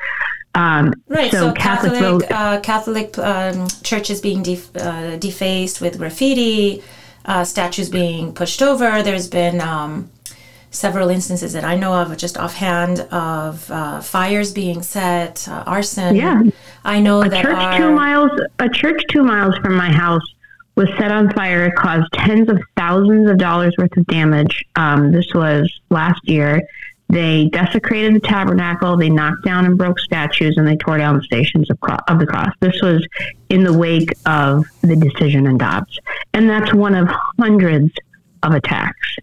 Um, 0.57 0.93
right. 1.09 1.31
So, 1.31 1.49
so 1.49 1.53
Catholic 1.53 1.93
Catholic, 1.93 2.31
uh, 2.31 2.61
Catholic 2.61 3.19
um, 3.19 3.69
churches 3.85 4.21
being 4.21 4.43
def- 4.43 4.77
uh, 4.77 5.17
defaced 5.17 5.81
with 5.81 5.99
graffiti, 5.99 6.83
uh, 7.25 7.45
statues 7.45 7.89
being 7.89 8.33
pushed 8.33 8.63
over. 8.63 9.03
There's 9.03 9.29
been 9.29 9.61
um, 9.61 10.11
several 10.75 11.09
instances 11.09 11.53
that 11.53 11.65
I 11.65 11.77
know 11.77 11.95
of, 11.95 12.17
just 12.17 12.37
offhand, 12.37 13.01
of 13.11 13.71
uh, 13.71 14.01
fires 14.01 14.53
being 14.53 14.83
set, 14.83 15.47
uh, 15.49 15.63
arson. 15.67 16.17
Yeah, 16.17 16.43
I 16.85 17.01
know 17.01 17.23
a 17.23 17.29
that 17.29 17.43
church 17.43 17.57
our, 17.57 17.79
two 17.79 17.93
miles, 17.93 18.31
a 18.59 18.69
church 18.69 19.03
two 19.11 19.23
miles 19.23 19.57
from 19.59 19.77
my 19.77 19.91
house 19.91 20.23
was 20.75 20.89
set 20.99 21.13
on 21.13 21.31
fire. 21.33 21.67
It 21.67 21.77
caused 21.77 22.13
tens 22.13 22.49
of 22.49 22.61
thousands 22.77 23.31
of 23.31 23.39
dollars 23.39 23.75
worth 23.79 23.97
of 23.97 24.07
damage. 24.07 24.65
Um, 24.75 25.13
this 25.13 25.33
was 25.35 25.81
last 25.91 26.21
year. 26.29 26.61
They 27.09 27.49
desecrated 27.53 28.15
the 28.15 28.27
tabernacle. 28.27 28.97
They 28.97 29.11
knocked 29.11 29.45
down 29.45 29.67
and 29.67 29.79
broke 29.79 30.01
statues, 30.01 30.57
and 30.57 30.67
they 30.67 30.77
tore 30.77 30.99
down 30.99 31.17
the 31.17 31.23
stations 31.23 31.71
of, 31.71 31.79
cro- 31.81 31.99
of 32.09 32.19
the 32.19 32.27
cross. 32.27 32.53
This 32.61 32.81
was 32.83 33.07
in 33.51 33.63
the 33.63 33.73
wake 33.73 34.11
of 34.27 34.65
the 34.81 34.97
decision 34.97 35.47
in 35.47 35.59
Dobbs, 35.59 36.01
and 36.33 36.51
that's 36.51 36.75
one 36.75 36.95
of 36.95 37.09
hundreds 37.39 37.93
of 38.43 38.53
attacks 38.53 39.17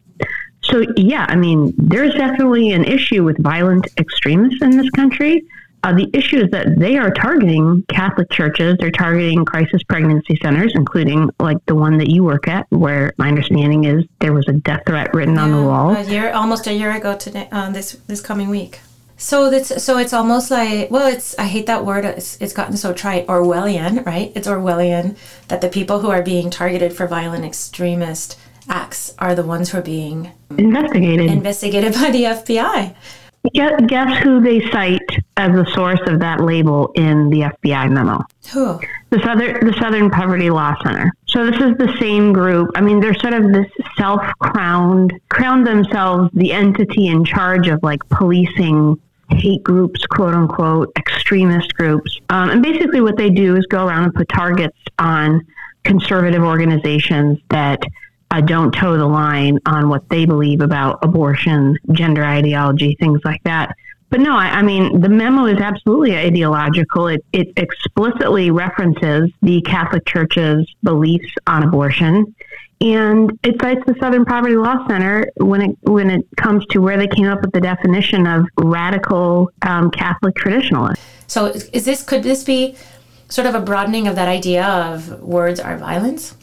so, 0.63 0.83
yeah, 0.95 1.25
I 1.27 1.35
mean, 1.35 1.73
there's 1.77 2.13
definitely 2.13 2.71
an 2.71 2.85
issue 2.85 3.23
with 3.23 3.41
violent 3.41 3.87
extremists 3.97 4.61
in 4.61 4.77
this 4.77 4.89
country. 4.91 5.43
Uh, 5.83 5.93
the 5.93 6.07
issue 6.13 6.37
is 6.37 6.51
that 6.51 6.77
they 6.77 6.97
are 6.97 7.09
targeting 7.09 7.83
Catholic 7.89 8.29
churches. 8.29 8.77
They're 8.79 8.91
targeting 8.91 9.43
crisis 9.45 9.81
pregnancy 9.81 10.37
centers, 10.41 10.73
including 10.75 11.31
like 11.39 11.57
the 11.65 11.73
one 11.73 11.97
that 11.97 12.11
you 12.11 12.23
work 12.23 12.47
at, 12.47 12.67
where 12.69 13.13
my 13.17 13.27
understanding 13.27 13.85
is 13.85 14.05
there 14.19 14.33
was 14.33 14.47
a 14.47 14.53
death 14.53 14.83
threat 14.85 15.11
written 15.15 15.35
yeah, 15.35 15.43
on 15.43 15.51
the 15.51 15.63
wall. 15.63 15.95
A 15.95 16.03
year, 16.03 16.31
almost 16.33 16.67
a 16.67 16.73
year 16.73 16.91
ago 16.91 17.17
today, 17.17 17.49
uh, 17.51 17.71
this 17.71 17.93
this 18.05 18.21
coming 18.21 18.49
week. 18.49 18.81
So 19.17 19.49
that's 19.49 19.83
so 19.83 19.97
it's 19.97 20.13
almost 20.13 20.51
like 20.51 20.91
well, 20.91 21.07
it's 21.07 21.37
I 21.39 21.45
hate 21.45 21.65
that 21.65 21.83
word. 21.83 22.05
It's, 22.05 22.39
it's 22.39 22.53
gotten 22.53 22.77
so 22.77 22.93
trite. 22.93 23.25
Orwellian, 23.25 24.05
right? 24.05 24.31
It's 24.35 24.47
Orwellian 24.47 25.17
that 25.47 25.61
the 25.61 25.69
people 25.69 26.01
who 26.01 26.11
are 26.11 26.21
being 26.21 26.51
targeted 26.51 26.93
for 26.93 27.07
violent 27.07 27.43
extremist 27.43 28.37
acts 28.69 29.13
are 29.19 29.35
the 29.35 29.43
ones 29.43 29.71
who 29.71 29.77
are 29.77 29.81
being 29.81 30.31
investigated 30.57 31.29
investigated 31.29 31.93
by 31.93 32.11
the 32.11 32.23
FBI. 32.23 32.95
Guess, 33.53 33.81
guess 33.87 34.23
who 34.23 34.39
they 34.39 34.59
cite 34.69 34.99
as 35.35 35.51
the 35.53 35.65
source 35.73 35.99
of 36.05 36.19
that 36.19 36.41
label 36.41 36.91
in 36.93 37.29
the 37.31 37.41
FBI 37.41 37.89
memo? 37.89 38.23
Who? 38.53 38.79
The 39.09 39.19
Southern 39.23 39.65
the 39.65 39.73
Southern 39.79 40.11
Poverty 40.11 40.51
Law 40.51 40.75
Center. 40.83 41.11
So 41.27 41.49
this 41.49 41.59
is 41.59 41.75
the 41.77 41.95
same 41.99 42.33
group. 42.33 42.69
I 42.75 42.81
mean, 42.81 42.99
they're 42.99 43.15
sort 43.15 43.33
of 43.33 43.51
this 43.51 43.65
self-crowned, 43.97 45.19
crowned 45.29 45.65
themselves 45.65 46.29
the 46.33 46.51
entity 46.51 47.07
in 47.07 47.25
charge 47.25 47.67
of 47.67 47.81
like 47.81 48.07
policing 48.09 48.99
hate 49.31 49.63
groups, 49.63 50.05
quote 50.05 50.35
unquote, 50.35 50.91
extremist 50.97 51.73
groups. 51.73 52.19
Um, 52.29 52.51
and 52.51 52.61
basically, 52.61 53.01
what 53.01 53.17
they 53.17 53.31
do 53.31 53.55
is 53.55 53.65
go 53.65 53.87
around 53.87 54.03
and 54.03 54.13
put 54.13 54.29
targets 54.29 54.77
on 54.99 55.47
conservative 55.83 56.43
organizations 56.43 57.39
that 57.49 57.79
uh, 58.31 58.41
don't 58.41 58.71
toe 58.73 58.97
the 58.97 59.05
line 59.05 59.59
on 59.65 59.89
what 59.89 60.07
they 60.09 60.25
believe 60.25 60.61
about 60.61 60.99
abortion, 61.03 61.77
gender 61.91 62.23
ideology, 62.23 62.95
things 62.99 63.19
like 63.25 63.43
that. 63.43 63.75
But 64.09 64.21
no, 64.21 64.35
I, 64.35 64.47
I, 64.47 64.61
mean, 64.61 64.99
the 64.99 65.09
memo 65.09 65.45
is 65.45 65.59
absolutely 65.59 66.17
ideological. 66.17 67.07
It, 67.07 67.23
it 67.31 67.53
explicitly 67.57 68.51
references 68.51 69.31
the 69.41 69.61
Catholic 69.61 70.05
Church's 70.05 70.65
beliefs 70.83 71.33
on 71.47 71.63
abortion. 71.63 72.35
And 72.81 73.37
it 73.43 73.61
cites 73.61 73.81
the 73.85 73.95
Southern 73.99 74.25
Poverty 74.25 74.55
Law 74.55 74.87
Center 74.87 75.29
when 75.37 75.61
it 75.61 75.77
when 75.83 76.09
it 76.09 76.25
comes 76.35 76.65
to 76.71 76.79
where 76.79 76.97
they 76.97 77.07
came 77.07 77.27
up 77.27 77.41
with 77.41 77.51
the 77.51 77.61
definition 77.61 78.25
of 78.25 78.47
radical 78.57 79.51
um, 79.61 79.91
Catholic 79.91 80.33
traditionalist. 80.33 80.97
So, 81.27 81.45
is 81.45 81.85
this 81.85 82.01
could 82.01 82.23
this 82.23 82.43
be 82.43 82.75
sort 83.29 83.45
of 83.45 83.53
a 83.53 83.59
broadening 83.59 84.07
of 84.07 84.15
that 84.15 84.27
idea 84.27 84.65
of 84.65 85.21
words 85.21 85.59
are 85.59 85.77
violence? 85.77 86.35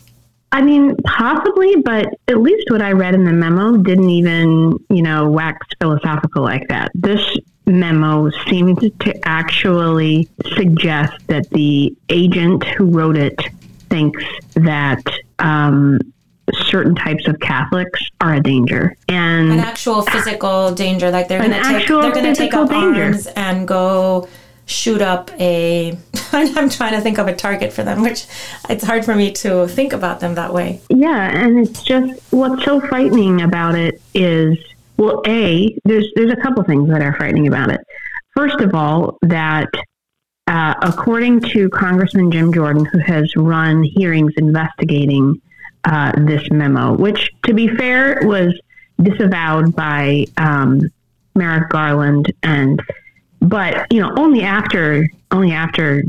I 0.50 0.62
mean, 0.62 0.96
possibly, 1.04 1.76
but 1.76 2.06
at 2.26 2.40
least 2.40 2.70
what 2.70 2.80
I 2.80 2.92
read 2.92 3.14
in 3.14 3.24
the 3.24 3.32
memo 3.32 3.76
didn't 3.76 4.10
even, 4.10 4.78
you 4.88 5.02
know, 5.02 5.28
wax 5.28 5.66
philosophical 5.80 6.42
like 6.42 6.66
that. 6.68 6.90
This 6.94 7.22
memo 7.66 8.30
seemed 8.48 8.80
to 9.00 9.28
actually 9.28 10.28
suggest 10.56 11.14
that 11.26 11.48
the 11.50 11.94
agent 12.08 12.64
who 12.64 12.86
wrote 12.86 13.16
it 13.16 13.38
thinks 13.90 14.22
that 14.54 15.02
um, 15.38 15.98
certain 16.52 16.94
types 16.94 17.28
of 17.28 17.38
Catholics 17.40 18.00
are 18.20 18.34
a 18.34 18.40
danger, 18.40 18.96
and 19.08 19.52
an 19.52 19.60
actual 19.60 20.02
physical 20.02 20.72
danger, 20.74 21.10
like 21.10 21.28
they're 21.28 21.40
going 21.40 21.52
to 21.52 21.62
take 21.62 21.88
they're 21.88 22.12
going 22.12 22.24
to 22.24 22.34
take 22.34 22.54
up 22.54 22.70
danger. 22.70 23.04
arms 23.04 23.26
and 23.28 23.68
go 23.68 24.28
shoot 24.68 25.00
up 25.00 25.30
a 25.40 25.96
I'm 26.32 26.68
trying 26.68 26.92
to 26.92 27.00
think 27.00 27.18
of 27.18 27.26
a 27.26 27.34
target 27.34 27.72
for 27.72 27.82
them, 27.82 28.02
which 28.02 28.26
it's 28.68 28.84
hard 28.84 29.04
for 29.04 29.14
me 29.14 29.32
to 29.32 29.66
think 29.66 29.92
about 29.92 30.20
them 30.20 30.34
that 30.34 30.52
way. 30.52 30.80
Yeah, 30.90 31.30
and 31.30 31.58
it's 31.66 31.82
just 31.82 32.20
what's 32.30 32.64
so 32.64 32.80
frightening 32.80 33.42
about 33.42 33.74
it 33.74 34.00
is 34.14 34.58
well, 34.96 35.22
a 35.26 35.76
there's 35.84 36.06
there's 36.14 36.32
a 36.32 36.36
couple 36.36 36.62
things 36.64 36.88
that 36.90 37.02
are 37.02 37.14
frightening 37.14 37.48
about 37.48 37.70
it. 37.70 37.80
First 38.36 38.60
of 38.60 38.74
all, 38.74 39.18
that 39.22 39.70
uh, 40.46 40.74
according 40.82 41.40
to 41.40 41.68
Congressman 41.70 42.30
Jim 42.30 42.52
Jordan, 42.52 42.84
who 42.84 42.98
has 42.98 43.34
run 43.36 43.82
hearings 43.82 44.32
investigating 44.36 45.40
uh, 45.84 46.12
this 46.16 46.50
memo, 46.50 46.94
which, 46.94 47.30
to 47.46 47.54
be 47.54 47.68
fair, 47.68 48.20
was 48.22 48.58
disavowed 49.00 49.74
by 49.74 50.24
um, 50.36 50.80
Merrick 51.34 51.68
Garland 51.68 52.32
and 52.42 52.82
but 53.40 53.90
you 53.92 54.00
know, 54.00 54.12
only 54.16 54.42
after 54.42 55.08
only 55.30 55.52
after 55.52 56.02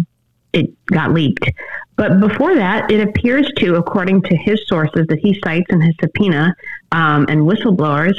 it 0.54 0.86
got 0.88 1.14
leaked. 1.14 1.50
But 1.96 2.20
before 2.22 2.56
that, 2.56 2.90
it 2.90 3.06
appears 3.06 3.52
to, 3.58 3.76
according 3.76 4.22
to 4.24 4.36
his 4.38 4.66
sources 4.68 5.06
that 5.08 5.20
he 5.20 5.40
cites 5.44 5.68
in 5.70 5.82
his 5.82 5.94
subpoena 6.00 6.56
um, 6.94 7.26
and 7.28 7.42
whistleblowers, 7.42 8.18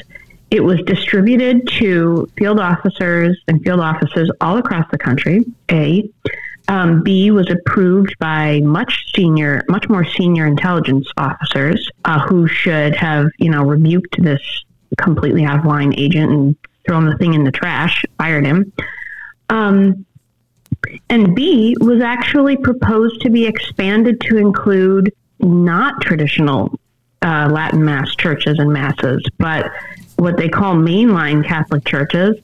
it 0.50 0.62
was 0.62 0.80
distributed 0.82 1.66
to 1.78 2.30
field 2.36 2.60
officers 2.60 3.40
and 3.48 3.62
field 3.62 3.80
offices 3.80 4.30
all 4.40 4.58
across 4.58 4.84
the 4.90 4.98
country. 4.98 5.46
A. 5.70 6.10
Um, 6.68 7.02
B 7.02 7.30
was 7.30 7.50
approved 7.50 8.16
by 8.18 8.60
much 8.60 9.12
senior, 9.14 9.64
much 9.68 9.88
more 9.88 10.04
senior 10.04 10.46
intelligence 10.46 11.08
officers 11.16 11.88
uh, 12.04 12.20
who 12.20 12.46
should 12.46 12.94
have, 12.96 13.28
you 13.38 13.50
know, 13.50 13.64
rebuked 13.64 14.22
this 14.22 14.42
completely 14.98 15.44
out 15.44 15.60
of 15.60 15.64
line 15.64 15.94
agent 15.96 16.30
and 16.30 16.56
thrown 16.86 17.06
the 17.06 17.16
thing 17.16 17.34
in 17.34 17.44
the 17.44 17.50
trash, 17.50 18.04
fired 18.18 18.44
him. 18.44 18.72
Um, 19.50 20.06
and 21.10 21.34
B 21.34 21.76
was 21.80 22.00
actually 22.00 22.56
proposed 22.56 23.20
to 23.22 23.30
be 23.30 23.46
expanded 23.46 24.20
to 24.22 24.38
include 24.38 25.12
not 25.40 26.00
traditional 26.00 26.78
uh, 27.22 27.48
Latin 27.50 27.84
Mass 27.84 28.14
churches 28.16 28.58
and 28.58 28.72
masses, 28.72 29.22
but 29.38 29.70
what 30.16 30.36
they 30.36 30.48
call 30.48 30.74
mainline 30.74 31.46
Catholic 31.46 31.84
churches 31.84 32.36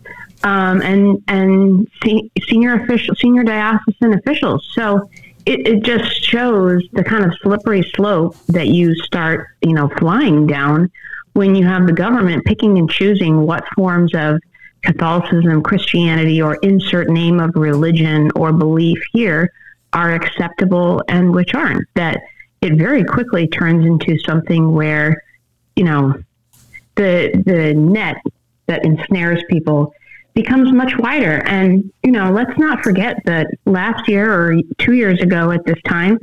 um, 0.44 0.82
and 0.82 1.22
and 1.28 1.88
se- 2.04 2.30
senior 2.48 2.82
official, 2.82 3.14
senior 3.14 3.42
diocesan 3.42 4.14
officials. 4.14 4.68
So 4.74 5.09
it, 5.46 5.66
it 5.66 5.82
just 5.82 6.22
shows 6.22 6.82
the 6.92 7.04
kind 7.04 7.24
of 7.24 7.32
slippery 7.42 7.82
slope 7.94 8.36
that 8.48 8.68
you 8.68 8.94
start, 8.96 9.48
you 9.62 9.72
know, 9.72 9.88
flying 9.98 10.46
down 10.46 10.90
when 11.32 11.54
you 11.54 11.66
have 11.66 11.86
the 11.86 11.92
government 11.92 12.44
picking 12.44 12.78
and 12.78 12.90
choosing 12.90 13.42
what 13.42 13.64
forms 13.74 14.14
of 14.14 14.40
Catholicism, 14.87 15.62
Christianity, 15.62 16.41
or 16.41 16.55
insert 16.62 17.11
name 17.11 17.41
of 17.41 17.55
religion 17.55 18.30
or 18.34 18.53
belief 18.53 18.99
here 19.12 19.53
are 19.93 20.12
acceptable 20.12 21.03
and 21.09 21.34
which 21.34 21.55
aren't. 21.55 21.87
That 21.95 22.22
it 22.62 22.74
very 22.74 23.05
quickly 23.05 23.47
turns 23.49 23.84
into 23.84 24.18
something 24.20 24.72
where, 24.72 25.22
you 25.74 25.84
know, 25.84 26.14
the 26.95 27.43
the 27.45 27.74
net 27.74 28.16
that 28.66 28.84
ensnares 28.84 29.43
people 29.51 29.93
becomes 30.34 30.72
much 30.72 30.97
wider. 30.99 31.43
And, 31.47 31.91
you 32.03 32.12
know, 32.12 32.30
let's 32.30 32.57
not 32.59 32.82
forget 32.82 33.16
that 33.24 33.49
last 33.64 34.07
year 34.07 34.32
or 34.32 34.61
two 34.78 34.93
years 34.93 35.20
ago 35.22 35.51
at 35.51 35.64
this 35.64 35.80
time, 35.87 36.18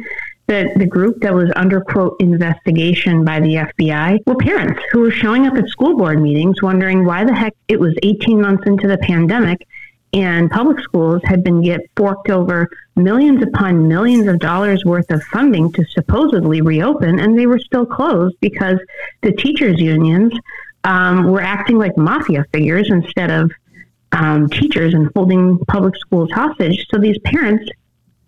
that 0.47 0.77
the 0.77 0.85
group 0.85 1.21
that 1.21 1.33
was 1.33 1.51
under 1.55 1.81
quote 1.81 2.17
investigation 2.19 3.23
by 3.23 3.39
the 3.39 3.55
FBI 3.55 4.19
were 4.25 4.35
parents 4.35 4.81
who 4.91 4.99
were 4.99 5.11
showing 5.11 5.47
up 5.47 5.55
at 5.55 5.67
school 5.69 5.97
board 5.97 6.21
meetings 6.21 6.61
wondering 6.61 7.05
why 7.05 7.23
the 7.23 7.33
heck 7.33 7.53
it 7.67 7.79
was 7.79 7.95
18 8.03 8.41
months 8.41 8.63
into 8.65 8.87
the 8.87 8.97
pandemic 8.97 9.67
and 10.13 10.51
public 10.51 10.79
schools 10.79 11.21
had 11.23 11.43
been 11.43 11.61
get 11.61 11.81
forked 11.95 12.29
over 12.29 12.69
millions 12.95 13.41
upon 13.41 13.87
millions 13.87 14.27
of 14.27 14.37
dollars 14.39 14.83
worth 14.85 15.09
of 15.11 15.23
funding 15.23 15.71
to 15.71 15.83
supposedly 15.85 16.61
reopen 16.61 17.19
and 17.19 17.37
they 17.37 17.47
were 17.47 17.59
still 17.59 17.85
closed 17.85 18.35
because 18.41 18.77
the 19.21 19.31
teachers 19.31 19.79
unions 19.79 20.33
um, 20.83 21.31
were 21.31 21.41
acting 21.41 21.77
like 21.77 21.97
mafia 21.97 22.45
figures 22.51 22.89
instead 22.91 23.31
of 23.31 23.49
um, 24.13 24.47
teachers 24.49 24.93
and 24.93 25.09
holding 25.15 25.57
public 25.67 25.95
schools 25.97 26.31
hostage. 26.31 26.85
So 26.89 26.99
these 26.99 27.17
parents 27.19 27.69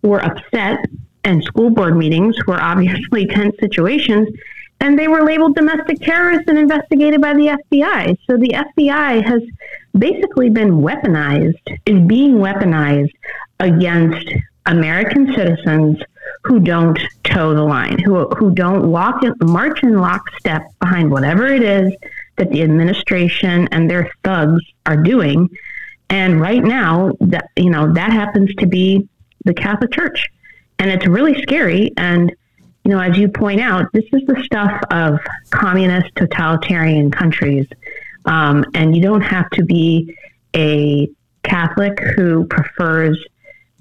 were 0.01 0.23
upset, 0.23 0.85
and 1.25 1.43
school 1.43 1.69
board 1.69 1.97
meetings 1.97 2.35
were 2.47 2.61
obviously 2.61 3.25
tense 3.27 3.55
situations, 3.59 4.29
and 4.79 4.97
they 4.97 5.07
were 5.07 5.23
labeled 5.23 5.55
domestic 5.55 5.99
terrorists 5.99 6.45
and 6.47 6.57
investigated 6.57 7.21
by 7.21 7.33
the 7.33 7.57
FBI. 7.71 8.17
So 8.27 8.37
the 8.37 8.49
FBI 8.49 9.25
has 9.25 9.41
basically 9.97 10.49
been 10.49 10.81
weaponized, 10.81 11.79
is 11.85 12.01
being 12.07 12.35
weaponized 12.35 13.13
against 13.59 14.27
American 14.65 15.33
citizens 15.35 16.01
who 16.43 16.59
don't 16.59 16.99
toe 17.23 17.53
the 17.53 17.63
line, 17.63 17.97
who, 17.99 18.27
who 18.29 18.53
don't 18.53 18.89
walk 18.91 19.23
in, 19.23 19.33
march 19.41 19.81
in 19.83 19.97
lockstep 19.99 20.63
behind 20.79 21.11
whatever 21.11 21.47
it 21.47 21.63
is 21.63 21.93
that 22.37 22.49
the 22.51 22.61
administration 22.61 23.67
and 23.71 23.89
their 23.89 24.11
thugs 24.23 24.61
are 24.85 24.97
doing 24.97 25.49
and 26.09 26.39
right 26.39 26.63
now, 26.63 27.11
that 27.19 27.49
you 27.55 27.69
know, 27.69 27.91
that 27.93 28.11
happens 28.11 28.53
to 28.55 28.67
be 28.67 29.07
the 29.43 29.53
Catholic 29.53 29.91
Church, 29.91 30.27
and 30.79 30.89
it's 30.89 31.07
really 31.07 31.41
scary. 31.41 31.91
And 31.97 32.33
you 32.83 32.91
know, 32.91 32.99
as 32.99 33.17
you 33.17 33.27
point 33.29 33.61
out, 33.61 33.91
this 33.93 34.05
is 34.13 34.21
the 34.27 34.41
stuff 34.43 34.71
of 34.91 35.19
communist, 35.49 36.13
totalitarian 36.15 37.09
countries, 37.09 37.67
um, 38.25 38.63
and 38.75 38.95
you 38.95 39.01
don't 39.01 39.21
have 39.21 39.49
to 39.51 39.63
be 39.63 40.15
a 40.55 41.09
Catholic 41.43 41.99
who 42.15 42.45
prefers 42.45 43.23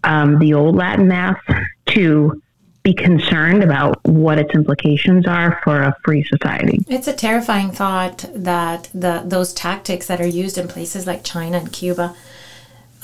um, 0.05 0.39
the 0.39 0.55
old 0.55 0.77
Latin 0.77 1.09
Mass 1.09 1.39
to 1.87 2.43
be 2.83 2.93
concerned 2.93 3.63
about 3.65 3.99
what 4.05 4.39
its 4.39 4.55
implications 4.55 5.27
are 5.27 5.59
for 5.65 5.81
a 5.81 5.97
free 6.05 6.23
society. 6.25 6.79
It's 6.87 7.09
a 7.09 7.15
terrifying 7.15 7.71
thought 7.71 8.27
that 8.35 8.91
the 8.95 9.23
those 9.25 9.55
tactics 9.55 10.07
that 10.07 10.21
are 10.21 10.27
used 10.27 10.59
in 10.59 10.69
places 10.69 11.07
like 11.07 11.25
China 11.25 11.59
and 11.59 11.73
Cuba 11.73 12.15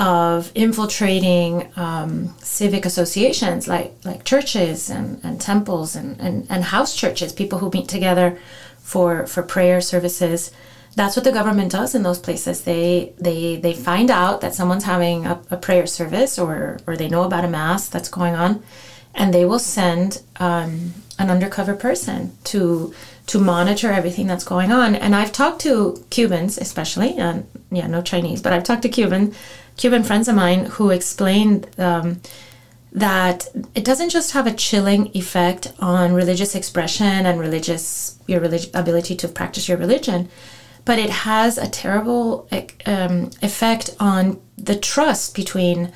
of 0.01 0.51
infiltrating 0.55 1.71
um, 1.77 2.35
civic 2.39 2.87
associations 2.87 3.69
like 3.69 3.93
like 4.03 4.25
churches 4.25 4.89
and, 4.89 5.21
and 5.23 5.39
temples 5.41 5.95
and, 5.95 6.19
and, 6.19 6.47
and 6.49 6.65
house 6.65 6.97
churches, 6.97 7.35
people 7.35 7.59
who 7.59 7.71
meet 7.71 7.89
together 7.89 8.39
for 8.79 9.27
for 9.27 9.43
prayer 9.43 9.81
services. 9.81 10.51
That's 10.97 11.15
what 11.15 11.25
the 11.25 11.31
government 11.31 11.71
does 11.71 11.95
in 11.95 12.03
those 12.03 12.19
places. 12.19 12.63
They 12.63 13.13
they 13.19 13.57
they 13.57 13.75
find 13.75 14.11
out 14.11 14.41
that 14.41 14.55
someone's 14.55 14.85
having 14.85 15.27
a, 15.27 15.41
a 15.51 15.57
prayer 15.59 15.87
service 15.87 16.39
or 16.39 16.79
or 16.87 16.97
they 16.97 17.09
know 17.09 17.25
about 17.25 17.45
a 17.45 17.49
mass 17.49 17.87
that's 17.87 18.09
going 18.09 18.35
on 18.35 18.63
and 19.15 19.35
they 19.35 19.45
will 19.45 19.59
send 19.59 20.23
um, 20.37 20.95
an 21.19 21.31
undercover 21.31 21.75
person 21.75 22.33
to 22.45 22.95
to 23.27 23.39
monitor 23.39 23.93
everything 23.93 24.27
that's 24.27 24.45
going 24.45 24.73
on. 24.73 24.97
And 24.97 25.15
I've 25.15 25.31
talked 25.31 25.61
to 25.61 26.05
Cubans, 26.11 26.59
especially, 26.59 27.17
and 27.17 27.47
yeah, 27.71 27.87
no 27.87 28.03
Chinese, 28.03 28.43
but 28.43 28.53
I've 28.53 28.65
talked 28.65 28.83
to 28.83 28.89
Cuban 28.89 29.35
Cuban 29.81 30.03
friends 30.03 30.29
of 30.29 30.35
mine 30.35 30.67
who 30.67 30.91
explained 30.91 31.67
um, 31.79 32.21
that 32.93 33.49
it 33.75 33.83
doesn't 33.83 34.11
just 34.11 34.33
have 34.33 34.47
a 34.47 34.53
chilling 34.53 35.11
effect 35.15 35.73
on 35.79 36.13
religious 36.13 36.55
expression 36.55 37.25
and 37.25 37.41
religious 37.41 38.19
your 38.27 38.41
relig- 38.41 38.71
ability 38.75 39.17
to 39.17 39.27
practice 39.27 39.71
your 39.71 39.79
religion, 39.79 40.29
but 40.85 40.99
it 40.99 41.09
has 41.09 41.57
a 41.57 41.67
terrible 41.67 42.47
um, 42.85 43.31
effect 43.41 43.97
on 43.99 44.39
the 44.59 44.77
trust 44.77 45.35
between 45.35 45.91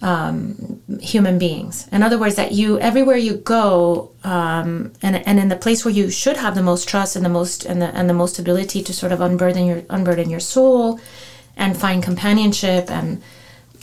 um, 0.00 0.80
human 0.98 1.38
beings. 1.38 1.86
In 1.92 2.02
other 2.02 2.18
words, 2.18 2.36
that 2.36 2.52
you 2.52 2.80
everywhere 2.80 3.18
you 3.18 3.34
go, 3.34 4.10
um, 4.24 4.94
and 5.02 5.16
and 5.28 5.38
in 5.38 5.50
the 5.50 5.56
place 5.56 5.84
where 5.84 5.92
you 5.92 6.10
should 6.10 6.38
have 6.38 6.54
the 6.54 6.62
most 6.62 6.88
trust 6.88 7.14
and 7.14 7.24
the 7.26 7.34
most 7.40 7.66
and 7.66 7.82
the 7.82 7.94
and 7.94 8.08
the 8.08 8.14
most 8.14 8.38
ability 8.38 8.82
to 8.84 8.92
sort 8.94 9.12
of 9.12 9.20
unburden 9.20 9.66
your 9.66 9.82
unburden 9.90 10.30
your 10.30 10.40
soul, 10.40 10.98
and 11.58 11.76
find 11.76 12.02
companionship, 12.02 12.90
and 12.90 13.22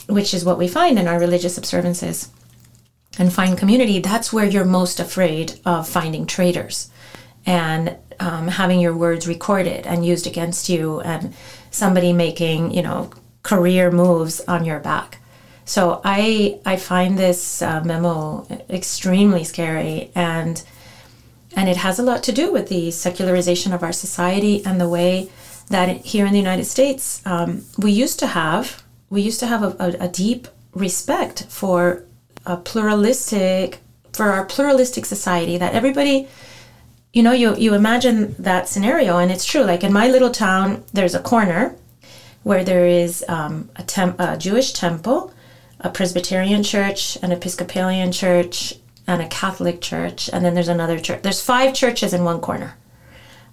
which 0.08 0.34
is 0.34 0.44
what 0.44 0.58
we 0.58 0.66
find 0.66 0.98
in 0.98 1.06
our 1.06 1.20
religious 1.20 1.56
observances, 1.56 2.30
and 3.18 3.32
find 3.32 3.56
community. 3.56 4.00
That's 4.00 4.32
where 4.32 4.46
you're 4.46 4.64
most 4.64 4.98
afraid 4.98 5.60
of 5.64 5.88
finding 5.88 6.26
traitors, 6.26 6.90
and 7.46 7.96
um, 8.18 8.48
having 8.48 8.80
your 8.80 8.96
words 8.96 9.28
recorded 9.28 9.86
and 9.86 10.04
used 10.04 10.26
against 10.26 10.68
you, 10.68 11.00
and 11.02 11.32
somebody 11.70 12.12
making 12.12 12.72
you 12.72 12.82
know 12.82 13.10
career 13.44 13.92
moves 13.92 14.40
on 14.48 14.64
your 14.64 14.80
back 14.80 15.20
so 15.66 16.00
I 16.04 16.60
I 16.64 16.76
find 16.76 17.18
this 17.18 17.60
uh, 17.60 17.82
memo 17.84 18.46
extremely 18.70 19.42
scary 19.42 20.12
and 20.14 20.62
and 21.56 21.68
it 21.68 21.76
has 21.78 21.98
a 21.98 22.04
lot 22.04 22.22
to 22.24 22.32
do 22.32 22.52
with 22.52 22.68
the 22.68 22.92
secularization 22.92 23.72
of 23.72 23.82
our 23.82 23.92
society 23.92 24.64
and 24.64 24.80
the 24.80 24.88
way 24.88 25.28
that 25.68 25.88
here 26.04 26.26
in 26.26 26.32
the 26.32 26.38
United 26.38 26.64
States 26.64 27.22
um, 27.26 27.64
we 27.78 27.90
used 27.90 28.18
to 28.18 28.26
have 28.26 28.82
we 29.10 29.20
used 29.20 29.40
to 29.40 29.46
have 29.46 29.62
a, 29.62 29.76
a, 29.78 30.06
a 30.06 30.08
deep 30.08 30.48
respect 30.74 31.46
for 31.48 32.04
a 32.44 32.56
pluralistic 32.56 33.80
for 34.12 34.30
our 34.30 34.44
pluralistic 34.44 35.04
society 35.04 35.58
that 35.58 35.74
everybody 35.74 36.28
you 37.12 37.22
know 37.22 37.32
you 37.32 37.56
you 37.56 37.74
imagine 37.74 38.34
that 38.38 38.68
scenario 38.68 39.18
and 39.18 39.30
it's 39.30 39.44
true 39.44 39.62
like 39.62 39.82
in 39.82 39.92
my 39.92 40.08
little 40.08 40.30
town 40.30 40.84
there's 40.92 41.14
a 41.14 41.20
corner 41.20 41.76
where 42.42 42.62
there 42.62 42.86
is 42.86 43.24
um, 43.28 43.68
a, 43.74 43.82
temp- 43.82 44.20
a 44.20 44.36
Jewish 44.36 44.72
temple 44.72 45.32
a 45.80 45.90
Presbyterian 45.90 46.62
church, 46.62 47.18
an 47.22 47.32
Episcopalian 47.32 48.12
church, 48.12 48.74
and 49.06 49.22
a 49.22 49.28
Catholic 49.28 49.80
church, 49.80 50.28
and 50.32 50.44
then 50.44 50.54
there's 50.54 50.68
another 50.68 50.98
church. 50.98 51.22
There's 51.22 51.40
five 51.40 51.74
churches 51.74 52.12
in 52.12 52.24
one 52.24 52.40
corner, 52.40 52.76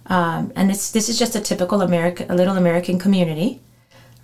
um, 0.06 0.52
and 0.54 0.70
it's 0.70 0.90
this 0.90 1.08
is 1.08 1.18
just 1.18 1.36
a 1.36 1.40
typical 1.40 1.82
American, 1.82 2.30
a 2.30 2.34
little 2.34 2.56
American 2.56 2.98
community, 2.98 3.60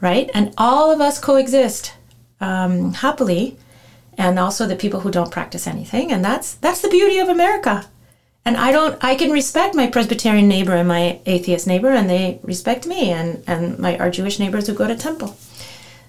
right? 0.00 0.30
And 0.34 0.52
all 0.58 0.90
of 0.90 1.00
us 1.00 1.18
coexist 1.18 1.94
um, 2.40 2.94
happily, 2.94 3.56
and 4.18 4.38
also 4.38 4.66
the 4.66 4.76
people 4.76 5.00
who 5.00 5.10
don't 5.10 5.30
practice 5.30 5.66
anything, 5.66 6.12
and 6.12 6.24
that's 6.24 6.54
that's 6.54 6.80
the 6.82 6.88
beauty 6.88 7.18
of 7.18 7.28
America. 7.28 7.86
And 8.44 8.56
I 8.56 8.72
don't, 8.72 8.96
I 9.04 9.16
can 9.16 9.30
respect 9.30 9.74
my 9.74 9.86
Presbyterian 9.86 10.48
neighbor 10.48 10.72
and 10.72 10.88
my 10.88 11.20
atheist 11.26 11.66
neighbor, 11.66 11.90
and 11.90 12.08
they 12.08 12.40
respect 12.42 12.86
me, 12.86 13.10
and 13.10 13.42
and 13.46 13.78
my 13.78 13.96
our 13.98 14.10
Jewish 14.10 14.38
neighbors 14.38 14.66
who 14.66 14.74
go 14.74 14.86
to 14.86 14.96
temple. 14.96 15.36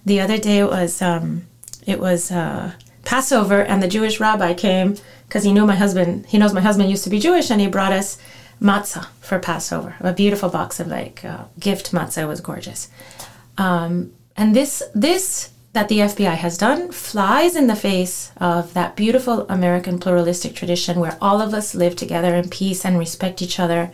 the 0.06 0.20
other 0.20 0.38
day 0.38 0.60
it 0.60 0.70
was 0.70 1.02
um, 1.02 1.46
it 1.86 2.00
was 2.00 2.32
uh, 2.32 2.74
Passover, 3.06 3.62
and 3.62 3.82
the 3.82 3.88
Jewish 3.88 4.20
rabbi 4.20 4.54
came 4.54 4.96
because 5.28 5.44
he 5.44 5.54
knew 5.54 5.66
my 5.66 5.76
husband. 5.76 6.26
He 6.28 6.38
knows 6.38 6.54
my 6.54 6.62
husband 6.62 6.90
used 6.90 7.04
to 7.06 7.10
be 7.10 7.20
Jewish, 7.20 7.50
and 7.50 7.62
he 7.62 7.68
brought 7.68 7.94
us 7.94 8.18
matzah 8.62 9.08
for 9.20 9.40
Passover. 9.40 9.96
A 10.00 10.14
beautiful 10.14 10.50
box 10.50 10.80
of 10.80 10.88
like 10.88 11.26
uh, 11.26 11.46
gift 11.60 11.92
matzah 11.92 12.28
was 12.28 12.42
gorgeous. 12.42 12.90
Um, 13.58 14.14
and 14.38 14.56
this 14.56 14.84
this 14.94 15.50
that 15.74 15.88
the 15.88 16.00
FBI 16.00 16.36
has 16.36 16.58
done 16.58 16.92
flies 16.92 17.56
in 17.56 17.68
the 17.68 17.76
face 17.76 18.32
of 18.38 18.74
that 18.74 18.96
beautiful 18.96 19.48
American 19.48 20.00
pluralistic 20.00 20.54
tradition 20.54 21.00
where 21.00 21.18
all 21.22 21.42
of 21.42 21.54
us 21.54 21.74
live 21.74 21.96
together 21.96 22.36
in 22.36 22.50
peace 22.50 22.84
and 22.84 23.00
respect 23.00 23.42
each 23.42 23.58
other 23.58 23.90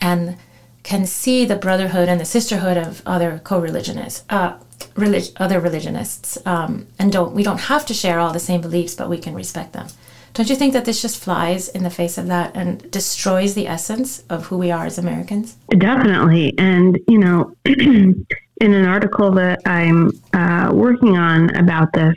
and 0.00 0.36
can 0.84 1.04
see 1.06 1.44
the 1.44 1.56
brotherhood 1.56 2.08
and 2.08 2.20
the 2.20 2.24
sisterhood 2.24 2.76
of 2.76 3.02
other 3.04 3.40
co-religionists, 3.42 4.24
uh, 4.30 4.56
relig- 4.96 5.32
other 5.36 5.60
religionists, 5.60 6.38
um, 6.46 6.86
and 6.98 7.12
don't 7.12 7.34
we 7.34 7.42
don't 7.42 7.62
have 7.62 7.84
to 7.86 7.94
share 7.94 8.18
all 8.18 8.32
the 8.32 8.40
same 8.40 8.60
beliefs, 8.60 8.94
but 8.94 9.08
we 9.08 9.18
can 9.18 9.34
respect 9.34 9.72
them. 9.72 9.86
Don't 10.34 10.48
you 10.48 10.56
think 10.56 10.72
that 10.72 10.86
this 10.86 11.02
just 11.02 11.22
flies 11.22 11.68
in 11.68 11.82
the 11.82 11.90
face 11.90 12.16
of 12.16 12.26
that 12.28 12.56
and 12.56 12.90
destroys 12.90 13.54
the 13.54 13.66
essence 13.66 14.24
of 14.30 14.46
who 14.46 14.56
we 14.56 14.70
are 14.70 14.86
as 14.86 14.96
Americans? 14.96 15.56
Definitely, 15.76 16.54
and 16.58 16.98
you 17.06 17.18
know, 17.18 17.54
in 17.66 18.24
an 18.60 18.86
article 18.86 19.30
that 19.32 19.60
I'm 19.66 20.10
uh, 20.32 20.70
working 20.72 21.18
on 21.18 21.54
about 21.54 21.92
this, 21.92 22.16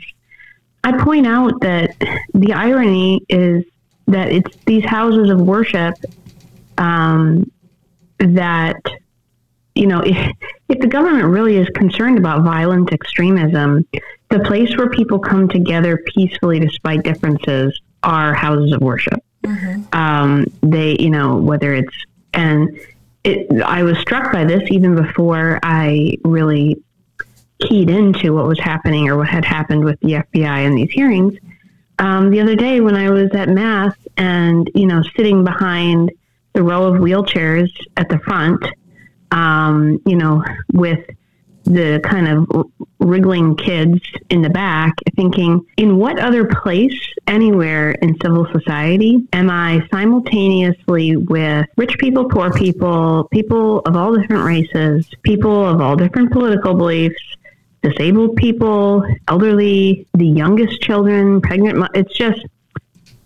I 0.82 0.96
point 0.96 1.26
out 1.26 1.60
that 1.60 1.94
the 2.32 2.52
irony 2.52 3.20
is 3.28 3.64
that 4.06 4.30
it's 4.30 4.56
these 4.64 4.84
houses 4.84 5.30
of 5.30 5.40
worship 5.40 5.94
um, 6.78 7.50
that 8.18 8.80
you 9.74 9.86
know 9.86 10.00
if, 10.06 10.16
if 10.68 10.78
the 10.78 10.86
government 10.86 11.26
really 11.26 11.56
is 11.56 11.68
concerned 11.74 12.18
about 12.18 12.44
violent 12.44 12.92
extremism 12.92 13.86
the 14.28 14.40
place 14.40 14.76
where 14.76 14.90
people 14.90 15.18
come 15.18 15.48
together 15.48 16.02
peacefully 16.14 16.58
despite 16.58 17.02
differences 17.02 17.80
are 18.06 18.32
houses 18.32 18.72
of 18.72 18.80
worship 18.80 19.22
mm-hmm. 19.42 19.82
um, 19.92 20.46
they 20.62 20.96
you 20.98 21.10
know 21.10 21.36
whether 21.36 21.74
it's 21.74 21.94
and 22.32 22.80
it, 23.24 23.62
i 23.62 23.82
was 23.82 23.98
struck 23.98 24.32
by 24.32 24.44
this 24.44 24.62
even 24.70 24.94
before 24.96 25.58
i 25.62 26.16
really 26.24 26.82
keyed 27.60 27.90
into 27.90 28.34
what 28.34 28.46
was 28.46 28.58
happening 28.60 29.08
or 29.08 29.16
what 29.16 29.28
had 29.28 29.44
happened 29.44 29.84
with 29.84 29.98
the 30.00 30.12
fbi 30.12 30.64
in 30.64 30.74
these 30.74 30.90
hearings 30.90 31.34
um, 31.98 32.30
the 32.30 32.40
other 32.40 32.56
day 32.56 32.80
when 32.80 32.94
i 32.94 33.10
was 33.10 33.30
at 33.34 33.48
mass 33.48 33.94
and 34.16 34.70
you 34.74 34.86
know 34.86 35.02
sitting 35.16 35.44
behind 35.44 36.10
the 36.56 36.62
row 36.62 36.84
of 36.84 36.94
wheelchairs 36.94 37.70
at 37.98 38.08
the 38.08 38.18
front, 38.20 38.64
um, 39.30 40.00
you 40.06 40.16
know, 40.16 40.42
with 40.72 41.04
the 41.66 42.00
kind 42.04 42.28
of 42.28 42.70
wriggling 42.98 43.56
kids 43.56 44.00
in 44.30 44.42
the 44.42 44.50
back, 44.50 44.94
thinking, 45.14 45.64
in 45.76 45.96
what 45.96 46.18
other 46.18 46.46
place 46.46 46.98
anywhere 47.26 47.92
in 47.92 48.16
civil 48.22 48.46
society 48.52 49.26
am 49.32 49.50
I 49.50 49.86
simultaneously 49.92 51.16
with 51.16 51.66
rich 51.76 51.96
people, 51.98 52.28
poor 52.28 52.52
people, 52.52 53.28
people 53.32 53.80
of 53.80 53.96
all 53.96 54.14
different 54.14 54.44
races, 54.44 55.08
people 55.22 55.66
of 55.66 55.80
all 55.80 55.96
different 55.96 56.32
political 56.32 56.74
beliefs, 56.74 57.22
disabled 57.82 58.36
people, 58.36 59.04
elderly, 59.28 60.06
the 60.14 60.26
youngest 60.26 60.80
children, 60.80 61.40
pregnant? 61.40 61.88
It's 61.94 62.16
just 62.16 62.40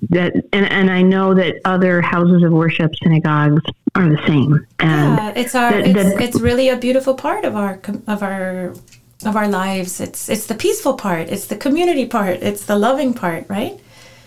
that 0.09 0.35
and, 0.53 0.67
and 0.71 0.91
I 0.91 1.03
know 1.03 1.35
that 1.35 1.61
other 1.65 2.01
houses 2.01 2.43
of 2.43 2.53
worship, 2.53 2.95
synagogues, 3.03 3.63
are 3.95 4.09
the 4.09 4.27
same. 4.27 4.67
And 4.79 5.19
yeah, 5.19 5.33
it's 5.37 5.55
our 5.55 5.71
the, 5.71 5.91
it's, 5.91 6.15
the, 6.17 6.23
it's 6.23 6.41
really 6.41 6.69
a 6.69 6.77
beautiful 6.77 7.15
part 7.15 7.45
of 7.45 7.55
our 7.55 7.81
of 8.07 8.23
our 8.23 8.75
of 9.25 9.37
our 9.37 9.49
lives. 9.49 10.01
It's 10.01 10.29
it's 10.29 10.47
the 10.47 10.55
peaceful 10.55 10.95
part. 10.95 11.29
It's 11.29 11.47
the 11.47 11.57
community 11.57 12.07
part. 12.07 12.39
It's 12.43 12.65
the 12.65 12.77
loving 12.77 13.15
part, 13.15 13.47
right? 13.49 13.79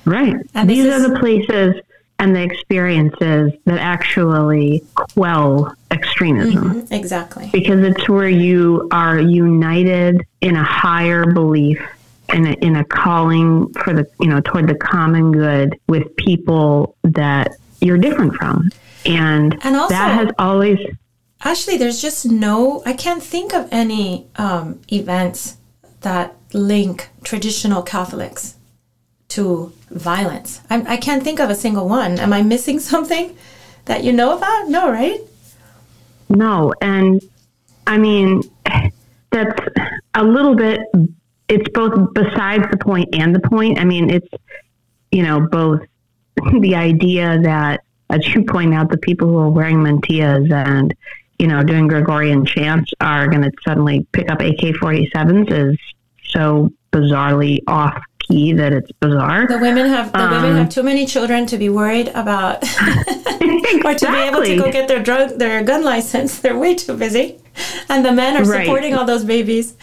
Right. 0.06 0.36
And 0.54 0.70
these 0.70 0.86
is, 0.86 0.94
are 0.94 1.10
the 1.10 1.20
places 1.20 1.82
and 2.20 2.36
the 2.36 2.44
experiences 2.44 3.54
that 3.66 3.80
actually 3.80 4.84
quell 4.96 5.76
extremism. 5.92 6.82
Mm-hmm, 6.82 6.94
exactly. 6.94 7.50
Because 7.52 7.82
it's 7.82 8.08
where 8.08 8.30
you 8.30 8.88
are 8.92 9.20
united 9.20 10.22
in 10.42 10.56
a 10.56 10.64
higher 10.64 11.32
belief 11.34 11.82
in 12.34 12.48
a, 12.48 12.52
in 12.54 12.76
a 12.76 12.84
calling 12.86 13.72
for 13.74 13.94
the 13.94 14.06
you 14.20 14.28
know 14.28 14.42
toward 14.42 14.68
the 14.68 14.76
common 14.76 15.32
good 15.32 15.80
with 15.88 16.16
people 16.18 16.98
that 17.04 17.52
you're 17.80 17.98
different 17.98 18.34
from. 18.36 18.70
And, 19.06 19.58
and 19.64 19.76
also, 19.76 19.94
that 19.94 20.14
has 20.14 20.30
always 20.40 20.80
actually 21.44 21.78
there's 21.78 22.02
just 22.02 22.26
no 22.26 22.82
i 22.86 22.94
can't 22.94 23.22
think 23.22 23.54
of 23.54 23.68
any 23.72 24.28
um, 24.38 24.80
events 24.92 25.58
that 26.02 26.36
link 26.54 27.10
traditional 27.24 27.82
catholics 27.82 28.56
to 29.30 29.74
violence. 29.90 30.62
I, 30.70 30.94
I 30.94 30.98
can't 30.98 31.24
think 31.24 31.40
of 31.40 31.50
a 31.50 31.56
single 31.56 31.88
one. 31.90 32.20
Am 32.20 32.34
i 32.34 32.42
missing 32.42 32.80
something 32.92 33.36
that 33.86 34.04
you 34.04 34.14
know 34.14 34.38
about? 34.38 34.70
No 34.70 34.90
right? 34.90 35.20
No 36.30 36.74
and 36.82 37.22
i 37.86 37.98
mean 37.98 38.42
that's 39.32 39.62
a 40.14 40.24
little 40.24 40.56
bit 40.56 40.80
it's 41.48 41.68
both 41.74 42.14
besides 42.14 42.66
the 42.72 42.78
point 42.78 43.10
and 43.14 43.36
the 43.36 43.40
point. 43.40 43.80
I 43.80 43.86
mean, 43.86 44.10
it's, 44.10 44.28
you 45.12 45.24
know, 45.24 45.42
both 45.42 45.82
the 46.60 46.76
idea 46.76 47.40
that, 47.42 47.82
as 48.10 48.28
you 48.34 48.44
point 48.44 48.74
out, 48.74 48.90
the 48.90 48.98
people 48.98 49.28
who 49.28 49.38
are 49.38 49.50
wearing 49.50 49.78
mantillas 49.78 50.52
and, 50.52 50.94
you 51.40 51.48
know, 51.48 51.64
doing 51.64 51.88
Gregorian 51.88 52.46
chants 52.46 52.92
are 53.02 53.28
going 53.28 53.42
to 53.42 53.52
suddenly 53.66 54.06
pick 54.12 54.30
up 54.30 54.40
AK 54.40 54.76
47s 54.82 55.72
is 55.72 55.78
so 56.26 56.72
bizarrely 56.92 57.60
off 57.68 58.00
key 58.20 58.54
that 58.54 58.72
it's 58.74 58.92
bizarre. 59.00 59.48
The 59.48 59.58
women 59.58 59.88
have 59.88 60.12
the 60.12 60.20
um, 60.20 60.32
women 60.32 60.58
have 60.58 60.70
too 60.70 60.84
many 60.84 61.06
children 61.06 61.46
to 61.48 61.58
be 61.58 61.70
worried 61.70 62.10
about 62.10 62.64
exactly. 62.64 63.82
or 63.84 63.96
to 63.96 64.12
be 64.12 64.18
able 64.18 64.44
to 64.44 64.58
go 64.58 64.72
get 64.72 64.88
their 64.88 65.02
drug 65.02 65.38
their 65.40 65.64
gun 65.64 65.84
license. 65.84 66.40
They're 66.42 66.58
way 66.58 66.76
too 66.76 66.96
busy. 66.96 67.40
And 67.90 68.06
the 68.06 68.12
men 68.12 68.38
are 68.38 68.46
right. 68.46 68.66
supporting 68.66 68.94
all 68.94 69.06
those 69.06 69.24
babies 69.24 69.76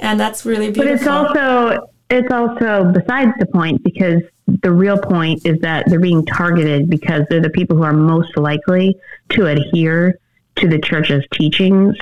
and 0.00 0.18
that's 0.18 0.44
really 0.44 0.70
beautiful. 0.70 0.84
But 0.84 0.94
it's 0.94 1.06
also 1.06 1.90
it's 2.10 2.32
also 2.32 2.92
besides 2.92 3.32
the 3.38 3.46
point 3.46 3.82
because 3.82 4.22
the 4.46 4.72
real 4.72 4.98
point 4.98 5.44
is 5.44 5.60
that 5.60 5.88
they're 5.88 6.00
being 6.00 6.24
targeted 6.24 6.88
because 6.88 7.24
they're 7.28 7.42
the 7.42 7.50
people 7.50 7.76
who 7.76 7.82
are 7.82 7.92
most 7.92 8.36
likely 8.36 8.96
to 9.30 9.46
adhere 9.46 10.18
to 10.56 10.68
the 10.68 10.78
church's 10.78 11.24
teachings 11.32 11.96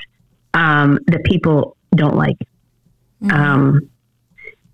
um, 0.54 0.98
that 1.06 1.24
people 1.24 1.76
don't 1.94 2.16
like. 2.16 2.38
Mm-hmm. 3.22 3.30
Um, 3.30 3.90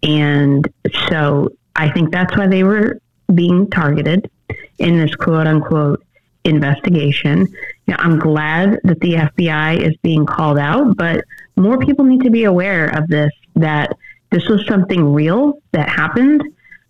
and 0.02 0.68
so 1.08 1.50
I 1.76 1.90
think 1.90 2.12
that's 2.12 2.36
why 2.36 2.46
they 2.46 2.64
were 2.64 3.00
being 3.34 3.70
targeted 3.70 4.30
in 4.78 4.98
this 4.98 5.14
quote 5.14 5.46
unquote 5.46 6.04
investigation. 6.44 7.48
Know, 7.86 7.96
I'm 7.98 8.18
glad 8.18 8.80
that 8.84 9.00
the 9.00 9.14
FBI 9.14 9.80
is 9.80 9.96
being 10.02 10.26
called 10.26 10.58
out, 10.58 10.96
but 10.96 11.24
more 11.56 11.78
people 11.78 12.04
need 12.04 12.22
to 12.22 12.30
be 12.30 12.44
aware 12.44 12.86
of 12.88 13.08
this 13.08 13.32
that 13.56 13.96
this 14.30 14.48
was 14.48 14.66
something 14.66 15.12
real 15.12 15.60
that 15.72 15.88
happened. 15.88 16.42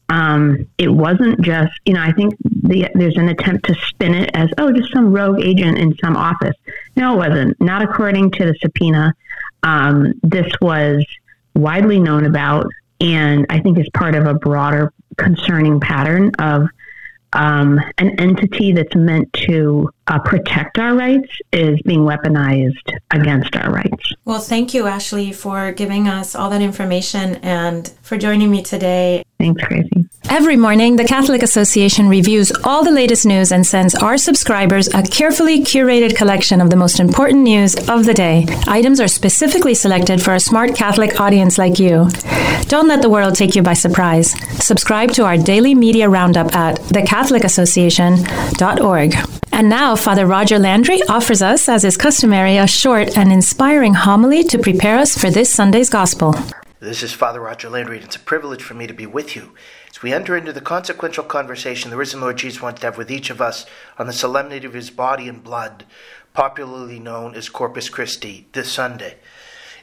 Um, 0.09 0.69
it 0.79 0.89
wasn't 0.89 1.41
just, 1.41 1.73
you 1.87 1.95
know, 1.95 2.03
I 2.03 2.13
think 2.13 2.35
the, 2.45 2.89
there's 2.95 3.17
an 3.17 3.29
attempt 3.29 3.67
to 3.67 3.75
spin 3.75 4.15
it 4.15 4.31
as, 4.35 4.51
oh, 4.59 4.71
just 4.71 4.93
some 4.93 5.13
rogue 5.13 5.41
agent 5.41 5.79
in 5.79 5.97
some 6.05 6.17
office. 6.17 6.57
No, 6.97 7.15
it 7.15 7.29
wasn't. 7.29 7.61
Not 7.61 7.83
according 7.83 8.31
to 8.33 8.45
the 8.45 8.55
subpoena. 8.61 9.15
Um, 9.63 10.15
this 10.23 10.53
was 10.61 11.05
widely 11.55 11.99
known 11.99 12.27
about, 12.27 12.67
and 13.01 13.47
I 13.49 13.61
think 13.61 13.79
is 13.79 13.89
part 13.95 14.15
of 14.15 14.27
a 14.27 14.35
broader 14.35 14.93
concerning 15.17 15.81
pattern 15.81 16.33
of 16.39 16.69
um, 17.33 17.81
an 17.99 18.21
entity 18.21 18.73
that's 18.73 18.95
meant 18.95 19.33
to 19.33 19.91
uh, 20.09 20.19
protect 20.19 20.79
our 20.79 20.95
rights 20.95 21.29
is 21.53 21.81
being 21.83 22.01
weaponized 22.01 22.99
against 23.11 23.55
our 23.57 23.71
rights. 23.71 24.13
Well, 24.25 24.41
thank 24.41 24.73
you, 24.75 24.87
Ashley, 24.87 25.33
for 25.33 25.73
giving 25.73 26.09
us 26.09 26.35
all 26.35 26.51
that 26.51 26.63
information 26.63 27.37
and 27.37 27.89
for 28.03 28.19
joining 28.19 28.51
me 28.51 28.63
today. 28.63 29.25
Thanks, 29.39 29.63
Grazie. 29.65 30.09
Every 30.31 30.57
morning, 30.57 30.97
the 30.97 31.05
Catholic 31.05 31.43
Association 31.43 32.09
reviews 32.09 32.53
all 32.65 32.85
the 32.85 32.93
latest 32.93 33.27
news 33.27 33.53
and 33.53 33.67
sends 33.67 33.95
our 33.95 34.17
subscribers 34.17 34.89
a 34.95 35.03
carefully 35.03 35.63
curated 35.63 36.17
collection 36.17 36.61
of 36.61 36.71
the 36.71 36.77
most 36.77 37.01
important 37.01 37.43
news 37.43 37.75
of 37.89 38.07
the 38.07 38.15
day. 38.15 38.47
Items 38.67 39.01
are 39.01 39.09
specifically 39.09 39.75
selected 39.75 40.23
for 40.23 40.35
a 40.35 40.41
smart 40.41 40.77
Catholic 40.77 41.21
audience 41.21 41.59
like 41.59 41.81
you. 41.81 42.09
Don't 42.69 42.89
let 42.89 43.03
the 43.03 43.11
world 43.11 43.35
take 43.35 43.57
you 43.57 43.63
by 43.63 43.75
surprise. 43.75 44.33
Subscribe 44.65 45.11
to 45.13 45.25
our 45.25 45.37
daily 45.37 45.75
media 45.75 46.09
roundup 46.09 46.55
at 46.55 46.79
thecatholicassociation.org. 46.79 49.42
And 49.55 49.69
now, 49.69 49.95
Father 49.95 50.27
Roger 50.27 50.59
Landry 50.59 51.03
offers 51.11 51.43
us, 51.43 51.69
as 51.69 51.85
is 51.85 51.99
customary, 51.99 52.57
a 52.57 52.67
short 52.67 53.19
and 53.19 53.31
inspiring 53.31 53.93
homily 53.93 54.43
to 54.45 54.59
prepare 54.59 54.97
us 54.99 55.17
for 55.17 55.31
this 55.31 55.51
Sunday's 55.51 55.91
Gospel. 55.91 56.35
This 56.81 57.03
is 57.03 57.13
Father 57.13 57.41
Roger 57.41 57.69
Landry, 57.69 57.97
and 57.97 58.07
it's 58.07 58.17
a 58.17 58.21
privilege 58.21 58.63
for 58.63 58.73
me 58.73 58.87
to 58.87 58.95
be 58.95 59.05
with 59.07 59.37
you 59.37 59.53
as 59.91 60.03
we 60.03 60.13
enter 60.13 60.39
into 60.39 60.55
the 60.55 60.63
consequential 60.63 61.23
conversation 61.23 61.91
the 61.91 61.99
risen 61.99 62.23
Lord 62.23 62.39
Jesus 62.39 62.63
wants 62.63 62.81
to 62.81 62.87
have 62.87 62.97
with 62.97 63.11
each 63.11 63.29
of 63.29 63.43
us 63.43 63.67
on 63.99 64.07
the 64.07 64.13
solemnity 64.15 64.67
of 64.67 64.73
his 64.73 64.91
body 64.91 65.29
and 65.29 65.45
blood, 65.45 65.85
popularly 66.33 66.99
known 66.99 67.35
as 67.35 67.51
Corpus 67.51 67.91
Christi, 67.91 68.47
this 68.55 68.73
Sunday. 68.73 69.17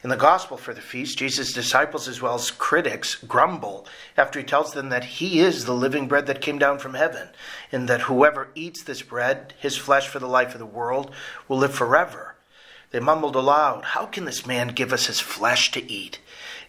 In 0.02 0.10
the 0.10 0.16
gospel 0.16 0.56
for 0.56 0.74
the 0.74 0.82
feast, 0.82 1.18
Jesus' 1.18 1.52
disciples 1.52 2.08
as 2.08 2.22
well 2.22 2.36
as 2.36 2.52
critics 2.52 3.16
grumble 3.16 3.86
after 4.16 4.40
he 4.40 4.46
tells 4.46 4.72
them 4.72 4.90
that 4.90 5.04
he 5.04 5.42
is 5.42 5.66
the 5.66 5.74
living 5.74 6.08
bread 6.08 6.26
that 6.28 6.40
came 6.40 6.58
down 6.58 6.80
from 6.80 6.94
heaven, 6.94 7.28
and 7.70 7.90
that 7.90 8.02
whoever 8.02 8.48
eats 8.56 8.82
this 8.84 9.02
bread, 9.02 9.54
his 9.60 9.76
flesh 9.76 10.08
for 10.08 10.20
the 10.20 10.28
life 10.28 10.54
of 10.54 10.60
the 10.60 10.66
world, 10.66 11.12
will 11.50 11.58
live 11.58 11.74
forever. 11.74 12.36
They 12.92 13.02
mumbled 13.02 13.36
aloud, 13.36 13.84
How 13.84 14.06
can 14.06 14.24
this 14.24 14.46
man 14.46 14.70
give 14.70 14.94
us 14.94 15.08
his 15.08 15.20
flesh 15.20 15.72
to 15.72 15.92
eat? 15.92 16.20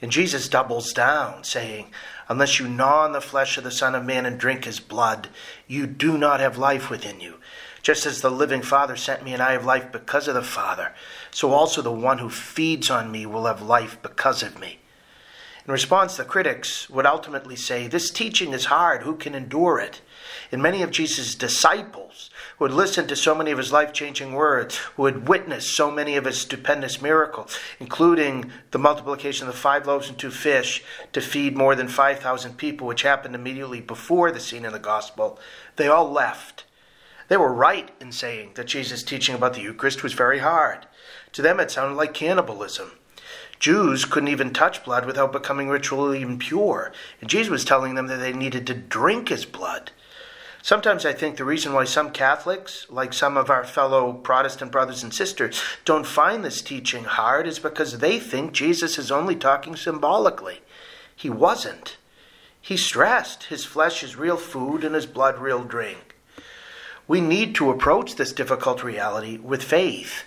And 0.03 0.11
Jesus 0.11 0.49
doubles 0.49 0.93
down, 0.93 1.45
saying, 1.45 1.93
Unless 2.29 2.59
you 2.59 2.69
gnaw 2.69 3.05
on 3.05 3.13
the 3.13 3.21
flesh 3.21 3.57
of 3.57 3.65
the 3.65 3.71
Son 3.71 3.95
of 3.95 4.05
Man 4.05 4.27
and 4.27 4.39
drink 4.39 4.65
his 4.65 4.81
blood, 4.81 5.29
you 5.69 5.87
do 5.87 6.19
not 6.19 6.41
have 6.41 6.59
life 6.59 6.91
within 6.91 7.21
you. 7.21 7.37
Just 7.83 8.07
as 8.07 8.21
the 8.21 8.31
living 8.31 8.63
Father 8.63 8.97
sent 8.97 9.25
me, 9.25 9.33
and 9.33 9.43
I 9.43 9.53
have 9.53 9.65
life 9.65 9.91
because 9.91 10.29
of 10.29 10.35
the 10.35 10.43
Father, 10.43 10.93
so 11.31 11.53
also 11.53 11.83
the 11.83 11.93
one 11.93 12.19
who 12.19 12.31
feeds 12.31 12.91
on 12.91 13.11
me 13.11 13.27
will 13.27 13.47
have 13.47 13.63
life 13.63 13.99
because 14.03 14.43
of 14.43 14.59
me. 14.59 14.79
In 15.67 15.73
response, 15.73 16.17
the 16.17 16.25
critics 16.25 16.89
would 16.91 17.07
ultimately 17.07 17.55
say, 17.55 17.87
This 17.87 18.11
teaching 18.11 18.53
is 18.53 18.65
hard. 18.65 19.03
Who 19.03 19.15
can 19.15 19.35
endure 19.35 19.79
it? 19.79 20.01
And 20.51 20.63
many 20.63 20.83
of 20.83 20.91
Jesus' 20.91 21.35
disciples 21.35 22.31
who 22.59 22.65
had 22.65 22.75
listened 22.75 23.09
to 23.11 23.17
so 23.17 23.35
many 23.35 23.51
of 23.51 23.59
his 23.59 23.71
life 23.71 23.93
changing 23.93 24.33
words, 24.33 24.77
who 24.97 25.05
had 25.05 25.29
witnessed 25.29 25.77
so 25.77 25.91
many 25.91 26.17
of 26.17 26.25
his 26.25 26.39
stupendous 26.39 27.01
miracles, 27.01 27.59
including 27.79 28.51
the 28.71 28.79
multiplication 28.79 29.47
of 29.47 29.55
the 29.55 29.61
five 29.61 29.87
loaves 29.87 30.09
and 30.09 30.19
two 30.19 30.31
fish 30.31 30.83
to 31.13 31.21
feed 31.21 31.57
more 31.57 31.77
than 31.77 31.89
5,000 31.89 32.57
people, 32.57 32.87
which 32.87 33.03
happened 33.03 33.35
immediately 33.35 33.81
before 33.81 34.33
the 34.33 34.41
scene 34.41 34.65
in 34.65 34.73
the 34.73 34.79
gospel, 34.79 35.39
they 35.77 35.89
all 35.89 36.11
left 36.11 36.65
they 37.31 37.37
were 37.37 37.53
right 37.53 37.89
in 38.01 38.11
saying 38.11 38.55
that 38.55 38.67
Jesus' 38.67 39.05
teaching 39.05 39.37
about 39.37 39.55
the 39.55 39.61
Eucharist 39.61 40.03
was 40.03 40.15
very 40.15 40.41
hard. 40.41 40.85
To 41.33 41.43
them, 41.43 41.61
it 41.61 41.71
sounded 41.71 41.97
like 41.97 42.15
cannibalism. 42.15 42.93
Jews 43.59 44.05
couldn't 44.07 44.29
even 44.29 44.53
touch 44.53 44.85
blood 44.85 45.05
without 45.05 45.33
becoming 45.33 45.69
ritually 45.69 46.23
impure, 46.23 46.93
and 47.21 47.29
Jesus 47.29 47.51
was 47.51 47.65
telling 47.65 47.95
them 47.95 48.07
that 48.07 48.17
they 48.17 48.33
needed 48.33 48.67
to 48.67 48.75
drink 48.75 49.29
his 49.29 49.45
blood. 49.45 49.91
Sometimes 50.63 51.07
I 51.07 51.13
think 51.13 51.37
the 51.37 51.45
reason 51.45 51.73
why 51.73 51.85
some 51.85 52.11
Catholics, 52.11 52.87
like 52.91 53.13
some 53.13 53.37
of 53.37 53.49
our 53.49 53.65
fellow 53.65 54.13
Protestant 54.13 54.73
brothers 54.73 55.03
and 55.03 55.13
sisters, 55.13 55.63
don't 55.85 56.07
find 56.07 56.45
this 56.45 56.61
teaching 56.61 57.05
hard 57.05 57.47
is 57.47 57.59
because 57.59 57.99
they 57.99 58.19
think 58.19 58.53
Jesus 58.53 58.99
is 58.99 59.11
only 59.11 59.37
talking 59.37 59.75
symbolically. 59.75 60.61
He 61.17 61.31
wasn't. 61.31 61.97
He 62.61 62.77
stressed 62.77 63.45
his 63.45 63.65
flesh 63.65 64.03
is 64.03 64.17
real 64.17 64.37
food 64.37 64.85
and 64.85 64.95
his 64.95 65.07
blood 65.07 65.39
real 65.39 65.65
drink. 65.65 66.15
We 67.09 67.21
need 67.21 67.55
to 67.57 67.71
approach 67.71 68.17
this 68.17 68.33
difficult 68.33 68.85
reality 68.85 69.39
with 69.39 69.63
faith. 69.63 70.25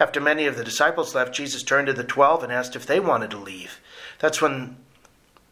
After 0.00 0.20
many 0.20 0.46
of 0.46 0.56
the 0.56 0.64
disciples 0.64 1.14
left, 1.14 1.34
Jesus 1.34 1.62
turned 1.62 1.88
to 1.88 1.92
the 1.92 2.04
twelve 2.04 2.42
and 2.42 2.52
asked 2.52 2.76
if 2.76 2.86
they 2.86 3.00
wanted 3.00 3.30
to 3.32 3.38
leave. 3.38 3.80
That's 4.20 4.40
when 4.40 4.76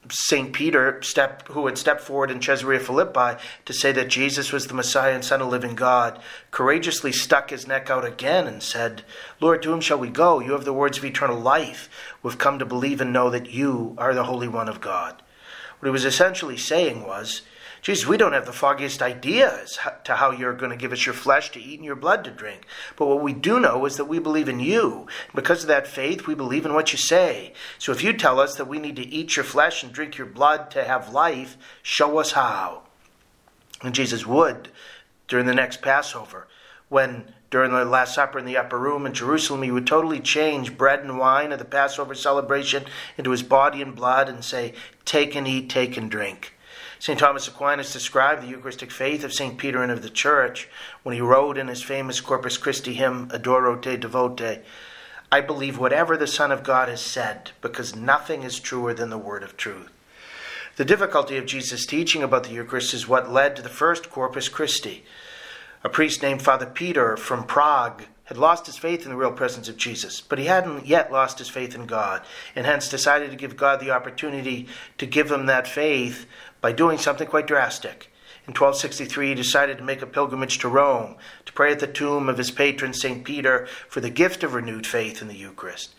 St. 0.09 0.53
Peter, 0.53 1.03
step, 1.03 1.49
who 1.49 1.66
had 1.66 1.76
stepped 1.76 2.01
forward 2.01 2.30
in 2.30 2.38
Caesarea 2.38 2.78
Philippi 2.78 3.40
to 3.64 3.72
say 3.72 3.92
that 3.92 4.09
Jesus 4.09 4.53
was 4.53 4.66
the 4.66 4.74
Messiah 4.74 5.14
and 5.14 5.24
Son 5.24 5.42
of 5.42 5.49
living 5.49 5.74
God, 5.74 6.20
courageously 6.51 7.12
stuck 7.12 7.51
his 7.51 7.66
neck 7.66 7.90
out 7.90 8.05
again 8.05 8.47
and 8.47 8.62
said, 8.62 9.03
Lord, 9.40 9.62
to 9.62 9.70
whom 9.70 9.80
shall 9.80 9.99
we 9.99 10.11
go? 10.11 10.40
You 10.40 10.53
have 10.53 10.64
the 10.64 10.72
words 10.72 10.99
of 10.99 11.05
eternal 11.05 11.38
life. 11.38 11.88
We've 12.22 12.38
come 12.38 12.59
to 12.59 12.64
believe 12.64 13.01
and 13.01 13.12
know 13.12 13.30
that 13.30 13.51
you 13.51 13.94
are 13.99 14.14
the 14.14 14.24
Holy 14.24 14.49
One 14.49 14.68
of 14.68 14.80
God. 14.80 15.22
What 15.78 15.88
he 15.88 15.92
was 15.92 16.05
essentially 16.05 16.57
saying 16.57 17.07
was, 17.07 17.42
Jesus, 17.83 18.07
we 18.07 18.16
don't 18.16 18.33
have 18.33 18.47
the 18.47 18.53
foggiest 18.53 19.03
idea 19.03 19.62
as 19.62 19.79
to 20.05 20.16
how 20.16 20.33
you're 20.33 20.55
going 20.55 20.70
to 20.70 20.77
give 20.77 20.93
us 20.93 21.07
your 21.07 21.14
flesh 21.14 21.53
to 21.53 21.61
eat 21.61 21.79
and 21.79 21.85
your 21.85 21.95
blood 21.95 22.24
to 22.24 22.31
drink. 22.31 22.66
But 22.97 23.07
what 23.07 23.22
we 23.22 23.33
do 23.33 23.61
know 23.61 23.85
is 23.87 23.97
that 23.97 24.07
we 24.07 24.18
believe 24.18 24.49
in 24.49 24.61
you. 24.61 25.07
Because 25.35 25.62
of 25.62 25.68
that 25.68 25.87
faith, 25.87 26.27
we 26.27 26.35
believe 26.35 26.66
in 26.66 26.74
what 26.74 26.93
you 26.93 26.99
say. 26.99 27.53
So 27.79 27.93
if 27.93 28.03
you 28.03 28.12
tell 28.12 28.41
us 28.41 28.57
that 28.57 28.68
we 28.68 28.79
need 28.79 28.97
to 28.97 29.07
eat 29.07 29.37
your 29.37 29.45
flesh 29.45 29.83
and 29.83 29.93
drink 29.93 30.18
your 30.18 30.27
blood 30.27 30.70
to 30.72 30.85
have 30.85 31.12
life, 31.12 31.57
show 31.83 32.18
us 32.18 32.33
how. 32.33 32.83
And 33.83 33.95
Jesus 33.95 34.27
would 34.27 34.70
during 35.29 35.47
the 35.47 35.55
next 35.55 35.83
Passover, 35.83 36.49
when 36.89 37.33
during 37.51 37.72
the 37.72 37.85
Last 37.85 38.14
Supper 38.14 38.39
in 38.39 38.45
the 38.45 38.57
upper 38.57 38.79
room 38.79 39.07
in 39.07 39.12
Jerusalem, 39.12 39.62
he 39.62 39.70
would 39.70 39.87
totally 39.87 40.20
change 40.20 40.77
bread 40.77 41.01
and 41.01 41.18
wine 41.18 41.53
of 41.53 41.59
the 41.59 41.64
Passover 41.64 42.14
celebration 42.14 42.85
into 43.16 43.31
his 43.31 43.43
body 43.43 43.83
and 43.83 43.95
blood 43.95 44.29
and 44.29 44.45
say, 44.45 44.74
Take 45.05 45.37
and 45.37 45.47
eat, 45.47 45.70
take 45.70 45.97
and 45.97 46.11
drink. 46.11 46.55
St. 46.99 47.18
Thomas 47.18 47.47
Aquinas 47.47 47.92
described 47.92 48.42
the 48.42 48.49
Eucharistic 48.49 48.90
faith 48.90 49.22
of 49.22 49.32
St. 49.32 49.59
Peter 49.59 49.82
and 49.82 49.92
of 49.92 50.03
the 50.03 50.11
Church 50.11 50.68
when 51.03 51.14
he 51.14 51.20
wrote 51.20 51.59
in 51.59 51.68
his 51.68 51.82
famous 51.82 52.20
Corpus 52.20 52.57
Christi 52.57 52.94
hymn, 52.94 53.28
Adoro 53.28 53.80
te 53.80 53.97
devote, 53.97 54.62
I 55.30 55.40
believe 55.40 55.78
whatever 55.78 56.16
the 56.16 56.26
Son 56.26 56.53
of 56.53 56.62
God 56.62 56.88
has 56.88 57.01
said, 57.01 57.51
because 57.61 57.94
nothing 57.94 58.42
is 58.42 58.61
truer 58.61 58.94
than 58.94 59.11
the 59.11 59.18
word 59.18 59.42
of 59.42 59.57
truth. 59.57 59.90
The 60.76 60.84
difficulty 60.84 61.36
of 61.36 61.47
Jesus' 61.47 61.86
teaching 61.86 62.22
about 62.22 62.44
the 62.44 62.53
Eucharist 62.53 62.94
is 62.94 63.09
what 63.09 63.32
led 63.32 63.57
to 63.57 63.62
the 63.62 63.68
first 63.68 64.11
Corpus 64.11 64.49
Christi. 64.49 65.05
A 65.82 65.88
priest 65.88 66.22
named 66.22 66.42
Father 66.42 66.66
Peter 66.66 67.16
from 67.16 67.44
Prague 67.44 68.05
had 68.24 68.36
lost 68.36 68.66
his 68.66 68.76
faith 68.76 69.05
in 69.05 69.11
the 69.11 69.16
real 69.16 69.32
presence 69.32 69.68
of 69.68 69.76
Jesus, 69.76 70.20
but 70.20 70.38
he 70.38 70.47
hadn't 70.47 70.84
yet 70.84 71.12
lost 71.12 71.38
his 71.38 71.49
faith 71.49 71.74
in 71.74 71.86
God, 71.86 72.22
and 72.55 72.66
hence 72.66 72.88
decided 72.88 73.30
to 73.30 73.36
give 73.36 73.57
God 73.57 73.80
the 73.80 73.92
opportunity 73.92 74.66
to 74.99 75.07
give 75.07 75.30
him 75.30 75.47
that 75.47 75.68
faith 75.68 76.26
by 76.67 76.73
doing 76.73 76.99
something 76.99 77.29
quite 77.29 77.47
drastic. 77.47 78.11
In 78.45 78.53
1263, 78.53 79.29
he 79.29 79.35
decided 79.37 79.79
to 79.79 79.85
make 79.85 80.03
a 80.03 80.07
pilgrimage 80.07 80.59
to 80.59 80.69
Rome 80.69 81.14
to 81.45 81.53
pray 81.53 81.71
at 81.71 81.79
the 81.79 81.87
tomb 81.87 82.29
of 82.29 82.39
his 82.39 82.51
patron, 82.51 82.93
St. 82.93 83.25
Peter, 83.25 83.69
for 83.89 84.01
the 84.01 84.11
gift 84.11 84.43
of 84.43 84.53
renewed 84.53 84.85
faith 84.85 85.23
in 85.23 85.29
the 85.29 85.37
Eucharist. 85.37 85.95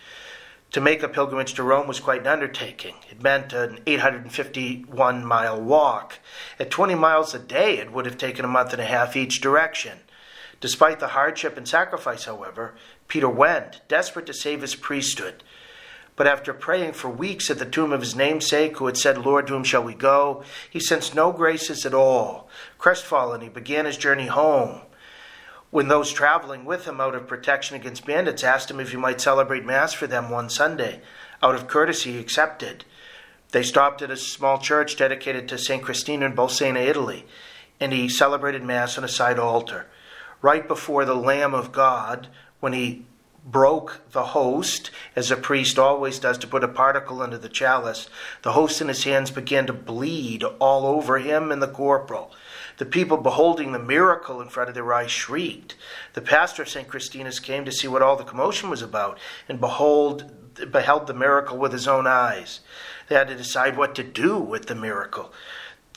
To 0.73 0.81
make 0.81 1.01
a 1.01 1.07
pilgrimage 1.07 1.53
to 1.53 1.63
Rome 1.63 1.87
was 1.87 2.01
quite 2.01 2.19
an 2.19 2.27
undertaking. 2.27 2.95
It 3.09 3.23
meant 3.23 3.53
an 3.53 3.79
851 3.87 5.23
mile 5.23 5.61
walk. 5.61 6.19
At 6.59 6.69
20 6.69 6.95
miles 6.95 7.33
a 7.33 7.39
day, 7.39 7.77
it 7.77 7.93
would 7.93 8.05
have 8.05 8.17
taken 8.17 8.43
a 8.43 8.49
month 8.49 8.73
and 8.73 8.81
a 8.81 8.85
half 8.85 9.15
each 9.15 9.39
direction. 9.39 9.99
Despite 10.59 10.99
the 10.99 11.15
hardship 11.15 11.55
and 11.55 11.65
sacrifice, 11.65 12.25
however, 12.25 12.75
Peter 13.07 13.29
went, 13.29 13.79
desperate 13.87 14.25
to 14.25 14.33
save 14.33 14.63
his 14.63 14.75
priesthood. 14.75 15.43
But 16.17 16.27
after 16.27 16.51
praying 16.51 16.93
for 16.93 17.09
weeks 17.09 17.51
at 17.51 17.59
the 17.59 17.65
tomb 17.65 17.93
of 17.93 18.01
his 18.01 18.15
namesake, 18.15 18.77
who 18.77 18.87
had 18.87 18.97
said, 18.97 19.19
Lord, 19.19 19.47
to 19.47 19.53
whom 19.53 19.63
shall 19.63 19.83
we 19.83 19.93
go? 19.93 20.43
he 20.67 20.79
sensed 20.79 21.13
no 21.15 21.31
graces 21.31 21.85
at 21.85 21.93
all. 21.93 22.49
Crestfallen, 22.79 23.41
he 23.41 23.49
began 23.49 23.85
his 23.85 23.97
journey 23.97 24.25
home. 24.25 24.81
When 25.69 25.89
those 25.89 26.11
traveling 26.11 26.65
with 26.65 26.85
him 26.85 26.99
out 26.99 27.13
of 27.13 27.27
protection 27.27 27.75
against 27.75 28.05
bandits 28.05 28.43
asked 28.43 28.71
him 28.71 28.79
if 28.79 28.91
he 28.91 28.97
might 28.97 29.21
celebrate 29.21 29.63
Mass 29.63 29.93
for 29.93 30.07
them 30.07 30.31
one 30.31 30.49
Sunday, 30.49 31.01
out 31.43 31.53
of 31.53 31.67
courtesy, 31.67 32.13
he 32.13 32.19
accepted. 32.19 32.83
They 33.51 33.61
stopped 33.61 34.01
at 34.01 34.09
a 34.09 34.17
small 34.17 34.57
church 34.57 34.97
dedicated 34.97 35.47
to 35.49 35.57
St. 35.59 35.83
Christina 35.83 36.25
in 36.25 36.35
Bolsena, 36.35 36.79
Italy, 36.79 37.27
and 37.79 37.93
he 37.93 38.09
celebrated 38.09 38.63
Mass 38.63 38.97
on 38.97 39.03
a 39.03 39.09
side 39.09 39.37
altar. 39.37 39.85
Right 40.41 40.67
before 40.67 41.05
the 41.05 41.15
Lamb 41.15 41.53
of 41.53 41.71
God, 41.71 42.27
when 42.59 42.73
he 42.73 43.05
broke 43.47 44.01
the 44.11 44.25
host, 44.25 44.91
as 45.15 45.31
a 45.31 45.37
priest 45.37 45.79
always 45.79 46.19
does 46.19 46.37
to 46.37 46.47
put 46.47 46.63
a 46.63 46.67
particle 46.67 47.23
into 47.23 47.37
the 47.37 47.49
chalice, 47.49 48.09
the 48.43 48.51
host 48.51 48.81
in 48.81 48.89
his 48.89 49.05
hands 49.05 49.31
began 49.31 49.65
to 49.65 49.73
bleed 49.73 50.43
all 50.59 50.85
over 50.85 51.17
him 51.17 51.51
and 51.51 51.61
the 51.61 51.67
corporal. 51.67 52.31
The 52.77 52.85
people 52.85 53.17
beholding 53.17 53.71
the 53.71 53.79
miracle 53.79 54.41
in 54.41 54.49
front 54.49 54.69
of 54.69 54.75
their 54.75 54.93
eyes 54.93 55.09
shrieked. 55.09 55.75
The 56.13 56.21
pastor 56.21 56.63
of 56.63 56.69
St. 56.69 56.87
Christina's 56.87 57.39
came 57.39 57.65
to 57.65 57.71
see 57.71 57.87
what 57.87 58.01
all 58.01 58.17
the 58.17 58.23
commotion 58.23 58.69
was 58.69 58.81
about, 58.81 59.17
and 59.47 59.59
behold, 59.59 60.29
beheld 60.71 61.07
the 61.07 61.13
miracle 61.13 61.57
with 61.57 61.71
his 61.71 61.87
own 61.87 62.05
eyes. 62.05 62.59
They 63.07 63.15
had 63.15 63.29
to 63.29 63.35
decide 63.35 63.77
what 63.77 63.95
to 63.95 64.03
do 64.03 64.37
with 64.37 64.65
the 64.65 64.75
miracle. 64.75 65.31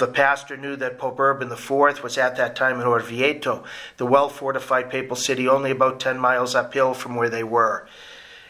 The 0.01 0.07
pastor 0.07 0.57
knew 0.57 0.77
that 0.77 0.97
Pope 0.97 1.21
Urban 1.21 1.53
IV 1.53 2.03
was 2.03 2.17
at 2.17 2.37
that 2.37 2.57
time 2.57 2.81
in 2.81 2.87
Orvieto, 2.87 3.65
the 3.99 4.07
well 4.07 4.31
fortified 4.31 4.89
papal 4.89 5.15
city 5.15 5.47
only 5.47 5.71
about 5.71 6.01
10 6.01 6.19
miles 6.19 6.55
uphill 6.55 6.95
from 6.95 7.17
where 7.17 7.29
they 7.29 7.45
were. 7.45 7.87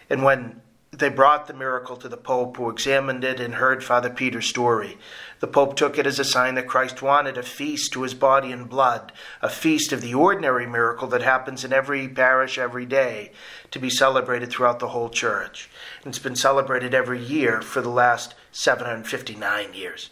And 0.09 0.23
when 0.23 0.61
they 0.93 1.09
brought 1.09 1.49
the 1.49 1.53
miracle 1.53 1.97
to 1.97 2.09
the 2.09 2.17
Pope, 2.17 2.57
who 2.57 2.71
examined 2.71 3.25
it 3.25 3.41
and 3.41 3.57
heard 3.57 3.83
Father 3.83 4.11
Peter's 4.11 4.47
story. 4.47 4.97
The 5.41 5.49
Pope 5.49 5.75
took 5.75 5.99
it 5.99 6.07
as 6.07 6.21
a 6.21 6.25
sign 6.25 6.55
that 6.55 6.69
Christ 6.69 7.03
wanted 7.03 7.37
a 7.37 7.43
feast 7.43 7.93
to 7.95 8.03
his 8.03 8.15
body 8.15 8.53
and 8.53 8.69
blood, 8.69 9.11
a 9.43 9.49
feast 9.49 9.93
of 9.93 10.03
the 10.03 10.15
ordinary 10.15 10.69
miracle 10.69 11.09
that 11.09 11.23
happens 11.23 11.65
in 11.65 11.73
every 11.73 12.07
parish 12.07 12.59
every 12.59 12.87
day, 12.87 13.33
to 13.73 13.81
be 13.81 13.91
celebrated 13.91 14.51
throughout 14.51 14.79
the 14.79 14.89
whole 14.89 15.09
church. 15.09 15.69
And 16.05 16.13
it's 16.13 16.23
been 16.23 16.37
celebrated 16.37 16.95
every 16.95 17.21
year 17.21 17.61
for 17.61 17.81
the 17.81 17.89
last 17.89 18.37
759 18.53 19.75
years. 19.75 20.11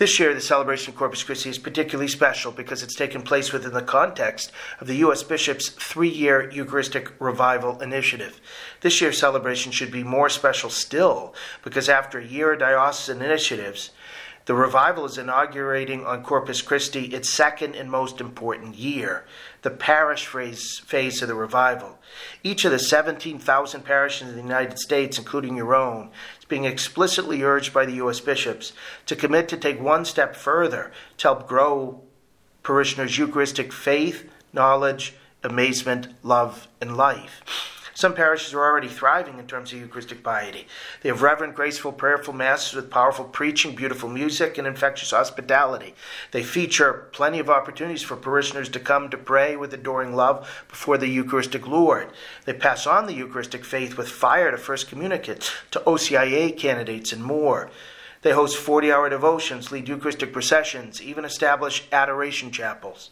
This 0.00 0.18
year, 0.18 0.32
the 0.32 0.40
celebration 0.40 0.94
of 0.94 0.98
Corpus 0.98 1.22
Christi 1.22 1.50
is 1.50 1.58
particularly 1.58 2.08
special 2.08 2.52
because 2.52 2.82
it's 2.82 2.94
taken 2.94 3.20
place 3.20 3.52
within 3.52 3.74
the 3.74 3.82
context 3.82 4.50
of 4.80 4.86
the 4.86 4.94
U.S. 5.04 5.22
Bishop's 5.22 5.68
three 5.68 6.08
year 6.08 6.50
Eucharistic 6.50 7.12
Revival 7.18 7.78
Initiative. 7.82 8.40
This 8.80 9.02
year's 9.02 9.18
celebration 9.18 9.72
should 9.72 9.90
be 9.90 10.02
more 10.02 10.30
special 10.30 10.70
still 10.70 11.34
because 11.62 11.90
after 11.90 12.18
a 12.18 12.24
year 12.24 12.54
of 12.54 12.60
diocesan 12.60 13.20
initiatives, 13.20 13.90
The 14.50 14.56
revival 14.56 15.04
is 15.04 15.16
inaugurating 15.16 16.04
on 16.04 16.24
Corpus 16.24 16.60
Christi 16.60 17.04
its 17.14 17.30
second 17.30 17.76
and 17.76 17.88
most 17.88 18.20
important 18.20 18.74
year, 18.74 19.24
the 19.62 19.70
parish 19.70 20.26
phase, 20.26 20.80
phase 20.80 21.22
of 21.22 21.28
the 21.28 21.36
revival. 21.36 22.00
Each 22.42 22.64
of 22.64 22.72
the 22.72 22.80
17,000 22.80 23.84
parishes 23.84 24.28
in 24.28 24.34
the 24.34 24.42
United 24.42 24.80
States, 24.80 25.18
including 25.18 25.56
your 25.56 25.76
own, 25.76 26.10
is 26.40 26.46
being 26.46 26.64
explicitly 26.64 27.44
urged 27.44 27.72
by 27.72 27.86
the 27.86 27.94
U.S. 28.02 28.18
bishops 28.18 28.72
to 29.06 29.14
commit 29.14 29.46
to 29.50 29.56
take 29.56 29.80
one 29.80 30.04
step 30.04 30.34
further 30.34 30.90
to 31.18 31.28
help 31.28 31.46
grow 31.46 32.02
parishioners' 32.64 33.18
Eucharistic 33.18 33.72
faith, 33.72 34.28
knowledge, 34.52 35.14
amazement, 35.44 36.08
love, 36.24 36.66
and 36.80 36.96
life. 36.96 37.79
Some 38.00 38.14
parishes 38.14 38.54
are 38.54 38.64
already 38.64 38.88
thriving 38.88 39.38
in 39.38 39.46
terms 39.46 39.74
of 39.74 39.78
Eucharistic 39.78 40.22
piety. 40.22 40.66
They 41.02 41.10
have 41.10 41.20
reverent, 41.20 41.54
graceful, 41.54 41.92
prayerful 41.92 42.32
masses 42.32 42.72
with 42.72 42.90
powerful 42.90 43.26
preaching, 43.26 43.74
beautiful 43.74 44.08
music, 44.08 44.56
and 44.56 44.66
infectious 44.66 45.10
hospitality. 45.10 45.94
They 46.30 46.42
feature 46.42 47.10
plenty 47.12 47.40
of 47.40 47.50
opportunities 47.50 48.00
for 48.00 48.16
parishioners 48.16 48.70
to 48.70 48.80
come 48.80 49.10
to 49.10 49.18
pray 49.18 49.54
with 49.54 49.74
adoring 49.74 50.16
love 50.16 50.64
before 50.66 50.96
the 50.96 51.08
Eucharistic 51.08 51.68
Lord. 51.68 52.08
They 52.46 52.54
pass 52.54 52.86
on 52.86 53.04
the 53.04 53.12
Eucharistic 53.12 53.66
faith 53.66 53.98
with 53.98 54.08
fire 54.08 54.50
to 54.50 54.56
first 54.56 54.88
communicants, 54.88 55.52
to 55.72 55.80
OCIA 55.80 56.56
candidates, 56.56 57.12
and 57.12 57.22
more. 57.22 57.68
They 58.22 58.32
host 58.32 58.56
40 58.56 58.90
hour 58.90 59.10
devotions, 59.10 59.70
lead 59.70 59.88
Eucharistic 59.88 60.32
processions, 60.32 61.02
even 61.02 61.26
establish 61.26 61.86
adoration 61.92 62.50
chapels. 62.50 63.10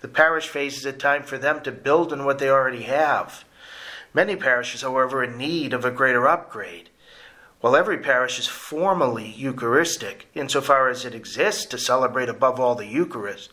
The 0.00 0.06
parish 0.06 0.46
phase 0.46 0.76
is 0.76 0.86
a 0.86 0.92
time 0.92 1.24
for 1.24 1.38
them 1.38 1.60
to 1.62 1.72
build 1.72 2.12
on 2.12 2.24
what 2.24 2.38
they 2.38 2.48
already 2.48 2.82
have. 2.82 3.44
Many 4.14 4.36
parishes, 4.36 4.82
however, 4.82 5.20
are 5.20 5.24
in 5.24 5.36
need 5.36 5.72
of 5.72 5.84
a 5.84 5.90
greater 5.90 6.26
upgrade. 6.26 6.90
While 7.60 7.74
every 7.74 7.98
parish 7.98 8.38
is 8.38 8.46
formally 8.46 9.34
Eucharistic, 9.36 10.28
insofar 10.34 10.88
as 10.88 11.04
it 11.04 11.14
exists 11.14 11.66
to 11.66 11.78
celebrate 11.78 12.28
above 12.28 12.60
all 12.60 12.76
the 12.76 12.86
Eucharist, 12.86 13.50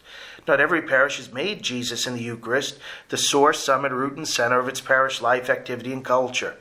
not 0.47 0.59
every 0.59 0.83
parish 0.83 1.17
has 1.17 1.33
made 1.33 1.63
Jesus 1.63 2.05
in 2.05 2.13
the 2.13 2.21
Eucharist 2.21 2.77
the 3.09 3.17
source, 3.17 3.59
summit, 3.59 3.91
root, 3.91 4.15
and 4.15 4.27
center 4.27 4.59
of 4.59 4.67
its 4.67 4.79
parish 4.79 5.21
life, 5.21 5.49
activity, 5.49 5.91
and 5.91 6.05
culture. 6.05 6.55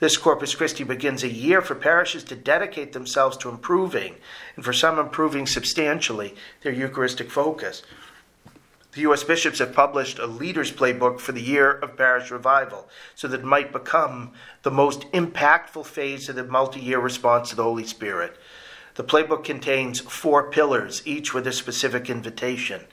This 0.00 0.16
Corpus 0.16 0.54
Christi 0.54 0.84
begins 0.84 1.22
a 1.22 1.28
year 1.28 1.60
for 1.60 1.74
parishes 1.74 2.24
to 2.24 2.36
dedicate 2.36 2.92
themselves 2.92 3.36
to 3.38 3.48
improving, 3.50 4.16
and 4.54 4.64
for 4.64 4.72
some 4.72 4.98
improving 4.98 5.46
substantially, 5.46 6.34
their 6.62 6.72
Eucharistic 6.72 7.30
focus. 7.30 7.82
The 8.96 9.02
U.S. 9.02 9.24
bishops 9.24 9.58
have 9.58 9.74
published 9.74 10.18
a 10.18 10.26
leader's 10.26 10.72
playbook 10.72 11.20
for 11.20 11.32
the 11.32 11.42
year 11.42 11.70
of 11.70 11.98
parish 11.98 12.30
revival 12.30 12.88
so 13.14 13.28
that 13.28 13.40
it 13.40 13.44
might 13.44 13.70
become 13.70 14.32
the 14.62 14.70
most 14.70 15.02
impactful 15.12 15.84
phase 15.84 16.30
of 16.30 16.36
the 16.36 16.44
multi 16.44 16.80
year 16.80 16.98
response 16.98 17.50
to 17.50 17.56
the 17.56 17.62
Holy 17.62 17.84
Spirit. 17.84 18.38
The 18.94 19.04
playbook 19.04 19.44
contains 19.44 20.00
four 20.00 20.50
pillars, 20.50 21.02
each 21.04 21.34
with 21.34 21.46
a 21.46 21.52
specific 21.52 22.08
invitation. 22.08 22.86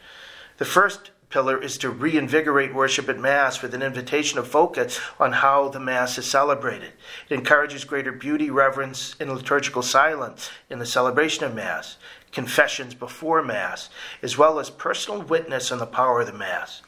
The 0.58 0.66
first 0.66 1.12
pillar 1.30 1.58
is 1.58 1.78
to 1.78 1.90
reinvigorate 1.90 2.76
worship 2.76 3.08
at 3.08 3.18
Mass 3.18 3.62
with 3.62 3.74
an 3.74 3.82
invitation 3.82 4.38
of 4.38 4.46
focus 4.46 5.00
on 5.22 5.32
how 5.32 5.70
the 5.70 5.80
Mass 5.80 6.18
is 6.18 6.30
celebrated. 6.30 6.92
It 7.30 7.34
encourages 7.34 7.86
greater 7.86 8.12
beauty, 8.12 8.50
reverence, 8.50 9.16
and 9.22 9.34
liturgical 9.34 9.82
silence 9.82 10.50
in 10.70 10.80
the 10.80 10.86
celebration 10.86 11.46
of 11.46 11.56
Mass 11.56 11.96
confessions 12.34 12.94
before 12.94 13.42
Mass, 13.42 13.90
as 14.22 14.38
well 14.38 14.60
as 14.60 14.70
personal 14.70 15.22
witness 15.22 15.72
on 15.72 15.80
the 15.80 15.86
power 15.86 16.22
of 16.22 16.28
the 16.28 16.34
Mass. 16.34 16.82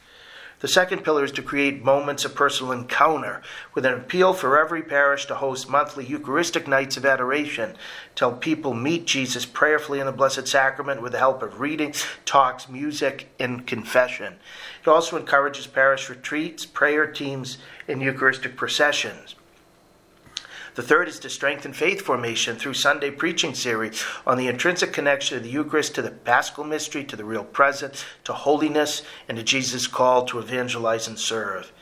The 0.60 0.68
second 0.68 1.04
pillar 1.04 1.22
is 1.22 1.32
to 1.32 1.42
create 1.42 1.84
moments 1.84 2.24
of 2.24 2.34
personal 2.34 2.72
encounter 2.72 3.42
with 3.74 3.84
an 3.84 3.92
appeal 3.92 4.32
for 4.32 4.58
every 4.58 4.82
parish 4.82 5.26
to 5.26 5.34
host 5.34 5.68
monthly 5.68 6.06
Eucharistic 6.06 6.66
nights 6.66 6.96
of 6.96 7.04
adoration 7.04 7.76
till 8.14 8.32
people 8.32 8.72
meet 8.72 9.04
Jesus 9.04 9.44
prayerfully 9.44 10.00
in 10.00 10.06
the 10.06 10.12
Blessed 10.12 10.48
Sacrament 10.48 11.02
with 11.02 11.12
the 11.12 11.18
help 11.18 11.42
of 11.42 11.60
reading, 11.60 11.92
talks, 12.24 12.70
music, 12.70 13.28
and 13.38 13.66
confession. 13.66 14.36
It 14.82 14.88
also 14.88 15.18
encourages 15.18 15.66
parish 15.66 16.08
retreats, 16.08 16.64
prayer 16.64 17.06
teams, 17.06 17.58
and 17.86 18.00
Eucharistic 18.00 18.56
processions. 18.56 19.34
The 20.76 20.82
third 20.82 21.08
is 21.08 21.18
to 21.20 21.30
strengthen 21.30 21.72
faith 21.72 22.02
formation 22.02 22.56
through 22.56 22.74
Sunday 22.74 23.10
preaching 23.10 23.54
series 23.54 24.04
on 24.26 24.36
the 24.36 24.46
intrinsic 24.46 24.92
connection 24.92 25.38
of 25.38 25.42
the 25.42 25.48
Eucharist 25.48 25.94
to 25.94 26.02
the 26.02 26.10
Paschal 26.10 26.64
mystery, 26.64 27.02
to 27.04 27.16
the 27.16 27.24
real 27.24 27.44
presence, 27.44 28.04
to 28.24 28.34
holiness, 28.34 29.02
and 29.26 29.38
to 29.38 29.42
Jesus' 29.42 29.86
call 29.86 30.26
to 30.26 30.38
evangelize 30.38 31.08
and 31.08 31.18
serve. 31.18 31.72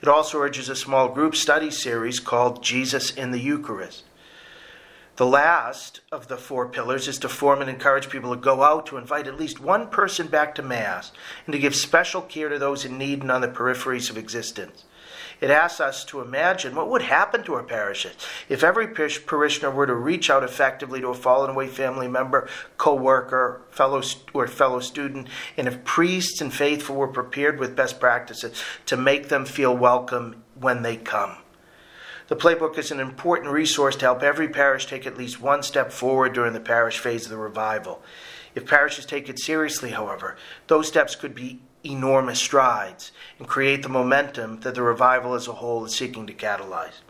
It 0.00 0.08
also 0.08 0.38
urges 0.38 0.70
a 0.70 0.76
small 0.76 1.10
group 1.10 1.36
study 1.36 1.70
series 1.70 2.20
called 2.20 2.64
Jesus 2.64 3.10
in 3.10 3.32
the 3.32 3.38
Eucharist. 3.38 4.04
The 5.16 5.26
last 5.26 6.00
of 6.10 6.28
the 6.28 6.38
four 6.38 6.68
pillars 6.68 7.06
is 7.06 7.18
to 7.18 7.28
form 7.28 7.60
and 7.60 7.68
encourage 7.68 8.08
people 8.08 8.34
to 8.34 8.40
go 8.40 8.62
out 8.62 8.86
to 8.86 8.96
invite 8.96 9.26
at 9.26 9.36
least 9.38 9.60
one 9.60 9.88
person 9.88 10.26
back 10.26 10.54
to 10.54 10.62
Mass 10.62 11.12
and 11.44 11.52
to 11.52 11.58
give 11.58 11.76
special 11.76 12.22
care 12.22 12.48
to 12.48 12.58
those 12.58 12.86
in 12.86 12.96
need 12.96 13.20
and 13.20 13.30
on 13.30 13.42
the 13.42 13.48
peripheries 13.48 14.08
of 14.08 14.16
existence. 14.16 14.84
It 15.40 15.50
asks 15.50 15.80
us 15.80 16.04
to 16.06 16.20
imagine 16.20 16.74
what 16.74 16.88
would 16.90 17.02
happen 17.02 17.44
to 17.44 17.54
our 17.54 17.62
parishes 17.62 18.14
if 18.48 18.64
every 18.64 18.88
parishioner 18.88 19.70
were 19.70 19.86
to 19.86 19.94
reach 19.94 20.30
out 20.30 20.42
effectively 20.42 21.00
to 21.00 21.08
a 21.08 21.14
fallen 21.14 21.50
away 21.50 21.68
family 21.68 22.08
member, 22.08 22.48
co-worker, 22.76 23.62
fellow 23.70 24.02
or 24.34 24.48
fellow 24.48 24.80
student, 24.80 25.28
and 25.56 25.68
if 25.68 25.84
priests 25.84 26.40
and 26.40 26.52
faithful 26.52 26.96
were 26.96 27.08
prepared 27.08 27.60
with 27.60 27.76
best 27.76 28.00
practices 28.00 28.62
to 28.86 28.96
make 28.96 29.28
them 29.28 29.44
feel 29.44 29.76
welcome 29.76 30.42
when 30.58 30.82
they 30.82 30.96
come. 30.96 31.36
The 32.26 32.36
playbook 32.36 32.76
is 32.76 32.90
an 32.90 33.00
important 33.00 33.52
resource 33.52 33.96
to 33.96 34.06
help 34.06 34.22
every 34.22 34.48
parish 34.48 34.86
take 34.86 35.06
at 35.06 35.16
least 35.16 35.40
one 35.40 35.62
step 35.62 35.92
forward 35.92 36.34
during 36.34 36.52
the 36.52 36.60
parish 36.60 36.98
phase 36.98 37.24
of 37.24 37.30
the 37.30 37.38
revival. 37.38 38.02
If 38.54 38.66
parishes 38.66 39.06
take 39.06 39.28
it 39.28 39.38
seriously, 39.38 39.90
however, 39.90 40.36
those 40.66 40.88
steps 40.88 41.14
could 41.14 41.34
be 41.34 41.60
enormous 41.84 42.40
strides 42.40 43.12
and 43.38 43.48
create 43.48 43.82
the 43.82 43.88
momentum 43.88 44.60
that 44.60 44.74
the 44.74 44.82
revival 44.82 45.34
as 45.34 45.48
a 45.48 45.52
whole 45.52 45.84
is 45.84 45.94
seeking 45.94 46.26
to 46.26 46.32
catalyze. 46.32 47.00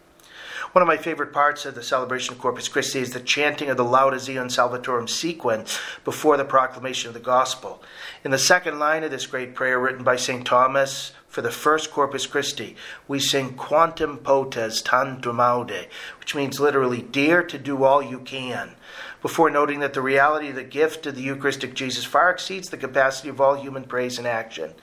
One 0.73 0.83
of 0.83 0.87
my 0.87 0.99
favorite 0.99 1.33
parts 1.33 1.65
of 1.65 1.75
the 1.75 1.83
celebration 1.83 2.35
of 2.35 2.41
Corpus 2.41 2.69
Christi 2.69 2.99
is 2.99 3.13
the 3.13 3.21
chanting 3.21 3.71
of 3.71 3.79
the 3.79 3.85
Lauda 3.85 4.21
Sion 4.21 4.49
Salvatorem 4.49 5.09
sequence 5.09 5.81
before 6.05 6.37
the 6.37 6.45
proclamation 6.45 7.09
of 7.09 7.15
the 7.15 7.21
gospel. 7.21 7.83
In 8.23 8.33
the 8.33 8.39
second 8.39 8.79
line 8.79 9.03
of 9.03 9.11
this 9.11 9.27
great 9.27 9.55
prayer 9.55 9.81
written 9.81 10.05
by 10.05 10.17
St. 10.17 10.45
Thomas 10.45 11.13
for 11.27 11.41
the 11.41 11.51
first 11.51 11.91
Corpus 11.91 12.27
Christi, 12.27 12.77
we 13.09 13.19
sing 13.19 13.55
Quantum 13.55 14.19
Potes 14.19 14.83
Tantum 14.83 15.41
Aude, 15.41 15.89
which 16.21 16.35
means 16.35 16.61
literally, 16.61 17.01
dare 17.01 17.43
to 17.45 17.59
do 17.59 17.83
all 17.83 18.03
you 18.03 18.19
can 18.19 18.75
before 19.23 19.49
noting 19.49 19.81
that 19.81 19.95
the 19.95 20.03
reality 20.03 20.51
of 20.51 20.57
the 20.57 20.65
gift 20.65 21.07
of 21.07 21.17
the 21.17 21.23
Eucharistic 21.23 21.73
Jesus 21.73 22.05
far 22.05 22.31
exceeds 22.31 22.69
the 22.69 22.77
capacity 22.77 23.31
of 23.31 23.41
all 23.41 23.55
human 23.55 23.85
praise 23.85 24.19
and 24.19 24.27
action. 24.27 24.75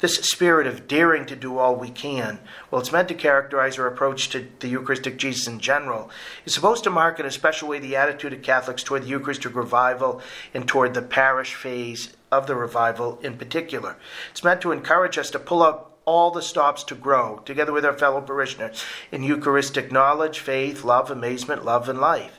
This 0.00 0.16
spirit 0.16 0.66
of 0.66 0.86
daring 0.86 1.24
to 1.26 1.36
do 1.36 1.56
all 1.56 1.74
we 1.74 1.88
can, 1.88 2.38
well, 2.70 2.80
it's 2.80 2.92
meant 2.92 3.08
to 3.08 3.14
characterize 3.14 3.78
our 3.78 3.86
approach 3.86 4.28
to 4.30 4.46
the 4.60 4.68
Eucharistic 4.68 5.16
Jesus 5.16 5.46
in 5.46 5.58
general, 5.58 6.10
is 6.44 6.52
supposed 6.52 6.84
to 6.84 6.90
mark 6.90 7.18
in 7.18 7.24
a 7.24 7.30
special 7.30 7.68
way 7.68 7.78
the 7.78 7.96
attitude 7.96 8.34
of 8.34 8.42
Catholics 8.42 8.82
toward 8.82 9.04
the 9.04 9.08
Eucharistic 9.08 9.54
revival 9.54 10.20
and 10.52 10.68
toward 10.68 10.92
the 10.92 11.00
parish 11.00 11.54
phase 11.54 12.12
of 12.30 12.46
the 12.46 12.54
revival 12.54 13.18
in 13.22 13.38
particular. 13.38 13.96
It's 14.30 14.44
meant 14.44 14.60
to 14.60 14.72
encourage 14.72 15.16
us 15.16 15.30
to 15.30 15.38
pull 15.38 15.62
up 15.62 15.98
all 16.04 16.30
the 16.30 16.42
stops 16.42 16.84
to 16.84 16.94
grow, 16.94 17.38
together 17.46 17.72
with 17.72 17.84
our 17.84 17.96
fellow 17.96 18.20
parishioners, 18.20 18.84
in 19.10 19.22
Eucharistic 19.22 19.90
knowledge, 19.90 20.40
faith, 20.40 20.84
love, 20.84 21.10
amazement, 21.10 21.64
love, 21.64 21.88
and 21.88 21.98
life 21.98 22.38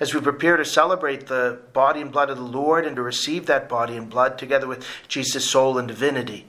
as 0.00 0.14
we 0.14 0.20
prepare 0.20 0.56
to 0.56 0.64
celebrate 0.64 1.28
the 1.28 1.60
body 1.72 2.00
and 2.00 2.10
blood 2.10 2.28
of 2.28 2.36
the 2.36 2.42
Lord 2.42 2.84
and 2.84 2.96
to 2.96 3.02
receive 3.02 3.46
that 3.46 3.68
body 3.68 3.96
and 3.96 4.10
blood 4.10 4.36
together 4.36 4.66
with 4.66 4.84
Jesus' 5.06 5.48
soul 5.48 5.78
and 5.78 5.86
divinity. 5.86 6.46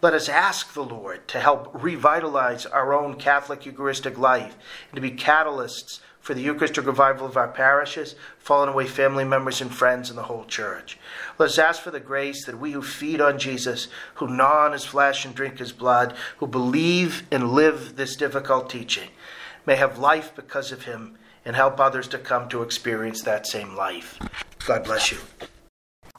Let 0.00 0.14
us 0.14 0.28
ask 0.28 0.74
the 0.74 0.84
Lord 0.84 1.26
to 1.28 1.40
help 1.40 1.70
revitalize 1.72 2.66
our 2.66 2.94
own 2.94 3.16
Catholic 3.16 3.66
Eucharistic 3.66 4.16
life 4.16 4.56
and 4.90 4.94
to 4.94 5.00
be 5.00 5.10
catalysts 5.10 5.98
for 6.20 6.34
the 6.34 6.42
Eucharistic 6.42 6.86
revival 6.86 7.26
of 7.26 7.36
our 7.36 7.48
parishes, 7.48 8.14
fallen 8.38 8.68
away 8.68 8.86
family 8.86 9.24
members 9.24 9.60
and 9.60 9.74
friends, 9.74 10.08
and 10.08 10.18
the 10.18 10.24
whole 10.24 10.44
church. 10.44 10.98
Let 11.38 11.46
us 11.46 11.58
ask 11.58 11.82
for 11.82 11.90
the 11.90 11.98
grace 11.98 12.44
that 12.44 12.60
we 12.60 12.72
who 12.72 12.82
feed 12.82 13.20
on 13.20 13.38
Jesus, 13.38 13.88
who 14.14 14.28
gnaw 14.28 14.66
on 14.66 14.72
his 14.72 14.84
flesh 14.84 15.24
and 15.24 15.34
drink 15.34 15.58
his 15.58 15.72
blood, 15.72 16.14
who 16.36 16.46
believe 16.46 17.24
and 17.32 17.52
live 17.52 17.96
this 17.96 18.14
difficult 18.14 18.70
teaching, 18.70 19.08
may 19.66 19.76
have 19.76 19.98
life 19.98 20.32
because 20.36 20.70
of 20.70 20.84
him 20.84 21.18
and 21.44 21.56
help 21.56 21.80
others 21.80 22.06
to 22.08 22.18
come 22.18 22.48
to 22.50 22.62
experience 22.62 23.22
that 23.22 23.46
same 23.46 23.74
life. 23.74 24.18
God 24.64 24.84
bless 24.84 25.10
you. 25.10 25.18